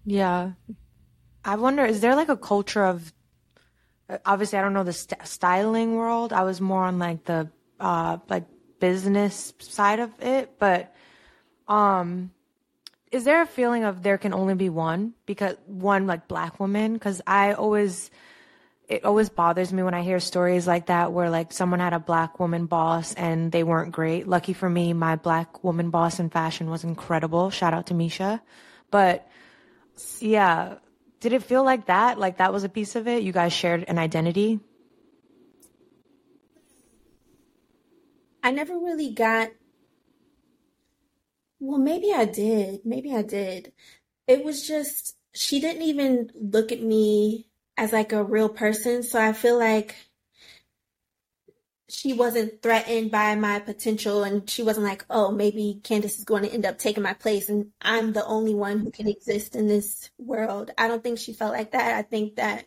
Yeah. 0.03 0.53
I 1.45 1.55
wonder, 1.55 1.85
is 1.85 2.01
there 2.01 2.15
like 2.15 2.29
a 2.29 2.37
culture 2.37 2.85
of, 2.85 3.13
obviously, 4.25 4.59
I 4.59 4.61
don't 4.61 4.73
know 4.73 4.83
the 4.83 4.93
st- 4.93 5.25
styling 5.25 5.95
world. 5.95 6.33
I 6.33 6.43
was 6.43 6.59
more 6.61 6.83
on 6.83 6.99
like 6.99 7.23
the, 7.25 7.49
uh, 7.79 8.17
like 8.29 8.45
business 8.79 9.53
side 9.59 9.99
of 9.99 10.11
it, 10.21 10.57
but, 10.59 10.93
um, 11.67 12.31
is 13.11 13.25
there 13.25 13.41
a 13.41 13.45
feeling 13.45 13.83
of 13.83 14.01
there 14.01 14.17
can 14.17 14.33
only 14.33 14.55
be 14.55 14.69
one 14.69 15.13
because 15.27 15.55
one 15.67 16.07
like 16.07 16.27
black 16.27 16.59
woman? 16.59 16.97
Cause 16.97 17.21
I 17.27 17.53
always, 17.53 18.09
it 18.87 19.05
always 19.05 19.29
bothers 19.29 19.71
me 19.71 19.83
when 19.83 19.93
I 19.93 20.01
hear 20.01 20.19
stories 20.19 20.67
like 20.67 20.87
that 20.87 21.13
where 21.13 21.29
like 21.29 21.53
someone 21.53 21.79
had 21.79 21.93
a 21.93 21.99
black 21.99 22.39
woman 22.39 22.65
boss 22.65 23.13
and 23.13 23.51
they 23.51 23.63
weren't 23.63 23.91
great. 23.91 24.27
Lucky 24.27 24.53
for 24.53 24.69
me, 24.69 24.93
my 24.93 25.15
black 25.15 25.63
woman 25.63 25.91
boss 25.91 26.19
in 26.19 26.29
fashion 26.29 26.69
was 26.69 26.83
incredible. 26.83 27.49
Shout 27.51 27.73
out 27.73 27.87
to 27.87 27.93
Misha. 27.93 28.41
But 28.89 29.27
yeah. 30.19 30.75
Did 31.23 31.31
it 31.31 31.43
feel 31.43 31.63
like 31.63 31.85
that? 31.85 32.19
Like 32.19 32.39
that 32.39 32.51
was 32.51 32.65
a 32.65 32.69
piece 32.69 32.97
of 32.97 33.07
it? 33.07 33.23
You 33.23 33.31
guys 33.31 33.53
shared 33.53 33.85
an 33.87 33.97
identity? 33.97 34.59
I 38.43 38.51
never 38.51 38.73
really 38.73 39.13
got. 39.13 39.51
Well, 41.61 41.79
maybe 41.79 42.11
I 42.13 42.25
did. 42.25 42.81
Maybe 42.83 43.15
I 43.15 43.21
did. 43.21 43.71
It 44.27 44.43
was 44.43 44.67
just, 44.67 45.15
she 45.33 45.61
didn't 45.61 45.83
even 45.83 46.29
look 46.35 46.73
at 46.73 46.81
me 46.81 47.47
as 47.77 47.93
like 47.93 48.11
a 48.11 48.21
real 48.21 48.49
person. 48.49 49.01
So 49.01 49.17
I 49.17 49.31
feel 49.31 49.57
like 49.57 49.95
she 51.93 52.13
wasn't 52.13 52.61
threatened 52.61 53.11
by 53.11 53.35
my 53.35 53.59
potential 53.59 54.23
and 54.23 54.49
she 54.49 54.63
wasn't 54.63 54.85
like, 54.85 55.05
oh, 55.09 55.31
maybe 55.31 55.79
Kandace 55.83 56.17
is 56.17 56.25
going 56.25 56.43
to 56.43 56.51
end 56.51 56.65
up 56.65 56.79
taking 56.79 57.03
my 57.03 57.13
place 57.13 57.49
and 57.49 57.67
I'm 57.81 58.13
the 58.13 58.25
only 58.25 58.55
one 58.55 58.79
who 58.79 58.91
can 58.91 59.07
exist 59.07 59.55
in 59.55 59.67
this 59.67 60.09
world. 60.17 60.71
I 60.77 60.87
don't 60.87 61.03
think 61.03 61.19
she 61.19 61.33
felt 61.33 61.53
like 61.53 61.71
that. 61.71 61.93
I 61.93 62.01
think 62.01 62.37
that 62.37 62.65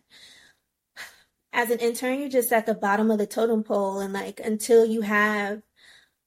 as 1.53 1.71
an 1.71 1.81
intern, 1.81 2.21
you're 2.21 2.29
just 2.29 2.53
at 2.53 2.67
the 2.67 2.75
bottom 2.75 3.11
of 3.11 3.19
the 3.19 3.27
totem 3.27 3.65
pole 3.65 3.99
and 3.99 4.13
like 4.13 4.41
until 4.41 4.87
you 4.87 5.01
have 5.01 5.63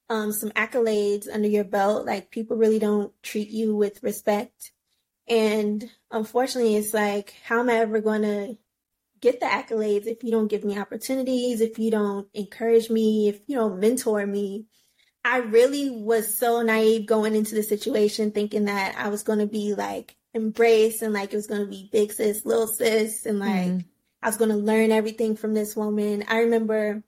um, 0.10 0.34
some 0.34 0.50
accolades 0.52 1.28
under 1.32 1.48
your 1.48 1.64
belt, 1.64 2.06
like 2.06 2.32
people 2.32 2.58
really 2.58 2.80
don't 2.80 3.14
treat 3.24 3.50
you 3.50 3.76
with 3.76 4.04
respect. 4.04 4.72
And 5.28 5.90
unfortunately, 6.12 6.76
it's 6.76 6.94
like, 6.94 7.36
how 7.46 7.60
am 7.60 7.70
I 7.70 7.76
ever 7.76 8.02
going 8.02 8.24
to 8.24 8.58
get 9.22 9.40
the 9.40 9.46
accolades 9.46 10.06
if 10.06 10.24
you 10.24 10.32
don't 10.32 10.48
give 10.48 10.64
me 10.64 10.78
opportunities, 10.78 11.62
if 11.62 11.80
you 11.80 11.92
don't 11.92 12.28
encourage 12.34 12.90
me, 12.90 13.30
if 13.30 13.42
you 13.48 13.58
don't 13.58 13.80
mentor 13.80 14.26
me? 14.26 14.66
I 15.24 15.38
really 15.38 15.90
was 15.90 16.38
so 16.38 16.62
naive 16.62 17.06
going 17.06 17.36
into 17.36 17.56
the 17.56 17.64
situation, 17.64 18.32
thinking 18.32 18.66
that 18.66 18.96
I 18.98 19.10
was 19.10 19.24
going 19.24 19.40
to 19.40 19.48
be 19.48 19.74
like 19.74 20.16
embraced 20.34 21.02
and 21.02 21.14
like 21.14 21.34
it 21.34 21.36
was 21.36 21.48
going 21.48 21.62
to 21.62 21.68
be 21.68 21.90
big 21.92 22.12
sis, 22.12 22.46
little 22.46 22.68
sis, 22.68 23.26
and 23.26 23.40
like 23.40 23.68
mm-hmm. 23.68 23.80
I 24.22 24.28
was 24.28 24.38
going 24.38 24.52
to 24.52 24.58
learn 24.58 24.92
everything 24.92 25.36
from 25.36 25.54
this 25.54 25.76
woman. 25.76 26.24
I 26.28 26.40
remember 26.40 27.04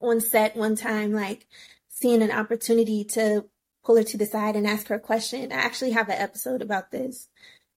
on 0.00 0.20
set 0.20 0.56
one 0.56 0.76
time, 0.76 1.12
like 1.12 1.46
seeing 1.88 2.22
an 2.22 2.30
opportunity 2.30 3.04
to 3.04 3.44
pull 3.84 3.96
her 3.96 4.02
to 4.02 4.18
the 4.18 4.26
side 4.26 4.56
and 4.56 4.66
ask 4.66 4.88
her 4.88 4.96
a 4.96 5.00
question. 5.00 5.52
I 5.52 5.56
actually 5.56 5.92
have 5.92 6.08
an 6.08 6.20
episode 6.20 6.62
about 6.62 6.90
this. 6.90 7.28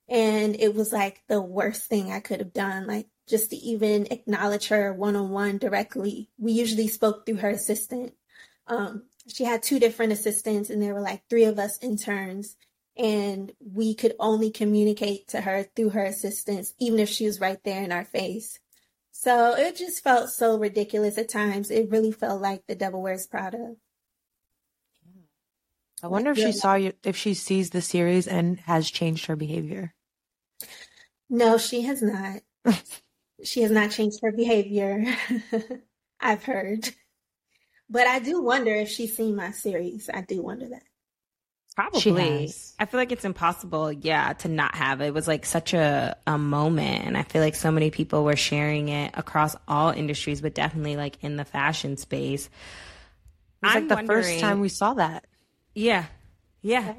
And 0.09 0.55
it 0.59 0.73
was 0.73 0.91
like 0.91 1.21
the 1.27 1.39
worst 1.39 1.85
thing 1.85 2.11
I 2.11 2.19
could 2.19 2.39
have 2.39 2.53
done, 2.53 2.87
like 2.87 3.07
just 3.29 3.51
to 3.51 3.55
even 3.55 4.07
acknowledge 4.11 4.67
her 4.69 4.91
one 4.91 5.15
on 5.15 5.29
one 5.29 5.57
directly. 5.57 6.29
We 6.37 6.51
usually 6.51 6.87
spoke 6.87 7.25
through 7.25 7.37
her 7.37 7.49
assistant. 7.49 8.13
Um, 8.67 9.03
she 9.27 9.43
had 9.43 9.61
two 9.61 9.79
different 9.79 10.11
assistants, 10.11 10.69
and 10.69 10.81
there 10.81 10.93
were 10.93 11.01
like 11.01 11.29
three 11.29 11.43
of 11.43 11.59
us 11.59 11.77
interns. 11.81 12.57
And 12.97 13.53
we 13.59 13.93
could 13.93 14.15
only 14.19 14.51
communicate 14.51 15.29
to 15.29 15.41
her 15.41 15.63
through 15.63 15.91
her 15.91 16.03
assistants, 16.03 16.73
even 16.79 16.99
if 16.99 17.07
she 17.07 17.25
was 17.25 17.39
right 17.39 17.63
there 17.63 17.81
in 17.83 17.93
our 17.93 18.03
face. 18.03 18.59
So 19.11 19.53
it 19.53 19.77
just 19.77 20.03
felt 20.03 20.29
so 20.29 20.57
ridiculous 20.57 21.17
at 21.17 21.29
times. 21.29 21.71
It 21.71 21.89
really 21.89 22.11
felt 22.11 22.41
like 22.41 22.67
the 22.67 22.75
devil 22.75 23.01
wears 23.01 23.27
Prada. 23.27 23.75
I 26.01 26.07
wonder 26.07 26.31
if 26.31 26.37
she 26.37 26.51
saw 26.51 26.75
you, 26.75 26.93
if 27.03 27.15
she 27.15 27.33
sees 27.33 27.69
the 27.69 27.81
series 27.81 28.27
and 28.27 28.59
has 28.61 28.89
changed 28.89 29.25
her 29.27 29.35
behavior. 29.35 29.93
No, 31.29 31.57
she 31.57 31.81
has 31.81 32.01
not. 32.01 32.41
she 33.43 33.61
has 33.61 33.71
not 33.71 33.91
changed 33.91 34.19
her 34.21 34.31
behavior. 34.31 35.05
I've 36.19 36.43
heard. 36.43 36.89
But 37.89 38.07
I 38.07 38.19
do 38.19 38.41
wonder 38.41 38.73
if 38.73 38.89
she's 38.89 39.15
seen 39.15 39.35
my 39.35 39.51
series. 39.51 40.09
I 40.13 40.21
do 40.21 40.41
wonder 40.41 40.67
that. 40.69 40.83
Probably. 41.75 42.51
I 42.77 42.85
feel 42.85 42.99
like 42.99 43.13
it's 43.13 43.23
impossible, 43.23 43.91
yeah, 43.91 44.33
to 44.33 44.49
not 44.49 44.75
have. 44.75 44.99
It 44.99 45.13
was 45.13 45.27
like 45.29 45.45
such 45.45 45.73
a, 45.73 46.17
a 46.27 46.37
moment. 46.37 47.05
And 47.05 47.17
I 47.17 47.23
feel 47.23 47.41
like 47.41 47.55
so 47.55 47.71
many 47.71 47.89
people 47.89 48.25
were 48.25 48.35
sharing 48.35 48.89
it 48.89 49.13
across 49.15 49.55
all 49.67 49.91
industries, 49.91 50.41
but 50.41 50.53
definitely 50.53 50.97
like 50.97 51.17
in 51.21 51.37
the 51.37 51.45
fashion 51.45 51.95
space. 51.95 52.47
It 52.47 53.65
was 53.65 53.75
I'm 53.75 53.87
like 53.87 54.01
the 54.01 54.05
first 54.05 54.39
time 54.39 54.59
we 54.59 54.69
saw 54.69 54.95
that. 54.95 55.25
Yeah. 55.73 56.05
Yeah. 56.61 56.95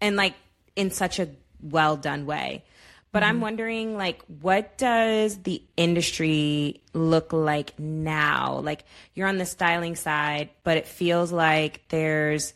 And 0.00 0.16
like 0.16 0.34
in 0.74 0.90
such 0.90 1.18
a 1.18 1.28
well 1.60 1.96
done 1.96 2.24
way. 2.24 2.64
But 3.10 3.22
I'm 3.22 3.36
mm-hmm. 3.36 3.42
wondering 3.42 3.96
like 3.96 4.22
what 4.40 4.76
does 4.76 5.38
the 5.38 5.62
industry 5.76 6.82
look 6.92 7.32
like 7.32 7.78
now? 7.78 8.60
Like 8.62 8.84
you're 9.14 9.28
on 9.28 9.38
the 9.38 9.46
styling 9.46 9.96
side, 9.96 10.50
but 10.62 10.76
it 10.76 10.86
feels 10.86 11.32
like 11.32 11.82
there's 11.88 12.54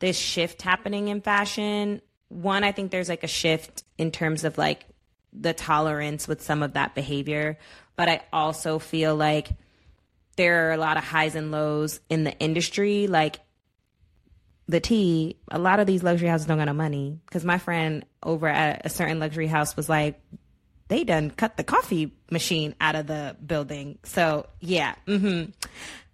this 0.00 0.18
shift 0.18 0.62
happening 0.62 1.08
in 1.08 1.20
fashion. 1.20 2.00
One, 2.28 2.64
I 2.64 2.72
think 2.72 2.90
there's 2.90 3.08
like 3.08 3.24
a 3.24 3.28
shift 3.28 3.84
in 3.96 4.10
terms 4.10 4.44
of 4.44 4.58
like 4.58 4.86
the 5.32 5.52
tolerance 5.52 6.26
with 6.28 6.42
some 6.42 6.62
of 6.62 6.74
that 6.74 6.94
behavior, 6.94 7.58
but 7.96 8.08
I 8.08 8.22
also 8.32 8.78
feel 8.78 9.14
like 9.14 9.50
there 10.36 10.68
are 10.68 10.72
a 10.72 10.76
lot 10.76 10.96
of 10.96 11.04
highs 11.04 11.34
and 11.34 11.52
lows 11.52 12.00
in 12.08 12.24
the 12.24 12.36
industry 12.38 13.06
like 13.06 13.38
the 14.68 14.80
tea, 14.80 15.36
a 15.50 15.58
lot 15.58 15.80
of 15.80 15.86
these 15.86 16.02
luxury 16.02 16.28
houses 16.28 16.46
don't 16.46 16.58
got 16.58 16.64
no 16.64 16.72
money. 16.72 17.18
Because 17.26 17.44
my 17.44 17.58
friend 17.58 18.04
over 18.22 18.48
at 18.48 18.86
a 18.86 18.88
certain 18.88 19.18
luxury 19.18 19.46
house 19.46 19.76
was 19.76 19.88
like, 19.88 20.20
they 20.88 21.04
done 21.04 21.30
cut 21.30 21.56
the 21.56 21.64
coffee 21.64 22.14
machine 22.30 22.74
out 22.80 22.94
of 22.94 23.06
the 23.06 23.36
building. 23.44 23.98
So 24.04 24.46
yeah, 24.60 24.94
hmm 25.06 25.44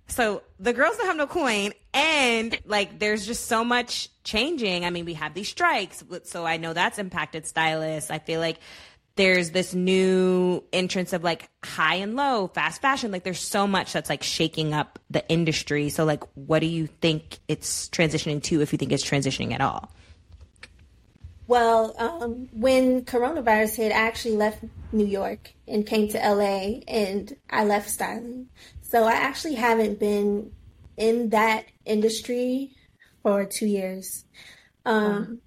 So 0.07 0.43
the 0.59 0.73
girls 0.73 0.97
don't 0.97 1.07
have 1.07 1.17
no 1.17 1.27
coin, 1.27 1.73
and 1.95 2.59
like 2.67 2.99
there's 2.99 3.27
just 3.27 3.47
so 3.47 3.65
much 3.65 4.09
changing. 4.25 4.85
I 4.85 4.91
mean, 4.91 5.05
we 5.05 5.15
have 5.15 5.35
these 5.35 5.49
strikes, 5.49 6.03
so 6.25 6.45
I 6.45 6.57
know 6.57 6.73
that's 6.73 6.99
impacted 6.99 7.47
stylists. 7.47 8.11
I 8.11 8.19
feel 8.19 8.41
like 8.41 8.59
there's 9.17 9.51
this 9.51 9.75
new 9.75 10.63
entrance 10.73 11.13
of 11.13 11.23
like 11.23 11.51
high 11.65 11.97
and 11.97 12.17
low, 12.17 12.49
fast 12.49 12.81
fashion. 12.81 13.11
Like 13.11 13.25
there's 13.25 13.41
so 13.41 13.67
much 13.67 13.93
that's 13.93 14.09
like 14.09 14.23
shaking 14.23 14.73
up 14.73 14.99
the 15.11 15.27
industry. 15.29 15.91
So 15.91 16.05
like, 16.05 16.25
what 16.35 16.61
do 16.61 16.67
you 16.67 16.87
think 16.87 17.39
it's 17.49 17.89
transitioning 17.89 18.43
to? 18.45 18.61
If 18.61 18.73
you 18.73 18.79
think 18.79 18.93
it's 18.93 19.05
transitioning 19.05 19.53
at 19.53 19.61
all? 19.61 19.91
Well, 21.47 21.95
um, 21.99 22.49
when 22.53 23.05
coronavirus 23.05 23.77
hit, 23.77 23.93
I 23.93 23.97
actually 23.97 24.37
left 24.37 24.63
New 24.93 25.07
York 25.07 25.53
and 25.67 25.85
came 25.85 26.09
to 26.11 26.19
LA 26.19 26.81
and 26.87 27.35
I 27.51 27.65
left 27.65 27.91
styling. 27.91 28.49
So 28.83 29.05
I 29.05 29.15
actually 29.15 29.57
haven't 29.57 29.99
been 29.99 30.53
in 30.97 31.31
that 31.31 31.65
industry 31.85 32.77
for 33.23 33.45
two 33.45 33.67
years. 33.67 34.25
Um, 34.87 35.41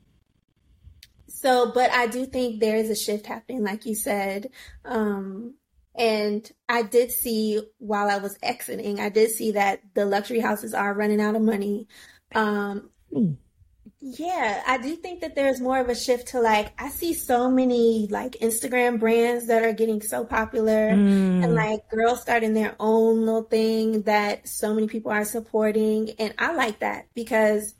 so, 1.43 1.71
but 1.73 1.91
I 1.91 2.07
do 2.07 2.25
think 2.25 2.59
there 2.61 2.77
is 2.77 2.89
a 2.89 2.95
shift 2.95 3.25
happening, 3.25 3.63
like 3.63 3.85
you 3.85 3.95
said. 3.95 4.49
Um, 4.85 5.55
and 5.93 6.49
I 6.69 6.83
did 6.83 7.11
see 7.11 7.61
while 7.77 8.09
I 8.09 8.17
was 8.17 8.37
exiting, 8.41 8.99
I 9.01 9.09
did 9.09 9.29
see 9.29 9.51
that 9.51 9.81
the 9.93 10.05
luxury 10.05 10.39
houses 10.39 10.73
are 10.73 10.93
running 10.93 11.19
out 11.21 11.35
of 11.35 11.41
money. 11.41 11.87
Um, 12.33 12.89
Yeah, 13.99 14.63
I 14.67 14.77
do 14.79 14.95
think 14.95 15.21
that 15.21 15.35
there's 15.35 15.61
more 15.61 15.79
of 15.79 15.87
a 15.89 15.95
shift 15.95 16.29
to 16.29 16.41
like 16.41 16.73
I 16.81 16.89
see 16.89 17.13
so 17.13 17.49
many 17.49 18.07
like 18.09 18.33
Instagram 18.41 18.99
brands 18.99 19.47
that 19.47 19.63
are 19.63 19.73
getting 19.73 20.01
so 20.01 20.25
popular 20.25 20.91
Mm. 20.91 21.43
and 21.43 21.55
like 21.55 21.87
girls 21.89 22.21
starting 22.21 22.53
their 22.53 22.75
own 22.79 23.25
little 23.25 23.43
thing 23.43 24.01
that 24.03 24.47
so 24.47 24.73
many 24.73 24.87
people 24.87 25.11
are 25.11 25.25
supporting 25.25 26.11
and 26.19 26.33
I 26.37 26.53
like 26.53 26.79
that 26.79 27.07
because 27.13 27.75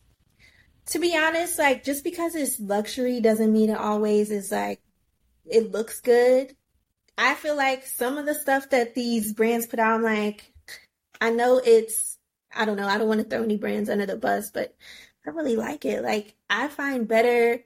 to 0.87 0.99
be 0.99 1.17
honest, 1.17 1.57
like 1.59 1.83
just 1.83 2.03
because 2.03 2.35
it's 2.35 2.59
luxury 2.59 3.21
doesn't 3.21 3.53
mean 3.53 3.69
it 3.69 3.77
always 3.77 4.31
is 4.31 4.51
like 4.51 4.81
it 5.45 5.71
looks 5.71 6.01
good. 6.01 6.55
I 7.17 7.35
feel 7.35 7.55
like 7.55 7.85
some 7.85 8.17
of 8.17 8.25
the 8.25 8.33
stuff 8.33 8.69
that 8.71 8.95
these 8.95 9.33
brands 9.33 9.67
put 9.67 9.79
out, 9.79 9.95
I'm 9.95 10.03
like, 10.03 10.51
I 11.21 11.29
know 11.29 11.61
it's, 11.63 12.17
I 12.53 12.65
don't 12.65 12.77
know, 12.77 12.87
I 12.87 12.97
don't 12.97 13.07
want 13.07 13.21
to 13.21 13.27
throw 13.27 13.43
any 13.43 13.57
brands 13.57 13.89
under 13.89 14.05
the 14.05 14.17
bus, 14.17 14.49
but 14.51 14.75
I 15.25 15.29
really 15.29 15.55
like 15.55 15.85
it. 15.85 16.03
Like, 16.03 16.35
I 16.49 16.67
find 16.67 17.07
better, 17.07 17.63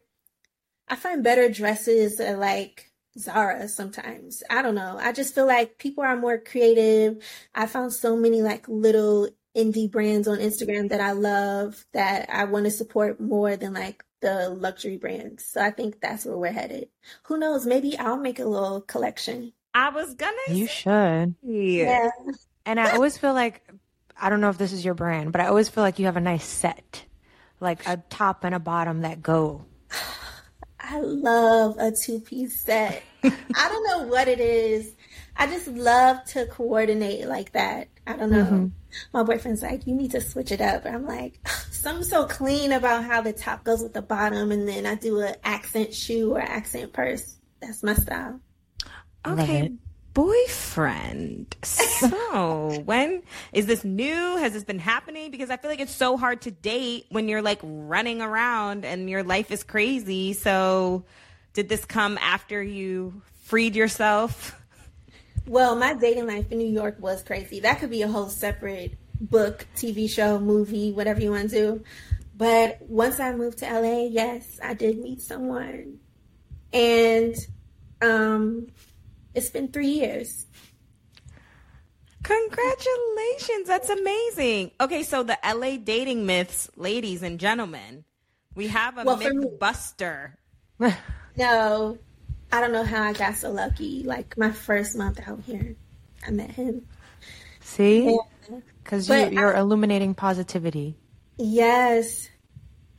I 0.88 0.96
find 0.96 1.24
better 1.24 1.50
dresses 1.50 2.20
at 2.20 2.40
like 2.40 2.92
Zara 3.18 3.68
sometimes. 3.68 4.44
I 4.50 4.62
don't 4.62 4.76
know. 4.76 4.98
I 5.00 5.12
just 5.12 5.34
feel 5.34 5.48
like 5.48 5.78
people 5.78 6.04
are 6.04 6.16
more 6.18 6.38
creative. 6.38 7.24
I 7.56 7.66
found 7.66 7.94
so 7.94 8.16
many 8.16 8.42
like 8.42 8.68
little 8.68 9.30
indie 9.58 9.90
brands 9.90 10.28
on 10.28 10.38
Instagram 10.38 10.90
that 10.90 11.02
I 11.02 11.12
love 11.12 11.86
that 11.94 12.30
I 12.32 12.46
want 12.46 12.66
to 12.66 12.72
support 12.72 13.20
more 13.20 13.56
than 13.58 13.74
like 13.74 14.04
the 14.22 14.50
luxury 14.50 14.98
brands. 14.98 15.46
So 15.46 15.62
I 15.62 15.72
think 15.72 16.00
that's 16.00 16.26
where 16.26 16.38
we're 16.38 16.52
headed. 16.52 16.90
Who 17.24 17.38
knows? 17.38 17.66
Maybe 17.66 17.98
I'll 17.98 18.18
make 18.18 18.40
a 18.40 18.46
little 18.46 18.82
collection. 18.82 19.54
I 19.74 19.90
was 19.90 20.14
gonna. 20.14 20.36
You 20.50 20.68
should. 20.68 21.36
Yeah. 21.42 22.10
And 22.66 22.80
I 22.80 22.92
always 22.92 23.18
feel 23.18 23.34
like 23.34 23.68
I 24.20 24.30
don't 24.30 24.42
know 24.42 24.50
if 24.50 24.58
this 24.58 24.74
is 24.74 24.84
your 24.84 24.94
brand, 24.94 25.32
but 25.32 25.42
I 25.42 25.48
always 25.48 25.70
feel 25.70 25.84
like 25.84 26.00
you 26.00 26.06
have 26.06 26.18
a 26.18 26.22
nice 26.22 26.46
set, 26.46 27.04
like 27.60 27.88
a 27.88 27.98
top 28.10 28.44
and 28.44 28.56
a 28.56 28.60
bottom 28.60 29.02
that 29.02 29.22
go. 29.22 29.66
I 30.80 31.00
love 31.00 31.78
a 31.78 31.92
two 31.92 32.20
piece 32.20 32.62
set. 32.62 33.04
I 33.24 33.70
don't 33.70 33.88
know 33.88 34.08
what 34.08 34.28
it 34.28 34.40
is. 34.40 34.94
I 35.38 35.48
just 35.48 35.68
love 35.68 36.24
to 36.26 36.48
coordinate 36.48 37.28
like 37.28 37.52
that. 37.52 37.90
I 38.08 38.18
don't 38.18 38.32
know. 38.32 38.44
Mm-hmm. 38.44 38.68
My 39.14 39.24
boyfriend's 39.24 39.62
like, 39.62 39.86
you 39.86 39.94
need 39.94 40.12
to 40.12 40.22
switch 40.22 40.52
it 40.52 40.62
up. 40.62 40.86
I'm 40.86 41.06
like, 41.06 41.40
something's 41.72 42.10
so 42.10 42.26
clean 42.26 42.72
about 42.72 43.04
how 43.04 43.22
the 43.22 43.34
top 43.34 43.64
goes 43.64 43.82
with 43.82 43.94
the 43.94 44.02
bottom, 44.02 44.52
and 44.52 44.68
then 44.68 44.86
I 44.86 44.96
do 44.96 45.20
an 45.20 45.36
accent 45.44 45.94
shoe 45.94 46.34
or 46.34 46.42
accent 46.42 46.94
purse. 46.94 47.38
That's 47.62 47.84
my 47.84 47.94
style. 47.94 48.40
Okay, 49.26 49.74
boyfriend. 50.14 51.56
So, 51.64 52.82
when 52.86 53.22
is 53.54 53.68
this 53.68 53.84
new? 53.84 54.38
Has 54.38 54.54
this 54.54 54.64
been 54.64 54.80
happening? 54.80 55.30
Because 55.30 55.50
I 55.50 55.58
feel 55.58 55.70
like 55.70 55.80
it's 55.80 55.94
so 55.94 56.18
hard 56.18 56.42
to 56.42 56.52
date 56.52 57.06
when 57.10 57.28
you're 57.28 57.42
like 57.42 57.60
running 57.62 58.22
around 58.22 58.86
and 58.86 59.10
your 59.10 59.24
life 59.24 59.52
is 59.52 59.64
crazy. 59.64 60.34
So, 60.34 61.04
did 61.54 61.70
this 61.70 61.86
come 61.86 62.18
after 62.20 62.64
you 62.64 63.22
freed 63.44 63.76
yourself? 63.76 64.60
Well, 65.48 65.76
my 65.76 65.94
dating 65.94 66.28
life 66.28 66.52
in 66.52 66.58
New 66.58 66.68
York 66.68 66.98
was 67.00 67.24
crazy. 67.24 67.62
That 67.62 67.80
could 67.80 67.90
be 67.90 68.02
a 68.02 68.08
whole 68.08 68.30
separate 68.30 68.98
book, 69.20 69.66
TV 69.76 70.10
show, 70.10 70.40
movie, 70.40 70.92
whatever 70.92 71.22
you 71.22 71.32
want 71.32 71.50
to 71.52 71.56
do. 71.56 71.84
But 72.36 72.82
once 72.82 73.20
I 73.20 73.34
moved 73.34 73.60
to 73.60 73.66
LA, 73.66 74.08
yes, 74.08 74.60
I 74.62 74.74
did 74.74 75.00
meet 75.00 75.22
someone. 75.22 76.00
And 76.74 77.36
um 78.02 78.68
it's 79.34 79.50
been 79.50 79.70
3 79.70 79.88
years. 79.88 80.46
Congratulations. 82.24 83.68
That's 83.68 83.90
amazing. 83.90 84.72
Okay, 84.82 85.04
so 85.04 85.24
the 85.24 85.38
LA 85.46 85.78
dating 85.78 86.26
myths, 86.26 86.70
ladies 86.76 87.24
and 87.24 87.40
gentlemen, 87.40 88.04
we 88.56 88.68
have 88.68 88.98
a 88.98 89.04
Well, 89.04 89.18
myth 89.18 89.60
buster. 89.60 90.38
No, 91.38 92.00
I 92.52 92.62
don't 92.62 92.72
know 92.72 92.84
how 92.84 93.04
I 93.04 93.14
got 93.14 93.36
so 93.36 93.52
lucky. 93.52 94.04
Like 94.04 94.38
my 94.38 94.52
first 94.52 94.96
month 94.98 95.20
out 95.28 95.42
here, 95.46 95.76
I 96.26 96.32
met 96.32 96.52
him. 96.52 96.86
See, 97.60 98.06
Yeah. 98.50 98.60
because 98.84 99.10
you, 99.10 99.16
you're 99.32 99.56
I- 99.56 99.60
illuminating 99.60 100.14
positivity. 100.16 100.98
Yes. 101.38 102.30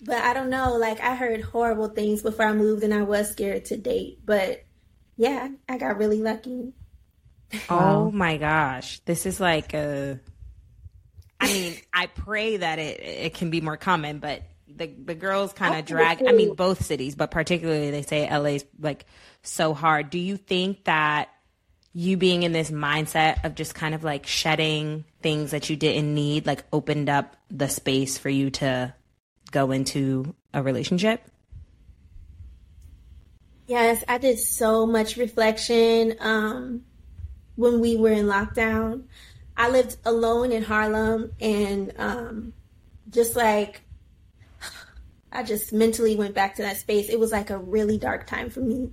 But 0.04 0.18
I 0.22 0.32
don't 0.34 0.50
know, 0.50 0.76
like 0.76 1.00
I 1.00 1.14
heard 1.16 1.40
horrible 1.42 1.88
things 1.88 2.22
before 2.22 2.46
I 2.46 2.52
moved 2.52 2.84
and 2.84 2.94
I 2.94 3.02
was 3.02 3.30
scared 3.30 3.64
to 3.66 3.76
date. 3.76 4.20
But 4.24 4.64
yeah, 5.16 5.48
I 5.68 5.78
got 5.78 5.98
really 5.98 6.22
lucky. 6.22 6.72
Oh 7.70 8.10
my 8.10 8.36
gosh. 8.36 9.00
This 9.06 9.24
is 9.24 9.40
like 9.40 9.72
a 9.72 10.20
I 11.40 11.46
mean, 11.46 11.74
I 11.94 12.06
pray 12.06 12.58
that 12.58 12.78
it 12.78 13.00
it 13.00 13.34
can 13.34 13.48
be 13.48 13.60
more 13.62 13.78
common, 13.78 14.18
but 14.18 14.42
the 14.76 14.86
the 14.86 15.14
girls 15.14 15.52
kind 15.52 15.78
of 15.78 15.84
drag 15.84 16.22
I 16.26 16.32
mean 16.32 16.54
both 16.54 16.84
cities, 16.84 17.14
but 17.14 17.30
particularly 17.30 17.90
they 17.90 18.02
say 18.02 18.28
LA's 18.30 18.64
like 18.78 19.06
so 19.42 19.74
hard. 19.74 20.10
Do 20.10 20.18
you 20.18 20.36
think 20.36 20.84
that 20.84 21.28
you 21.92 22.16
being 22.16 22.42
in 22.42 22.52
this 22.52 22.70
mindset 22.70 23.44
of 23.44 23.54
just 23.54 23.74
kind 23.74 23.94
of 23.94 24.04
like 24.04 24.26
shedding 24.26 25.04
things 25.22 25.50
that 25.50 25.68
you 25.68 25.76
didn't 25.76 26.14
need 26.14 26.46
like 26.46 26.64
opened 26.72 27.08
up 27.08 27.36
the 27.50 27.68
space 27.68 28.18
for 28.18 28.28
you 28.28 28.50
to 28.50 28.94
go 29.50 29.70
into 29.70 30.34
a 30.52 30.62
relationship? 30.62 31.22
Yes, 33.66 34.02
I 34.08 34.18
did 34.18 34.38
so 34.38 34.86
much 34.86 35.16
reflection 35.16 36.14
um, 36.20 36.84
when 37.56 37.80
we 37.80 37.96
were 37.96 38.10
in 38.10 38.26
lockdown. 38.26 39.04
I 39.56 39.68
lived 39.68 39.96
alone 40.04 40.52
in 40.52 40.62
Harlem 40.62 41.32
and 41.40 41.92
um, 41.98 42.52
just 43.10 43.36
like 43.36 43.82
I 45.30 45.42
just 45.42 45.72
mentally 45.72 46.16
went 46.16 46.34
back 46.34 46.54
to 46.56 46.62
that 46.62 46.78
space. 46.78 47.08
It 47.08 47.20
was 47.20 47.32
like 47.32 47.50
a 47.50 47.58
really 47.58 47.98
dark 47.98 48.26
time 48.26 48.50
for 48.50 48.60
me. 48.60 48.90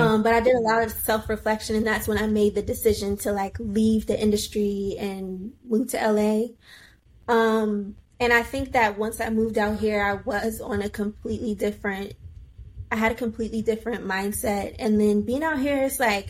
Um, 0.00 0.22
but 0.22 0.32
I 0.32 0.40
did 0.40 0.54
a 0.54 0.60
lot 0.60 0.82
of 0.82 0.92
self 0.92 1.28
reflection, 1.28 1.76
and 1.76 1.86
that's 1.86 2.06
when 2.06 2.18
I 2.18 2.26
made 2.26 2.54
the 2.54 2.62
decision 2.62 3.16
to 3.18 3.32
like 3.32 3.56
leave 3.58 4.06
the 4.06 4.20
industry 4.20 4.96
and 4.98 5.52
move 5.68 5.88
to 5.90 5.96
LA. 5.96 6.46
Um, 7.26 7.96
and 8.20 8.32
I 8.32 8.42
think 8.42 8.72
that 8.72 8.98
once 8.98 9.20
I 9.20 9.30
moved 9.30 9.58
out 9.58 9.80
here, 9.80 10.02
I 10.02 10.14
was 10.14 10.60
on 10.60 10.82
a 10.82 10.88
completely 10.88 11.54
different 11.54 12.14
I 12.94 12.96
had 12.96 13.10
a 13.10 13.16
completely 13.16 13.60
different 13.60 14.04
mindset. 14.06 14.76
And 14.78 15.00
then 15.00 15.22
being 15.22 15.42
out 15.42 15.58
here, 15.58 15.82
it's 15.82 15.98
like, 15.98 16.28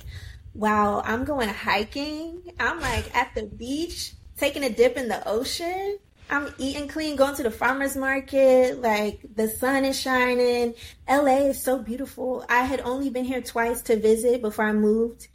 wow, 0.55 1.03
I'm 1.05 1.25
going 1.25 1.51
hiking. 1.51 2.41
I'm 2.59 2.81
like 2.81 3.15
at 3.15 3.35
the 3.35 3.45
beach, 3.45 4.15
taking 4.39 4.65
a 4.65 4.71
dip 4.71 4.97
in 4.97 5.09
the 5.09 5.29
ocean. 5.29 5.99
I'm 6.31 6.53
eating 6.59 6.89
clean, 6.89 7.17
going 7.17 7.35
to 7.37 7.43
the 7.43 7.51
farmer's 7.51 7.97
market. 7.97 8.81
Like 8.81 9.21
the 9.35 9.49
sun 9.49 9.85
is 9.85 10.01
shining. 10.01 10.75
LA 11.09 11.49
is 11.49 11.63
so 11.63 11.79
beautiful. 11.79 12.45
I 12.49 12.65
had 12.65 12.81
only 12.81 13.11
been 13.11 13.25
here 13.25 13.43
twice 13.43 13.83
to 13.83 14.01
visit 14.01 14.41
before 14.41 14.67
I 14.67 14.73
moved. 14.73 15.29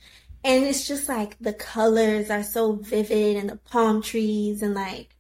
And 0.44 0.64
it's 0.64 0.88
just 0.88 1.10
like 1.10 1.38
the 1.40 1.54
colors 1.54 2.30
are 2.30 2.44
so 2.44 2.74
vivid 2.74 3.36
and 3.36 3.50
the 3.50 3.58
palm 3.58 4.02
trees 4.02 4.62
and 4.62 4.74
like, 4.74 5.16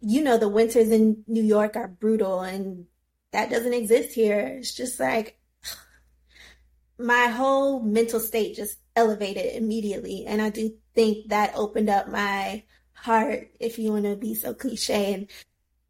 you 0.00 0.22
know, 0.22 0.38
the 0.38 0.48
winters 0.48 0.90
in 0.90 1.24
New 1.26 1.42
York 1.42 1.76
are 1.76 1.88
brutal 1.88 2.40
and 2.40 2.86
that 3.32 3.50
doesn't 3.50 3.74
exist 3.74 4.14
here. 4.14 4.56
It's 4.58 4.74
just 4.74 5.00
like 5.00 5.38
my 6.98 7.26
whole 7.26 7.80
mental 7.80 8.20
state 8.20 8.56
just 8.56 8.78
elevated 8.96 9.56
immediately. 9.56 10.24
And 10.26 10.40
I 10.40 10.50
do 10.50 10.74
think 10.94 11.28
that 11.28 11.52
opened 11.56 11.90
up 11.90 12.08
my 12.08 12.62
heart, 13.04 13.50
if 13.60 13.78
you 13.78 13.92
want 13.92 14.04
to 14.04 14.16
be 14.16 14.34
so 14.34 14.54
cliche. 14.54 15.14
And 15.14 15.28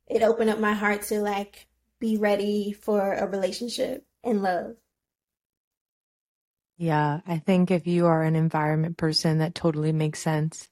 it 0.07 0.23
opened 0.23 0.51
up 0.51 0.59
my 0.59 0.75
heart 0.75 1.03
to 1.03 1.21
like 1.21 1.67
be 2.01 2.17
ready 2.17 2.73
for 2.73 3.15
a 3.15 3.27
relationship 3.27 4.05
and 4.23 4.43
love. 4.43 4.77
Yeah, 6.77 7.21
I 7.27 7.39
think 7.39 7.71
if 7.71 7.87
you 7.87 8.07
are 8.07 8.23
an 8.23 8.35
environment 8.35 8.97
person, 8.97 9.39
that 9.39 9.55
totally 9.55 9.93
makes 9.93 10.19
sense. 10.19 10.69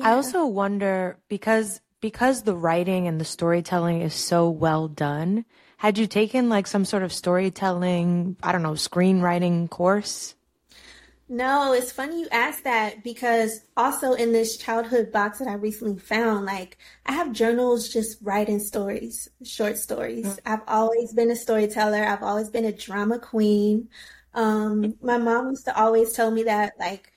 I 0.00 0.12
also 0.12 0.46
wonder 0.46 1.18
because 1.28 1.80
because 2.00 2.42
the 2.42 2.54
writing 2.54 3.08
and 3.08 3.18
the 3.18 3.24
storytelling 3.24 4.02
is 4.02 4.12
so 4.12 4.50
well 4.50 4.88
done. 4.88 5.46
Had 5.78 5.96
you 5.96 6.06
taken 6.06 6.50
like 6.50 6.66
some 6.66 6.84
sort 6.84 7.02
of 7.02 7.12
storytelling, 7.12 8.36
I 8.42 8.52
don't 8.52 8.62
know, 8.62 8.72
screenwriting 8.72 9.70
course? 9.70 10.34
No, 11.28 11.72
it's 11.72 11.90
funny 11.90 12.20
you 12.20 12.28
asked 12.30 12.64
that 12.64 13.02
because 13.02 13.60
also 13.76 14.12
in 14.12 14.32
this 14.32 14.58
childhood 14.58 15.10
box 15.10 15.38
that 15.38 15.48
I 15.48 15.54
recently 15.54 15.98
found, 15.98 16.44
like 16.44 16.76
I 17.06 17.12
have 17.12 17.32
journals 17.32 17.88
just 17.88 18.18
writing 18.22 18.58
stories, 18.60 19.28
short 19.42 19.78
stories. 19.78 20.38
I've 20.44 20.60
always 20.68 21.14
been 21.14 21.30
a 21.30 21.36
storyteller. 21.36 22.04
I've 22.04 22.22
always 22.22 22.50
been 22.50 22.66
a 22.66 22.72
drama 22.72 23.18
queen. 23.18 23.88
Um, 24.34 24.96
my 25.00 25.16
mom 25.16 25.50
used 25.50 25.64
to 25.64 25.78
always 25.78 26.12
tell 26.12 26.30
me 26.30 26.42
that 26.44 26.74
like 26.78 27.12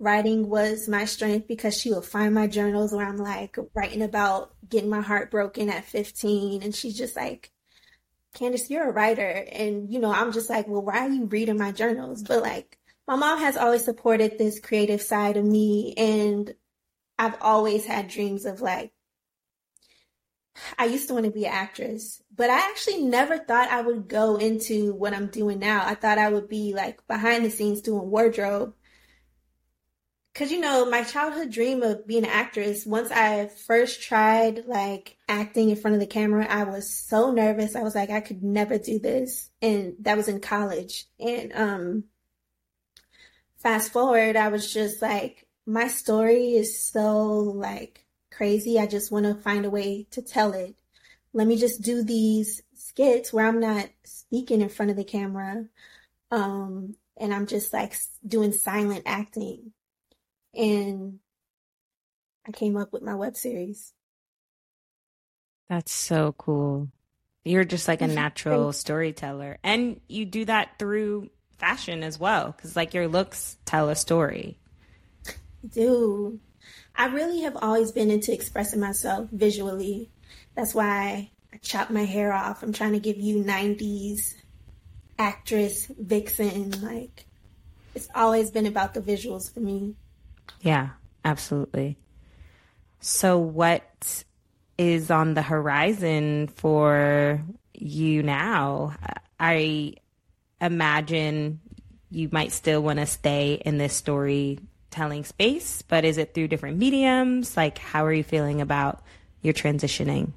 writing 0.00 0.48
was 0.48 0.88
my 0.88 1.04
strength 1.04 1.46
because 1.46 1.78
she 1.78 1.92
would 1.92 2.04
find 2.04 2.34
my 2.34 2.48
journals 2.48 2.92
where 2.92 3.06
I'm 3.06 3.18
like 3.18 3.56
writing 3.74 4.02
about 4.02 4.54
getting 4.68 4.90
my 4.90 5.00
heart 5.02 5.30
broken 5.30 5.68
at 5.70 5.84
15 5.84 6.62
and 6.64 6.74
she's 6.74 6.98
just 6.98 7.14
like, 7.14 7.52
Kandace, 8.34 8.70
you're 8.70 8.88
a 8.88 8.92
writer. 8.92 9.46
And, 9.52 9.90
you 9.92 9.98
know, 10.00 10.12
I'm 10.12 10.32
just 10.32 10.50
like, 10.50 10.66
well, 10.68 10.82
why 10.82 11.00
are 11.00 11.08
you 11.08 11.26
reading 11.26 11.58
my 11.58 11.72
journals? 11.72 12.22
But 12.22 12.42
like, 12.42 12.78
my 13.12 13.18
mom 13.18 13.40
has 13.40 13.58
always 13.58 13.84
supported 13.84 14.38
this 14.38 14.58
creative 14.58 15.02
side 15.02 15.36
of 15.36 15.44
me. 15.44 15.92
And 15.98 16.54
I've 17.18 17.36
always 17.42 17.84
had 17.84 18.08
dreams 18.08 18.46
of 18.46 18.62
like 18.62 18.92
I 20.78 20.86
used 20.86 21.08
to 21.08 21.14
want 21.14 21.26
to 21.26 21.30
be 21.30 21.44
an 21.44 21.52
actress, 21.52 22.22
but 22.34 22.48
I 22.48 22.70
actually 22.70 23.02
never 23.02 23.38
thought 23.38 23.70
I 23.70 23.82
would 23.82 24.08
go 24.08 24.36
into 24.36 24.94
what 24.94 25.12
I'm 25.12 25.26
doing 25.26 25.58
now. 25.58 25.82
I 25.84 25.94
thought 25.94 26.16
I 26.16 26.30
would 26.30 26.48
be 26.48 26.72
like 26.74 27.06
behind 27.06 27.44
the 27.44 27.50
scenes 27.50 27.82
doing 27.82 28.10
wardrobe. 28.10 28.74
Cause 30.34 30.50
you 30.50 30.60
know, 30.60 30.86
my 30.86 31.02
childhood 31.02 31.50
dream 31.50 31.82
of 31.82 32.06
being 32.06 32.24
an 32.24 32.30
actress, 32.30 32.86
once 32.86 33.10
I 33.10 33.48
first 33.66 34.02
tried 34.02 34.64
like 34.66 35.18
acting 35.28 35.68
in 35.68 35.76
front 35.76 35.94
of 35.94 36.00
the 36.00 36.06
camera, 36.06 36.46
I 36.46 36.64
was 36.64 36.88
so 36.88 37.30
nervous. 37.30 37.76
I 37.76 37.82
was 37.82 37.94
like, 37.94 38.08
I 38.08 38.22
could 38.22 38.42
never 38.42 38.78
do 38.78 38.98
this. 38.98 39.50
And 39.60 39.96
that 40.00 40.16
was 40.16 40.28
in 40.28 40.40
college. 40.40 41.04
And, 41.20 41.52
um, 41.54 42.04
fast 43.62 43.92
forward, 43.92 44.36
I 44.36 44.48
was 44.48 44.72
just 44.72 45.00
like, 45.00 45.46
my 45.66 45.88
story 45.88 46.54
is 46.54 46.84
so 46.84 47.28
like 47.38 48.04
crazy. 48.30 48.78
I 48.78 48.86
just 48.86 49.12
want 49.12 49.26
to 49.26 49.34
find 49.34 49.64
a 49.64 49.70
way 49.70 50.06
to 50.10 50.22
tell 50.22 50.52
it. 50.52 50.74
Let 51.32 51.46
me 51.46 51.56
just 51.56 51.82
do 51.82 52.02
these 52.02 52.62
skits 52.74 53.32
where 53.32 53.46
I'm 53.46 53.60
not 53.60 53.88
speaking 54.04 54.60
in 54.60 54.68
front 54.68 54.90
of 54.90 54.96
the 54.96 55.04
camera. 55.04 55.66
Um, 56.30 56.96
and 57.16 57.32
I'm 57.32 57.46
just 57.46 57.72
like 57.72 57.94
doing 58.26 58.52
silent 58.52 59.02
acting 59.06 59.72
and 60.54 61.20
I 62.46 62.52
came 62.52 62.76
up 62.76 62.92
with 62.92 63.02
my 63.02 63.14
web 63.14 63.36
series. 63.36 63.92
That's 65.68 65.92
so 65.92 66.34
cool. 66.36 66.88
You're 67.44 67.64
just 67.64 67.88
like 67.88 68.02
a 68.02 68.06
natural 68.08 68.72
storyteller. 68.72 69.58
And 69.62 70.00
you 70.08 70.24
do 70.24 70.44
that 70.46 70.78
through 70.78 71.30
fashion 71.58 72.02
as 72.02 72.18
well, 72.18 72.52
because 72.56 72.76
like 72.76 72.94
your 72.94 73.08
looks 73.08 73.56
tell 73.64 73.88
a 73.88 73.96
story. 73.96 74.58
Do. 75.68 76.40
I 76.96 77.06
really 77.06 77.40
have 77.42 77.56
always 77.56 77.92
been 77.92 78.10
into 78.10 78.32
expressing 78.32 78.80
myself 78.80 79.28
visually. 79.30 80.10
That's 80.54 80.74
why 80.74 81.30
I 81.52 81.56
chopped 81.58 81.90
my 81.90 82.04
hair 82.04 82.32
off. 82.32 82.62
I'm 82.62 82.72
trying 82.72 82.92
to 82.92 83.00
give 83.00 83.16
you 83.18 83.42
90s 83.42 84.34
actress, 85.18 85.86
vixen. 85.98 86.82
Like, 86.82 87.26
it's 87.94 88.08
always 88.14 88.50
been 88.50 88.66
about 88.66 88.94
the 88.94 89.00
visuals 89.00 89.52
for 89.52 89.60
me. 89.60 89.94
Yeah, 90.60 90.90
absolutely. 91.24 91.96
So, 93.00 93.38
what 93.38 94.24
is 94.78 95.10
on 95.10 95.34
the 95.34 95.42
horizon 95.42 96.48
for 96.48 97.42
you 97.74 98.22
now? 98.22 98.94
I 99.38 99.94
imagine 100.62 101.60
you 102.10 102.28
might 102.30 102.52
still 102.52 102.82
want 102.82 102.98
to 102.98 103.06
stay 103.06 103.60
in 103.64 103.78
this 103.78 103.94
storytelling 103.94 105.24
space, 105.24 105.82
but 105.82 106.04
is 106.04 106.18
it 106.18 106.34
through 106.34 106.48
different 106.48 106.78
mediums? 106.78 107.56
Like, 107.56 107.78
how 107.78 108.04
are 108.04 108.12
you 108.12 108.22
feeling 108.22 108.60
about 108.60 109.02
your 109.42 109.54
transitioning? 109.54 110.32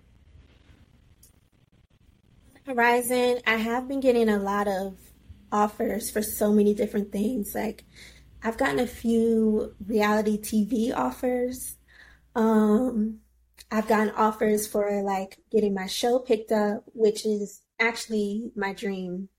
Horizon, 2.66 3.40
I 3.46 3.58
have 3.58 3.88
been 3.88 4.00
getting 4.00 4.28
a 4.28 4.40
lot 4.40 4.68
of 4.68 4.98
offers 5.52 6.10
for 6.10 6.24
so 6.24 6.52
many 6.52 6.74
different 6.74 7.12
things. 7.12 7.54
Like, 7.54 7.86
I've 8.44 8.58
gotten 8.58 8.80
a 8.80 8.88
few 8.88 9.76
reality 9.86 10.40
TV 10.40 10.96
offers. 10.96 11.78
Um, 12.36 13.20
I've 13.72 13.88
gotten 13.88 14.14
offers 14.16 14.68
for 14.68 15.02
like 15.04 15.40
getting 15.52 15.74
my 15.74 15.88
show 15.88 16.20
picked 16.20 16.52
up, 16.52 16.84
which 16.94 17.26
is 17.26 17.62
actually 17.80 18.52
my 18.56 18.74
dream. 18.74 19.30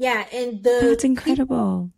Yeah, 0.00 0.26
and 0.32 0.62
the 0.62 0.78
That's 0.80 1.02
incredible. 1.02 1.90
People, 1.90 1.92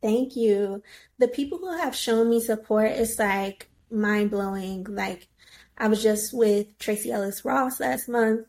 thank 0.00 0.36
you. 0.36 0.82
The 1.18 1.28
people 1.28 1.58
who 1.58 1.76
have 1.76 1.94
shown 1.94 2.30
me 2.30 2.40
support 2.40 2.92
is 2.92 3.18
like 3.18 3.68
mind 3.90 4.30
blowing. 4.30 4.86
Like 4.88 5.28
I 5.76 5.88
was 5.88 6.02
just 6.02 6.32
with 6.32 6.78
Tracee 6.78 7.12
Ellis 7.12 7.44
Ross 7.44 7.78
last 7.78 8.08
month. 8.08 8.46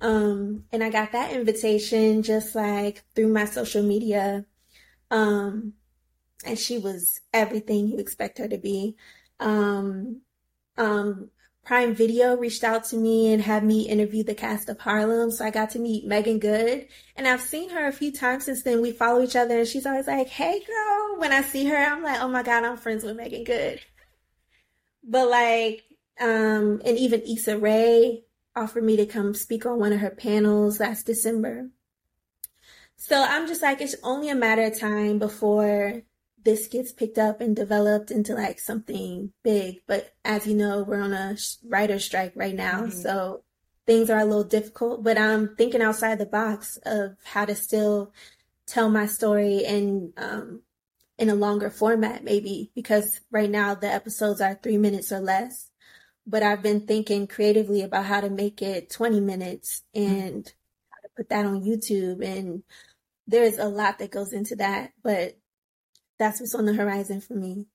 Um, 0.00 0.64
and 0.72 0.82
I 0.82 0.90
got 0.90 1.12
that 1.12 1.32
invitation 1.32 2.24
just 2.24 2.56
like 2.56 3.04
through 3.14 3.32
my 3.32 3.44
social 3.44 3.84
media. 3.84 4.46
Um, 5.12 5.74
and 6.44 6.58
she 6.58 6.78
was 6.78 7.20
everything 7.32 7.86
you 7.86 7.98
expect 7.98 8.38
her 8.38 8.48
to 8.48 8.58
be. 8.58 8.96
Um, 9.38 10.22
um, 10.76 11.30
Prime 11.68 11.94
Video 11.94 12.34
reached 12.34 12.64
out 12.64 12.84
to 12.84 12.96
me 12.96 13.30
and 13.30 13.42
had 13.42 13.62
me 13.62 13.82
interview 13.82 14.24
the 14.24 14.34
cast 14.34 14.70
of 14.70 14.80
Harlem. 14.80 15.30
So 15.30 15.44
I 15.44 15.50
got 15.50 15.68
to 15.72 15.78
meet 15.78 16.06
Meagan 16.06 16.38
Good. 16.38 16.88
And 17.14 17.28
I've 17.28 17.42
seen 17.42 17.68
her 17.68 17.86
a 17.86 17.92
few 17.92 18.10
times 18.10 18.46
since 18.46 18.62
then. 18.62 18.80
We 18.80 18.90
follow 18.90 19.22
each 19.22 19.36
other 19.36 19.58
and 19.58 19.68
she's 19.68 19.84
always 19.84 20.06
like, 20.06 20.28
Hey 20.28 20.64
girl. 20.66 21.20
When 21.20 21.30
I 21.30 21.42
see 21.42 21.66
her, 21.66 21.76
I'm 21.76 22.02
like, 22.02 22.22
Oh 22.22 22.28
my 22.28 22.42
God, 22.42 22.64
I'm 22.64 22.78
friends 22.78 23.04
with 23.04 23.18
Meagan 23.18 23.44
Good. 23.44 23.82
But 25.04 25.28
like, 25.28 25.84
um, 26.18 26.80
and 26.86 26.96
even 26.96 27.20
Issa 27.20 27.58
Rae 27.58 28.24
offered 28.56 28.84
me 28.84 28.96
to 28.96 29.04
come 29.04 29.34
speak 29.34 29.66
on 29.66 29.78
one 29.78 29.92
of 29.92 30.00
her 30.00 30.08
panels 30.08 30.80
last 30.80 31.04
December. 31.04 31.68
So 32.96 33.22
I'm 33.22 33.46
just 33.46 33.60
like, 33.60 33.82
it's 33.82 33.96
only 34.02 34.30
a 34.30 34.34
matter 34.34 34.62
of 34.62 34.80
time 34.80 35.18
before 35.18 36.00
this 36.44 36.66
gets 36.66 36.92
picked 36.92 37.18
up 37.18 37.40
and 37.40 37.54
developed 37.54 38.10
into 38.10 38.34
like 38.34 38.58
something 38.58 39.32
big. 39.42 39.80
But 39.86 40.14
as 40.24 40.46
you 40.46 40.54
know, 40.54 40.82
we're 40.82 41.00
on 41.00 41.12
a 41.12 41.36
writer 41.66 41.98
strike 41.98 42.32
right 42.36 42.54
now. 42.54 42.82
Mm-hmm. 42.82 43.00
So 43.00 43.42
things 43.86 44.10
are 44.10 44.18
a 44.18 44.24
little 44.24 44.44
difficult, 44.44 45.02
but 45.02 45.18
I'm 45.18 45.56
thinking 45.56 45.82
outside 45.82 46.18
the 46.18 46.26
box 46.26 46.78
of 46.84 47.16
how 47.24 47.44
to 47.44 47.54
still 47.54 48.12
tell 48.66 48.90
my 48.90 49.06
story 49.06 49.64
and, 49.64 50.12
um, 50.16 50.62
in 51.18 51.30
a 51.30 51.34
longer 51.34 51.68
format, 51.68 52.22
maybe 52.22 52.70
because 52.76 53.20
right 53.32 53.50
now 53.50 53.74
the 53.74 53.92
episodes 53.92 54.40
are 54.40 54.54
three 54.54 54.78
minutes 54.78 55.10
or 55.10 55.20
less. 55.20 55.70
But 56.26 56.42
I've 56.42 56.62
been 56.62 56.86
thinking 56.86 57.26
creatively 57.26 57.82
about 57.82 58.04
how 58.04 58.20
to 58.20 58.30
make 58.30 58.62
it 58.62 58.90
20 58.90 59.20
minutes 59.20 59.82
and 59.94 60.44
mm-hmm. 60.44 60.90
how 60.90 61.00
to 61.02 61.08
put 61.16 61.28
that 61.30 61.46
on 61.46 61.64
YouTube 61.64 62.24
and 62.24 62.62
there's 63.26 63.58
a 63.58 63.66
lot 63.66 63.98
that 63.98 64.10
goes 64.10 64.32
into 64.32 64.56
that, 64.56 64.92
but 65.02 65.36
that's 66.18 66.40
what's 66.40 66.54
on 66.54 66.64
the 66.64 66.74
horizon 66.74 67.20
for 67.20 67.34
me. 67.34 67.66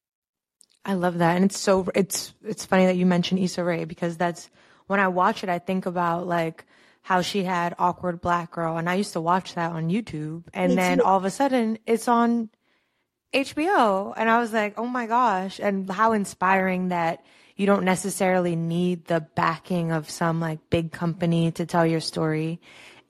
I 0.86 0.96
love 0.96 1.20
that. 1.20 1.36
And 1.36 1.46
it's 1.46 1.58
so, 1.58 1.88
it's, 1.96 2.34
it's 2.44 2.66
funny 2.66 2.86
that 2.88 2.98
you 2.98 3.06
mentioned 3.06 3.40
Issa 3.40 3.64
Rae 3.64 3.86
because 3.86 4.18
that's, 4.18 4.50
when 4.88 5.00
I 5.00 5.08
watch 5.08 5.44
it, 5.44 5.50
I 5.50 5.60
think 5.60 5.86
about 5.86 6.28
like 6.28 6.66
how 7.02 7.22
she 7.22 7.44
had 7.44 7.76
Awkward 7.80 8.22
Black 8.22 8.52
Girl 8.52 8.78
and 8.78 8.90
I 8.90 8.96
used 8.96 9.14
to 9.14 9.22
watch 9.22 9.56
that 9.56 9.72
on 9.72 9.90
YouTube 9.90 10.44
and 10.54 10.72
me 10.72 10.76
then 10.76 10.98
too. 10.98 11.04
all 11.04 11.18
of 11.18 11.26
a 11.26 11.30
sudden 11.30 11.78
it's 11.86 12.08
on 12.08 12.50
HBO 13.34 14.14
and 14.16 14.30
I 14.30 14.40
was 14.40 14.54
like, 14.54 14.78
oh 14.78 14.86
my 14.86 15.06
gosh. 15.08 15.60
And 15.60 15.90
how 15.90 16.14
inspiring 16.14 16.90
that 16.90 17.26
you 17.56 17.66
don't 17.66 17.84
necessarily 17.84 18.56
need 18.56 19.06
the 19.06 19.22
backing 19.22 19.92
of 19.92 20.10
some 20.10 20.40
like 20.40 20.70
big 20.70 20.92
company 20.92 21.52
to 21.54 21.66
tell 21.66 21.86
your 21.86 22.00
story 22.00 22.60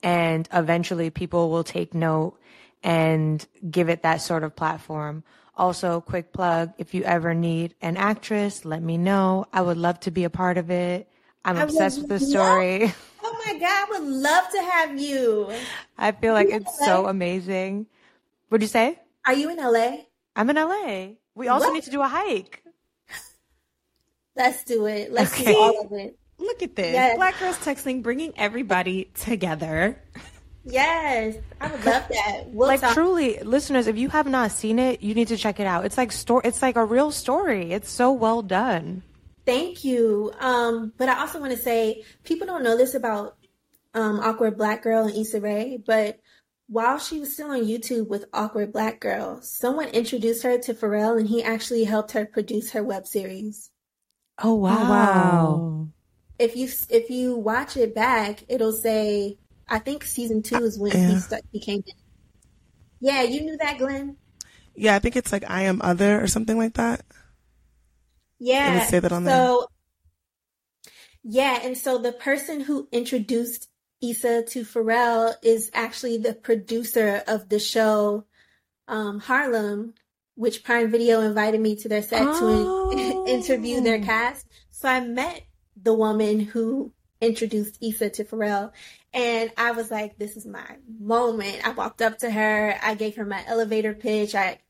and 0.02 0.48
eventually 0.52 1.10
people 1.10 1.50
will 1.50 1.64
take 1.64 1.94
note 1.94 2.38
and 2.84 3.44
give 3.68 3.88
it 3.88 4.02
that 4.02 4.20
sort 4.20 4.44
of 4.44 4.54
platform. 4.54 5.24
Also, 5.56 6.00
quick 6.00 6.32
plug, 6.32 6.72
if 6.78 6.94
you 6.94 7.02
ever 7.04 7.32
need 7.32 7.74
an 7.80 7.96
actress, 7.96 8.64
let 8.64 8.82
me 8.82 8.98
know. 8.98 9.46
I 9.52 9.62
would 9.62 9.78
love 9.78 9.98
to 10.00 10.10
be 10.10 10.24
a 10.24 10.30
part 10.30 10.58
of 10.58 10.70
it. 10.70 11.08
I'm 11.44 11.56
obsessed 11.56 11.98
with 11.98 12.08
the 12.08 12.20
story. 12.20 12.92
oh 13.22 13.42
my 13.46 13.58
God, 13.58 13.62
I 13.64 13.86
would 13.90 14.08
love 14.08 14.44
to 14.50 14.62
have 14.62 15.00
you. 15.00 15.50
I 15.96 16.12
feel 16.12 16.34
like 16.34 16.48
it's 16.48 16.80
LA? 16.80 16.86
so 16.86 17.06
amazing. 17.06 17.86
What'd 18.48 18.62
you 18.62 18.68
say? 18.68 18.98
Are 19.26 19.34
you 19.34 19.50
in 19.50 19.56
LA? 19.56 19.98
I'm 20.36 20.50
in 20.50 20.56
LA. 20.56 21.14
We 21.34 21.48
also 21.48 21.68
what? 21.68 21.74
need 21.74 21.84
to 21.84 21.90
do 21.90 22.02
a 22.02 22.08
hike. 22.08 22.62
Let's 24.36 24.64
do 24.64 24.86
it. 24.86 25.12
Let's 25.12 25.32
okay. 25.32 25.52
do 25.52 25.58
all 25.58 25.86
of 25.86 25.92
it. 25.92 26.18
Look 26.38 26.62
at 26.62 26.76
this. 26.76 26.92
Yes. 26.92 27.16
Black 27.16 27.38
Girls 27.38 27.56
Texting, 27.58 28.02
bringing 28.02 28.32
everybody 28.36 29.10
together. 29.14 30.02
Yes, 30.64 31.36
I 31.60 31.70
would 31.70 31.84
love 31.84 32.04
that. 32.08 32.44
We'll 32.46 32.68
like 32.68 32.80
talk- 32.80 32.94
truly, 32.94 33.38
listeners, 33.40 33.86
if 33.86 33.98
you 33.98 34.08
have 34.08 34.26
not 34.26 34.50
seen 34.50 34.78
it, 34.78 35.02
you 35.02 35.14
need 35.14 35.28
to 35.28 35.36
check 35.36 35.60
it 35.60 35.66
out. 35.66 35.84
It's 35.84 35.98
like 35.98 36.10
story. 36.10 36.42
It's 36.44 36.62
like 36.62 36.76
a 36.76 36.84
real 36.84 37.10
story. 37.10 37.72
It's 37.72 37.90
so 37.90 38.12
well 38.12 38.42
done. 38.42 39.02
Thank 39.44 39.84
you. 39.84 40.32
Um, 40.40 40.92
but 40.96 41.08
I 41.08 41.20
also 41.20 41.38
want 41.38 41.52
to 41.52 41.58
say 41.58 42.04
people 42.24 42.46
don't 42.46 42.62
know 42.62 42.78
this 42.78 42.94
about 42.94 43.36
um, 43.92 44.20
Awkward 44.20 44.56
Black 44.56 44.82
Girl 44.82 45.06
and 45.06 45.16
Issa 45.16 45.40
Rae, 45.40 45.78
but 45.84 46.18
while 46.66 46.98
she 46.98 47.20
was 47.20 47.34
still 47.34 47.50
on 47.50 47.60
YouTube 47.60 48.08
with 48.08 48.24
Awkward 48.32 48.72
Black 48.72 49.00
Girl, 49.00 49.40
someone 49.42 49.88
introduced 49.88 50.42
her 50.44 50.56
to 50.58 50.72
Pharrell, 50.72 51.18
and 51.18 51.28
he 51.28 51.42
actually 51.42 51.84
helped 51.84 52.12
her 52.12 52.24
produce 52.24 52.70
her 52.70 52.82
web 52.82 53.06
series. 53.06 53.70
Oh 54.42 54.54
wow! 54.54 54.70
Oh, 54.70 54.88
wow 54.88 55.88
if 56.38 56.56
you 56.56 56.68
if 56.90 57.10
you 57.10 57.36
watch 57.36 57.76
it 57.76 57.94
back, 57.94 58.44
it'll 58.48 58.72
say 58.72 59.38
I 59.68 59.78
think 59.78 60.04
season 60.04 60.42
two 60.42 60.56
is 60.56 60.78
when 60.78 60.92
yeah. 60.92 61.08
he 61.08 61.18
st- 61.18 61.44
he 61.52 61.60
came 61.60 61.82
in. 61.86 61.94
Yeah, 63.00 63.22
you 63.22 63.42
knew 63.42 63.56
that, 63.58 63.78
Glenn. 63.78 64.16
Yeah, 64.74 64.94
I 64.94 64.98
think 64.98 65.16
it's 65.16 65.32
like 65.32 65.48
I 65.48 65.62
am 65.62 65.80
other 65.82 66.22
or 66.22 66.26
something 66.26 66.58
like 66.58 66.74
that. 66.74 67.04
Yeah, 68.38 68.84
say 68.86 68.98
that 68.98 69.12
on 69.12 69.24
so, 69.24 69.68
there. 70.84 70.92
Yeah, 71.22 71.60
and 71.62 71.78
so 71.78 71.98
the 71.98 72.12
person 72.12 72.60
who 72.60 72.88
introduced 72.92 73.68
Issa 74.02 74.42
to 74.42 74.64
Pharrell 74.64 75.34
is 75.42 75.70
actually 75.72 76.18
the 76.18 76.34
producer 76.34 77.22
of 77.26 77.48
the 77.48 77.58
show 77.58 78.26
um, 78.88 79.20
Harlem, 79.20 79.94
which 80.34 80.64
Prime 80.64 80.90
Video 80.90 81.20
invited 81.20 81.60
me 81.60 81.76
to 81.76 81.88
their 81.88 82.02
set 82.02 82.22
oh. 82.22 82.90
to 82.90 82.98
in- 82.98 83.26
interview 83.40 83.80
their 83.80 84.00
cast. 84.00 84.46
So 84.70 84.88
I 84.88 85.00
met 85.00 85.42
the 85.80 85.94
woman 85.94 86.40
who 86.40 86.92
introduced 87.20 87.78
Issa 87.82 88.10
to 88.10 88.24
Pharrell. 88.24 88.72
And 89.12 89.52
I 89.56 89.72
was 89.72 89.90
like, 89.90 90.18
this 90.18 90.36
is 90.36 90.46
my 90.46 90.76
moment. 91.00 91.66
I 91.66 91.70
walked 91.70 92.02
up 92.02 92.18
to 92.18 92.30
her. 92.30 92.76
I 92.82 92.94
gave 92.94 93.16
her 93.16 93.24
my 93.24 93.44
elevator 93.46 93.94
pitch. 93.94 94.34
I 94.34 94.60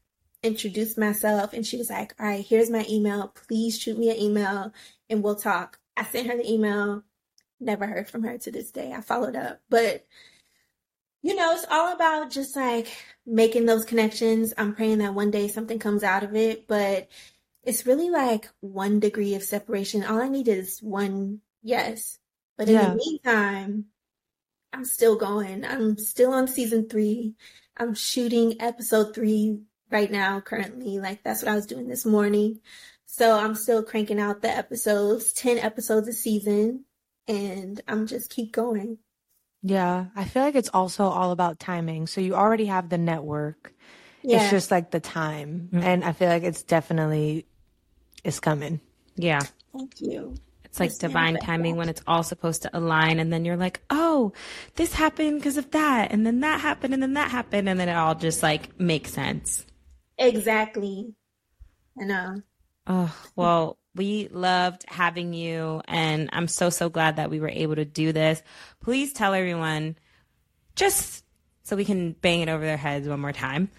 introduced 0.43 0.99
myself 0.99 1.55
and 1.55 1.67
she 1.67 1.79
was 1.79 1.91
like, 1.91 2.15
all 2.21 2.27
right, 2.27 2.45
here's 2.45 2.71
my 2.71 2.85
email. 2.89 3.29
Please 3.29 3.79
shoot 3.79 3.99
me 3.99 4.11
an 4.11 4.19
email 4.19 4.73
and 5.09 5.23
we'll 5.23 5.37
talk. 5.37 5.79
I 5.97 6.05
sent 6.05 6.29
her 6.29 6.37
the 6.37 6.51
email. 6.51 7.03
Never 7.59 7.87
heard 7.87 8.09
from 8.09 8.25
her 8.25 8.37
to 8.39 8.51
this 8.51 8.71
day. 8.71 8.93
I 8.93 9.01
followed 9.01 9.37
up, 9.37 9.61
but 9.71 10.05
you 11.23 11.35
know, 11.35 11.53
it's 11.53 11.65
all 11.71 11.95
about 11.95 12.31
just 12.31 12.55
like 12.55 12.89
making 13.25 13.65
those 13.65 13.87
connections. 13.87 14.53
I'm 14.59 14.75
praying 14.75 14.99
that 14.99 15.15
one 15.15 15.31
day 15.31 15.49
something 15.49 15.79
comes 15.79 16.03
out 16.03 16.23
of 16.23 16.37
it, 16.37 16.69
but 16.69 17.09
it's 17.63 17.87
really 17.87 18.11
like 18.11 18.51
one 18.61 19.01
degree 19.01 19.35
of 19.35 19.43
separation. 19.43 20.05
All 20.05 20.21
I 20.21 20.29
need 20.29 20.49
is 20.49 20.81
one 20.81 21.41
yes. 21.63 22.19
But 22.57 22.69
in 22.69 22.75
Yeah. 22.75 22.91
the 22.91 22.97
meantime, 22.97 23.87
I'm 24.73 24.85
still 24.85 25.17
going. 25.17 25.65
I'm 25.65 25.99
still 25.99 26.33
on 26.33 26.49
season 26.49 26.89
three. 26.89 27.35
I'm 27.77 27.95
shooting 27.95 28.61
episode 28.61 29.15
three 29.15 29.61
right 29.91 30.11
now, 30.11 30.41
currently. 30.41 30.99
Like 30.99 31.23
that's 31.23 31.43
what 31.43 31.53
I 31.53 31.55
was 31.55 31.67
doing 31.67 31.89
this 31.89 32.05
morning. 32.05 32.61
So 33.07 33.39
I'm 33.39 33.55
still 33.55 33.83
cranking 33.83 34.19
out 34.19 34.43
the 34.43 34.49
episodes, 34.51 35.33
10 35.33 35.59
episodes 35.59 36.09
a 36.09 36.13
season, 36.13 36.85
and 37.29 37.81
I'm 37.87 38.07
just 38.07 38.31
keep 38.31 38.53
going. 38.53 38.99
Yeah, 39.63 40.07
I 40.17 40.25
feel 40.25 40.43
like 40.43 40.57
it's 40.57 40.71
also 40.75 41.05
all 41.05 41.31
about 41.31 41.59
timing. 41.61 42.07
So 42.07 42.21
you 42.21 42.35
already 42.35 42.67
have 42.67 42.89
the 42.89 42.99
network. 42.99 43.73
Yeah. 44.23 44.43
It's 44.43 44.51
just 44.51 44.71
like 44.71 44.91
the 44.91 45.01
time. 45.01 45.69
Mm-hmm. 45.73 45.85
And 45.85 46.05
I 46.05 46.13
feel 46.13 46.29
like 46.29 46.43
it's 46.43 46.63
definitely 46.63 47.47
it's 48.25 48.41
coming. 48.41 48.81
Yeah. 49.17 49.41
Thank 49.73 50.01
you. 50.01 50.35
It's 50.75 50.81
like 50.81 50.99
divine 50.99 51.37
timing 51.37 51.77
when 51.77 51.89
it's 51.89 52.03
all 52.05 52.25
supposed 52.25 52.63
to 52.63 52.77
align, 52.77 53.21
and 53.21 53.33
then 53.33 53.45
you're 53.45 53.57
like, 53.57 53.81
oh, 53.91 54.33
this 54.75 54.93
happened 54.93 55.39
because 55.39 55.57
of 55.57 55.71
that, 55.71 56.11
and 56.11 56.27
then 56.27 56.41
that 56.41 56.61
happened, 56.61 56.93
and 56.93 57.01
then 57.01 57.15
that 57.15 57.31
happened, 57.31 57.69
and 57.69 57.79
then 57.79 57.89
it 57.89 57.95
all 57.95 58.17
just 58.17 58.43
like 58.43 58.81
makes 58.81 59.13
sense. 59.13 59.65
Exactly. 60.19 61.15
I 62.01 62.05
know. 62.05 62.43
Oh, 62.89 63.17
well, 63.37 63.79
we 63.95 64.27
loved 64.33 64.85
having 64.89 65.33
you, 65.33 65.81
and 65.87 66.29
I'm 66.33 66.49
so, 66.49 66.71
so 66.71 66.89
glad 66.89 67.17
that 67.17 67.31
we 67.31 67.39
were 67.39 67.49
able 67.49 67.77
to 67.77 67.85
do 67.85 68.13
this. 68.13 68.43
Please 68.83 69.13
tell 69.13 69.33
everyone, 69.33 69.97
just 70.75 71.25
so 71.63 71.77
we 71.77 71.85
can 71.85 72.15
bang 72.15 72.41
it 72.41 72.49
over 72.49 72.65
their 72.65 72.77
heads 72.77 73.07
one 73.07 73.21
more 73.21 73.33
time, 73.33 73.71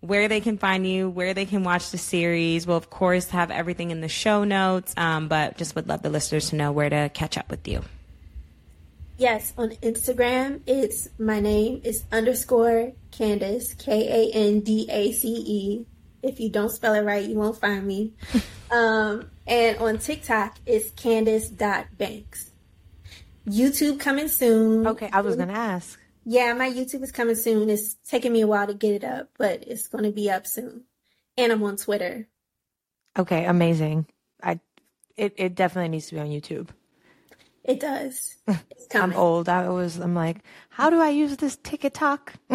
where 0.00 0.28
they 0.28 0.40
can 0.40 0.58
find 0.58 0.86
you, 0.86 1.08
where 1.08 1.34
they 1.34 1.46
can 1.46 1.64
watch 1.64 1.90
the 1.90 1.98
series. 1.98 2.66
We'll, 2.66 2.76
of 2.76 2.90
course, 2.90 3.30
have 3.30 3.50
everything 3.50 3.90
in 3.90 4.00
the 4.00 4.08
show 4.08 4.44
notes, 4.44 4.94
um, 4.96 5.28
but 5.28 5.56
just 5.56 5.74
would 5.74 5.88
love 5.88 6.02
the 6.02 6.10
listeners 6.10 6.50
to 6.50 6.56
know 6.56 6.72
where 6.72 6.88
to 6.88 7.10
catch 7.12 7.36
up 7.36 7.50
with 7.50 7.66
you. 7.66 7.82
Yes, 9.16 9.52
on 9.58 9.70
Instagram, 9.70 10.60
it's 10.66 11.08
my 11.18 11.40
name 11.40 11.80
is 11.82 12.04
underscore 12.12 12.92
Kandace, 13.10 13.76
K 13.76 14.30
A 14.32 14.36
N 14.36 14.60
D 14.60 14.86
A 14.88 15.10
C 15.10 15.28
E. 15.28 15.86
If 16.22 16.38
you 16.38 16.50
don't 16.50 16.70
spell 16.70 16.94
it 16.94 17.02
right, 17.02 17.24
you 17.24 17.34
won't 17.34 17.60
find 17.60 17.84
me. 17.84 18.12
um, 18.70 19.28
and 19.46 19.76
on 19.78 19.98
TikTok, 19.98 20.58
it's 20.66 20.90
Kandace.banks. 20.90 22.52
YouTube 23.48 23.98
coming 23.98 24.28
soon. 24.28 24.86
Okay, 24.86 25.10
I 25.12 25.20
was 25.22 25.34
going 25.34 25.48
to 25.48 25.54
ask. 25.54 25.97
Yeah, 26.30 26.52
my 26.52 26.68
YouTube 26.68 27.02
is 27.02 27.10
coming 27.10 27.36
soon. 27.36 27.70
It's 27.70 27.94
taking 28.06 28.34
me 28.34 28.42
a 28.42 28.46
while 28.46 28.66
to 28.66 28.74
get 28.74 28.92
it 28.92 29.02
up, 29.02 29.30
but 29.38 29.64
it's 29.66 29.88
going 29.88 30.04
to 30.04 30.12
be 30.12 30.30
up 30.30 30.46
soon. 30.46 30.84
And 31.38 31.50
I'm 31.50 31.62
on 31.62 31.78
Twitter. 31.78 32.28
Okay, 33.18 33.46
amazing. 33.46 34.04
I 34.42 34.60
it 35.16 35.32
it 35.38 35.54
definitely 35.54 35.88
needs 35.88 36.08
to 36.08 36.16
be 36.16 36.20
on 36.20 36.26
YouTube. 36.26 36.68
It 37.64 37.80
does. 37.80 38.36
It's 38.70 38.94
I'm 38.94 39.14
old. 39.14 39.48
I 39.48 39.70
was 39.70 39.96
I'm 39.96 40.14
like, 40.14 40.38
how 40.68 40.90
do 40.90 41.00
I 41.00 41.08
use 41.08 41.36
this 41.38 41.56
TikTok? 41.56 42.34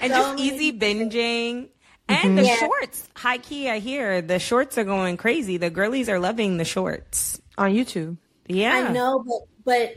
And 0.00 0.12
So 0.12 0.18
just 0.18 0.38
easy 0.38 0.72
binging. 0.72 1.68
And 2.08 2.38
the 2.38 2.42
mm-hmm. 2.42 2.48
Yeah. 2.48 2.56
shorts, 2.56 3.08
high 3.14 3.38
key, 3.38 3.68
I 3.68 3.80
hear 3.80 4.22
the 4.22 4.38
shorts 4.38 4.78
are 4.78 4.84
going 4.84 5.18
crazy. 5.18 5.58
The 5.58 5.68
girlies 5.70 6.08
are 6.08 6.18
loving 6.18 6.56
the 6.56 6.64
shorts. 6.64 7.40
on 7.58 7.72
YouTube. 7.72 8.16
Yeah. 8.46 8.88
I 8.88 8.92
know, 8.92 9.22
but 9.26 9.42
but 9.64 9.96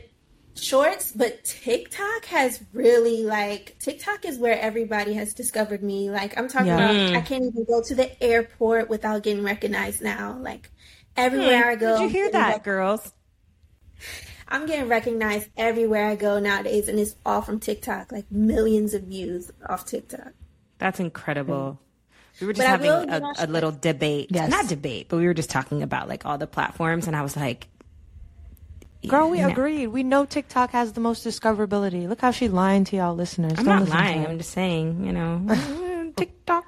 shorts, 0.54 1.12
but 1.12 1.44
TikTok 1.44 2.24
has 2.26 2.62
really 2.72 3.24
like 3.24 3.76
TikTok 3.78 4.24
is 4.24 4.38
where 4.38 4.58
everybody 4.58 5.14
has 5.14 5.34
discovered 5.34 5.82
me. 5.82 6.10
Like 6.10 6.36
I'm 6.38 6.48
talking 6.48 6.68
Yeah. 6.68 6.90
about, 6.90 7.16
I 7.16 7.20
can't 7.20 7.44
even 7.44 7.64
go 7.64 7.82
to 7.82 7.94
the 7.94 8.22
airport 8.22 8.88
without 8.88 9.22
getting 9.22 9.42
recognized 9.42 10.02
now. 10.02 10.36
Like 10.38 10.70
everywhere 11.16 11.64
hmm. 11.64 11.70
I 11.70 11.74
go, 11.76 11.98
Did 11.98 12.04
you 12.04 12.08
hear 12.10 12.30
that, 12.30 12.48
rec- 12.48 12.64
girls? 12.64 13.12
I'm 14.48 14.66
getting 14.66 14.88
recognized 14.88 15.48
everywhere 15.56 16.06
I 16.06 16.16
go 16.16 16.38
nowadays, 16.38 16.88
and 16.88 16.98
it's 16.98 17.14
all 17.24 17.40
from 17.40 17.58
TikTok. 17.58 18.12
Like 18.12 18.30
millions 18.30 18.92
of 18.92 19.04
views 19.04 19.50
off 19.66 19.86
TikTok. 19.86 20.32
That's 20.78 21.00
incredible. 21.00 21.72
Hmm. 21.72 21.82
We 22.40 22.46
were 22.46 22.52
just 22.54 22.66
But 22.66 22.70
having 22.70 23.10
a, 23.10 23.32
a 23.38 23.46
little 23.46 23.72
debate. 23.72 24.28
Yes. 24.30 24.50
Not 24.50 24.68
debate, 24.68 25.06
but 25.08 25.18
we 25.18 25.26
were 25.26 25.34
just 25.34 25.50
talking 25.50 25.82
about 25.82 26.08
like 26.08 26.26
all 26.26 26.38
the 26.38 26.46
platforms, 26.46 27.06
and 27.06 27.14
I 27.14 27.22
was 27.22 27.36
like, 27.36 27.68
Girl, 29.06 29.28
we 29.28 29.40
no. 29.40 29.48
agreed. 29.48 29.88
We 29.88 30.02
know 30.02 30.24
TikTok 30.24 30.70
has 30.70 30.92
the 30.92 31.00
most 31.00 31.26
discoverability. 31.26 32.08
Look 32.08 32.20
how 32.20 32.30
she 32.30 32.48
lying 32.48 32.84
to 32.84 32.96
y'all 32.96 33.14
listeners. 33.14 33.54
I'm 33.56 33.64
Don't 33.64 33.66
not 33.66 33.80
listen 33.80 33.98
lying. 33.98 34.26
I'm 34.26 34.38
just 34.38 34.50
saying, 34.50 35.04
you 35.04 35.12
know, 35.12 36.12
TikTok, 36.16 36.64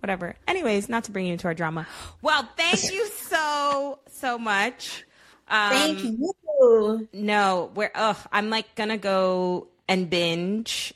whatever. 0.00 0.34
Anyways, 0.48 0.88
not 0.88 1.04
to 1.04 1.10
bring 1.12 1.26
you 1.26 1.32
into 1.32 1.46
our 1.46 1.54
drama. 1.54 1.86
Well, 2.22 2.48
thank 2.56 2.90
you 2.90 3.06
so, 3.08 3.98
so 4.08 4.38
much. 4.38 5.04
Um, 5.48 5.70
Thank 5.70 6.02
you. 6.02 7.08
No, 7.12 7.70
we're 7.74 7.90
ugh, 7.94 8.16
I'm 8.30 8.48
like 8.48 8.74
gonna 8.74 8.96
go 8.96 9.68
and 9.88 10.08
binge. 10.08 10.94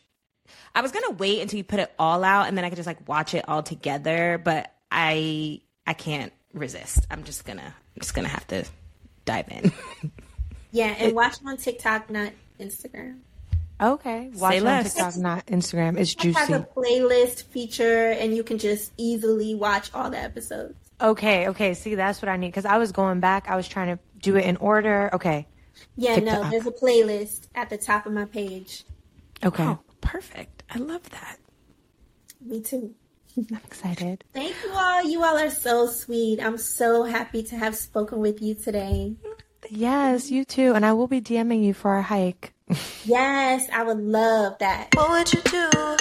I 0.75 0.81
was 0.81 0.93
gonna 0.93 1.11
wait 1.11 1.43
until 1.43 1.59
you 1.59 1.65
put 1.65 1.81
it 1.81 1.93
all 1.99 2.25
out 2.25 2.47
and 2.47 2.57
then 2.57 2.65
I 2.65 2.71
could 2.71 2.77
just 2.77 2.87
like 2.87 3.07
watch 3.09 3.35
it 3.35 3.45
all 3.49 3.63
together, 3.63 4.41
but 4.43 4.73
I 4.91 5.61
I 5.87 5.93
can't 5.93 6.33
resist. 6.55 7.07
I'm 7.11 7.25
just 7.25 7.45
gonna 7.45 7.63
I'm 7.63 8.01
just 8.01 8.15
gonna 8.15 8.29
have 8.29 8.47
to 8.49 8.65
dive 9.25 9.49
in. 9.51 9.73
Yeah, 10.77 10.95
and 10.99 11.15
watch 11.15 11.37
on 11.47 11.57
TikTok, 11.57 12.11
not 12.11 12.33
Instagram. 12.61 13.21
Okay. 13.81 14.31
Watch 14.35 14.53
Say 14.53 14.59
on 14.59 14.65
less. 14.65 14.93
TikTok, 14.93 15.17
not 15.17 15.47
Instagram. 15.47 15.97
It's 15.99 16.15
juicy. 16.15 16.39
It 16.39 16.49
has 16.49 16.51
a 16.51 16.69
playlist 16.77 17.45
feature, 17.45 18.11
and 18.11 18.37
you 18.37 18.43
can 18.43 18.59
just 18.59 18.93
easily 18.99 19.55
watch 19.55 19.91
all 19.95 20.11
the 20.11 20.19
episodes. 20.19 20.75
Okay, 21.01 21.49
okay. 21.49 21.73
See, 21.73 21.95
that's 21.95 22.21
what 22.21 22.29
I 22.29 22.37
need 22.37 22.49
because 22.49 22.67
I 22.67 22.77
was 22.77 22.93
going 22.93 23.21
back. 23.21 23.49
I 23.49 23.57
was 23.57 23.67
trying 23.67 23.97
to 23.97 24.03
do 24.21 24.37
it 24.37 24.45
in 24.45 24.59
order. 24.59 25.09
Okay. 25.15 25.47
Yeah, 25.97 26.17
no, 26.17 26.49
there's 26.51 26.67
a 26.67 26.71
playlist 26.71 27.49
at 27.55 27.71
the 27.71 27.79
top 27.79 28.05
of 28.05 28.13
my 28.13 28.27
page. 28.27 28.85
Okay. 29.43 29.65
Oh, 29.65 29.79
perfect. 30.03 30.63
I 30.71 30.79
love 30.79 31.09
that. 31.09 31.39
Me 32.43 32.61
too. 32.61 32.95
I'm 33.39 33.57
excited. 33.65 34.25
Thank 34.35 34.55
you 34.63 34.73
all. 34.73 35.03
You 35.05 35.25
all 35.25 35.39
are 35.39 35.51
so 35.51 35.87
sweet. 35.87 36.39
I'm 36.39 36.59
so 36.59 37.05
happy 37.05 37.43
to 37.45 37.57
have 37.57 37.77
spoken 37.77 38.19
with 38.19 38.43
you 38.43 38.55
today. 38.55 39.15
Yes, 39.71 40.31
you 40.31 40.45
too. 40.45 40.75
And 40.75 40.85
I 40.85 40.93
will 40.93 41.09
be 41.09 41.21
DMing 41.21 41.63
you 41.65 41.75
for 41.75 41.93
our 41.93 42.03
hike. 42.03 42.53
Yes, 43.05 43.69
I 43.73 43.83
would 43.85 44.01
love 44.01 44.59
that. 44.59 44.89
What 44.95 45.11
would 45.11 45.33
you 45.33 45.41
do? 45.43 45.97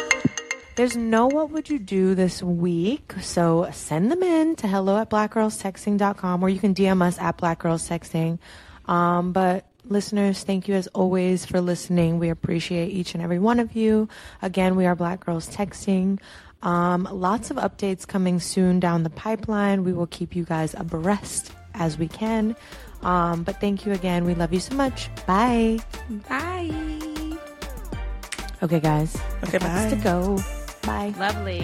There's 0.76 0.98
no 0.98 1.28
what 1.28 1.52
would 1.52 1.70
you 1.70 1.80
do 1.80 2.16
this 2.16 2.44
week. 2.44 3.14
So 3.22 3.70
send 3.72 4.12
them 4.12 4.24
in 4.24 4.56
to 4.58 4.68
hello 4.68 4.98
at 4.98 5.10
blackgirlstexting.com 5.10 6.44
or 6.44 6.50
you 6.50 6.60
can 6.60 6.74
DM 6.74 7.02
us 7.02 7.18
at 7.20 7.38
blackgirlstexting. 7.38 8.40
Um, 8.88 9.32
but 9.32 9.66
listeners, 9.86 10.44
thank 10.44 10.68
you 10.68 10.76
as 10.76 10.88
always 10.88 11.46
for 11.46 11.62
listening. 11.62 12.20
We 12.20 12.30
appreciate 12.30 12.90
each 12.92 13.14
and 13.14 13.24
every 13.24 13.40
one 13.40 13.60
of 13.60 13.76
you. 13.76 14.10
Again, 14.42 14.76
we 14.76 14.86
are 14.86 14.96
Black 14.96 15.26
Girls 15.26 15.48
Texting. 15.48 16.20
Um, 16.62 17.08
lots 17.12 17.52
of 17.52 17.58
updates 17.58 18.08
coming 18.08 18.40
soon 18.40 18.80
down 18.80 19.04
the 19.04 19.10
pipeline. 19.10 19.84
We 19.84 19.94
will 19.94 20.08
keep 20.08 20.36
you 20.36 20.44
guys 20.44 20.74
abreast 20.74 21.52
as 21.74 21.98
we 21.98 22.08
can. 22.08 22.56
Um, 23.06 23.44
but 23.44 23.62
thank 23.62 23.86
you 23.86 23.94
again. 23.94 24.26
We 24.26 24.34
love 24.34 24.52
you 24.52 24.60
so 24.60 24.74
much. 24.76 25.10
Bye. 25.28 25.78
Bye. 26.28 26.74
Okay, 28.64 28.80
guys. 28.80 29.16
Okay, 29.44 29.60
Lots 29.60 29.94
to 29.94 30.00
go. 30.02 30.42
Bye. 30.82 31.14
Lovely. 31.18 31.64